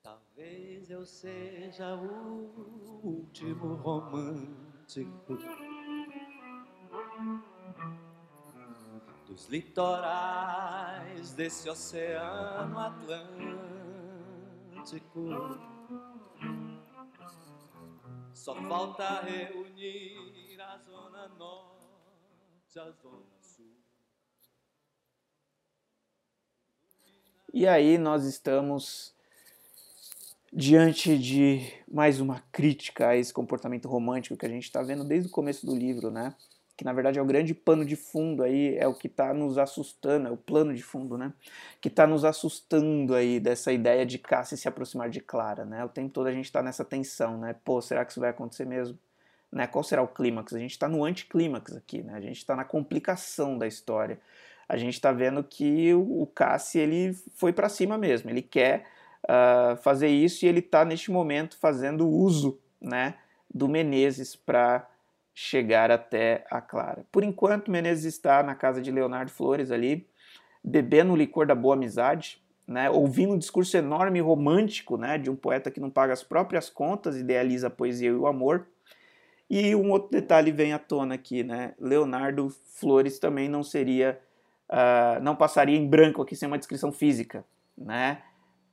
Talvez 0.03 0.91
eu 0.91 1.05
seja 1.05 1.95
o 1.95 3.01
último 3.03 3.75
romântico 3.77 5.39
dos 9.35 9.47
litorais 9.49 11.33
desse 11.33 11.69
oceano 11.69 12.79
Atlântico. 12.79 13.19
Só 18.33 18.55
falta 18.55 19.23
reunir 19.23 20.61
a 20.61 20.79
zona 20.79 21.27
norte, 21.37 22.79
a 22.79 22.91
zona 22.93 23.27
sul. 23.41 23.75
E 27.53 27.67
aí 27.67 27.99
nós 27.99 28.25
estamos 28.25 29.13
diante 30.53 31.19
de 31.19 31.73
mais 31.89 32.21
uma 32.21 32.39
crítica 32.53 33.09
a 33.09 33.17
esse 33.17 33.33
comportamento 33.33 33.89
romântico 33.89 34.37
que 34.37 34.47
a 34.47 34.49
gente 34.49 34.63
está 34.63 34.81
vendo 34.81 35.03
desde 35.03 35.29
o 35.29 35.33
começo 35.33 35.67
do 35.67 35.75
livro, 35.75 36.13
né? 36.13 36.37
Que 36.77 36.85
na 36.85 36.93
verdade 36.93 37.19
é 37.19 37.23
o 37.23 37.25
grande 37.25 37.55
pano 37.55 37.85
de 37.85 37.97
fundo 37.97 38.43
aí, 38.43 38.77
é 38.77 38.87
o 38.87 38.95
que 38.95 39.07
está 39.07 39.33
nos 39.33 39.59
assustando, 39.59 40.29
é 40.29 40.31
o 40.31 40.37
plano 40.37 40.75
de 40.75 40.83
fundo, 40.83 41.17
né? 41.17 41.33
Que 41.81 41.89
está 41.89 42.07
nos 42.07 42.25
assustando 42.25 43.15
aí 43.15 43.39
dessa 43.39 43.73
ideia 43.73 44.05
de 44.05 44.19
Cassie 44.19 44.59
se 44.59 44.67
aproximar 44.67 45.09
de 45.09 45.21
Clara, 45.21 45.65
né? 45.65 45.85
O 45.85 45.89
tempo 45.89 46.11
todo 46.11 46.27
a 46.27 46.33
gente 46.33 46.47
está 46.47 46.63
nessa 46.63 46.85
tensão, 46.85 47.39
né? 47.39 47.55
Pô, 47.65 47.81
será 47.81 48.05
que 48.05 48.11
isso 48.11 48.21
vai 48.21 48.31
acontecer 48.31 48.65
mesmo? 48.67 48.99
Né? 49.53 49.69
Qual 49.69 49.85
será 49.85 50.03
o 50.03 50.09
clímax? 50.09 50.53
A 50.53 50.59
gente 50.59 50.73
está 50.73 50.89
no 50.89 51.05
anticlímax 51.05 51.77
aqui, 51.77 52.03
né? 52.03 52.15
A 52.15 52.21
gente 52.21 52.39
está 52.39 52.57
na 52.57 52.65
complicação 52.65 53.57
da 53.57 53.69
história. 53.69 54.19
A 54.69 54.77
gente 54.77 54.95
está 54.95 55.13
vendo 55.13 55.45
que 55.45 55.95
o 55.95 56.27
Cassie 56.35 56.81
ele 56.81 57.13
foi 57.37 57.53
para 57.53 57.69
cima 57.69 57.97
mesmo. 57.97 58.31
Ele 58.31 58.43
quer 58.43 58.85
uh, 59.25 59.77
fazer 59.77 60.09
isso 60.09 60.45
e 60.45 60.49
ele 60.49 60.59
está 60.59 60.85
neste 60.85 61.13
momento 61.13 61.57
fazendo 61.59 62.09
uso, 62.09 62.59
né? 62.81 63.15
Do 63.53 63.69
Menezes 63.69 64.35
para 64.35 64.89
chegar 65.35 65.91
até 65.91 66.45
a 66.49 66.61
Clara. 66.61 67.05
Por 67.11 67.25
enquanto, 67.25 67.71
Menezes 67.71 68.05
está 68.05 68.43
na 68.43 68.55
casa 68.55 68.81
de 68.81 68.93
Leonardo 68.93 69.33
Flores 69.33 69.73
ali, 69.73 70.07
bebendo 70.63 71.13
o 71.13 71.17
licor 71.17 71.47
da 71.47 71.55
boa 71.55 71.75
amizade, 71.75 72.41
né, 72.67 72.89
ouvindo 72.89 73.35
um 73.35 73.39
discurso 73.39 73.77
enorme 73.77 74.21
e 74.21 74.23
romântico 74.23 74.97
né, 74.97 75.19
de 75.19 75.29
um 75.29 75.37
poeta 75.37 75.71
que 75.71 75.81
não 75.81 75.91
paga 75.91 76.13
as 76.13 76.23
próprias 76.23 76.71
contas, 76.71 77.17
idealiza 77.17 77.67
a 77.67 77.71
poesia 77.71 78.09
e 78.09 78.15
o 78.15 78.27
amor. 78.27 78.67
E 79.51 79.75
um 79.75 79.91
outro 79.91 80.11
detalhe 80.11 80.51
vem 80.51 80.73
à 80.73 80.79
tona 80.79 81.17
aqui, 81.17 81.45
né? 81.45 81.75
Leonardo 81.79 82.49
Flores 82.49 83.19
também 83.19 83.47
não 83.47 83.63
seria, 83.63 84.19
uh, 84.71 85.23
não 85.23 85.37
passaria 85.37 85.77
em 85.77 85.87
branco 85.87 86.23
aqui 86.23 86.35
sem 86.35 86.47
uma 86.47 86.57
descrição 86.57 86.91
física, 86.91 87.45
né? 87.77 88.23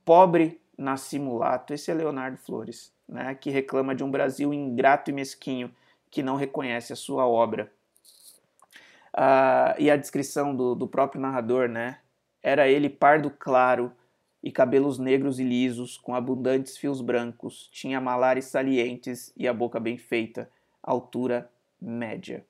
Pobre 0.02 0.58
na 0.76 0.96
simulato, 0.96 1.74
esse 1.74 1.90
é 1.90 1.94
Leonardo 1.94 2.38
Flores, 2.38 2.90
né? 3.06 3.34
Que 3.34 3.50
reclama 3.50 3.94
de 3.94 4.02
um 4.02 4.10
Brasil 4.10 4.52
ingrato 4.52 5.10
e 5.10 5.12
mesquinho, 5.12 5.70
que 6.12 6.22
não 6.22 6.36
reconhece 6.36 6.92
a 6.92 6.96
sua 6.96 7.26
obra. 7.26 7.72
Ah, 9.14 9.74
e 9.78 9.90
a 9.90 9.96
descrição 9.96 10.54
do, 10.54 10.74
do 10.74 10.86
próprio 10.86 11.20
narrador, 11.20 11.68
né? 11.68 11.98
Era 12.42 12.68
ele 12.68 12.90
pardo 12.90 13.30
claro 13.30 13.90
e 14.42 14.52
cabelos 14.52 14.98
negros 14.98 15.40
e 15.40 15.44
lisos, 15.44 15.96
com 15.96 16.14
abundantes 16.14 16.76
fios 16.76 17.00
brancos, 17.00 17.68
tinha 17.72 18.00
malares 18.00 18.46
salientes 18.46 19.32
e 19.36 19.48
a 19.48 19.54
boca 19.54 19.80
bem 19.80 19.96
feita, 19.96 20.50
altura 20.82 21.50
média. 21.80 22.44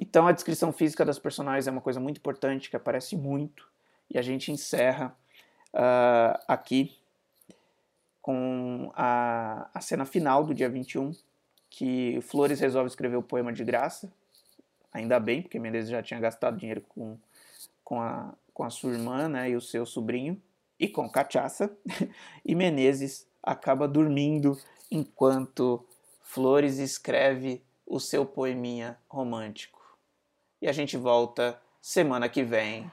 Então 0.00 0.26
a 0.26 0.32
descrição 0.32 0.72
física 0.72 1.04
das 1.04 1.18
personagens 1.18 1.66
é 1.66 1.70
uma 1.70 1.80
coisa 1.80 2.00
muito 2.00 2.18
importante 2.18 2.70
que 2.70 2.76
aparece 2.76 3.16
muito 3.16 3.68
e 4.08 4.16
a 4.16 4.22
gente 4.22 4.52
encerra 4.52 5.14
uh, 5.74 6.38
aqui 6.46 6.96
com 8.22 8.92
a, 8.94 9.68
a 9.74 9.80
cena 9.80 10.04
final 10.04 10.44
do 10.44 10.54
dia 10.54 10.68
21, 10.68 11.12
que 11.70 12.20
Flores 12.22 12.60
resolve 12.60 12.88
escrever 12.88 13.16
o 13.16 13.22
poema 13.22 13.52
de 13.52 13.64
graça, 13.64 14.12
ainda 14.92 15.20
bem, 15.20 15.42
porque 15.42 15.58
Menezes 15.58 15.90
já 15.90 16.02
tinha 16.02 16.20
gastado 16.20 16.56
dinheiro 16.56 16.82
com, 16.88 17.18
com, 17.84 18.00
a, 18.00 18.34
com 18.54 18.64
a 18.64 18.70
sua 18.70 18.92
irmã 18.92 19.28
né, 19.28 19.50
e 19.50 19.56
o 19.56 19.60
seu 19.60 19.84
sobrinho, 19.84 20.40
e 20.78 20.88
com 20.88 21.08
cachaça, 21.08 21.70
e 22.44 22.54
Menezes 22.54 23.26
acaba 23.42 23.88
dormindo 23.88 24.58
enquanto 24.90 25.84
Flores 26.22 26.78
escreve 26.78 27.62
o 27.86 27.98
seu 27.98 28.24
poeminha 28.24 28.98
romântico. 29.08 29.78
E 30.60 30.68
a 30.68 30.72
gente 30.72 30.96
volta 30.96 31.60
semana 31.80 32.28
que 32.28 32.42
vem 32.42 32.90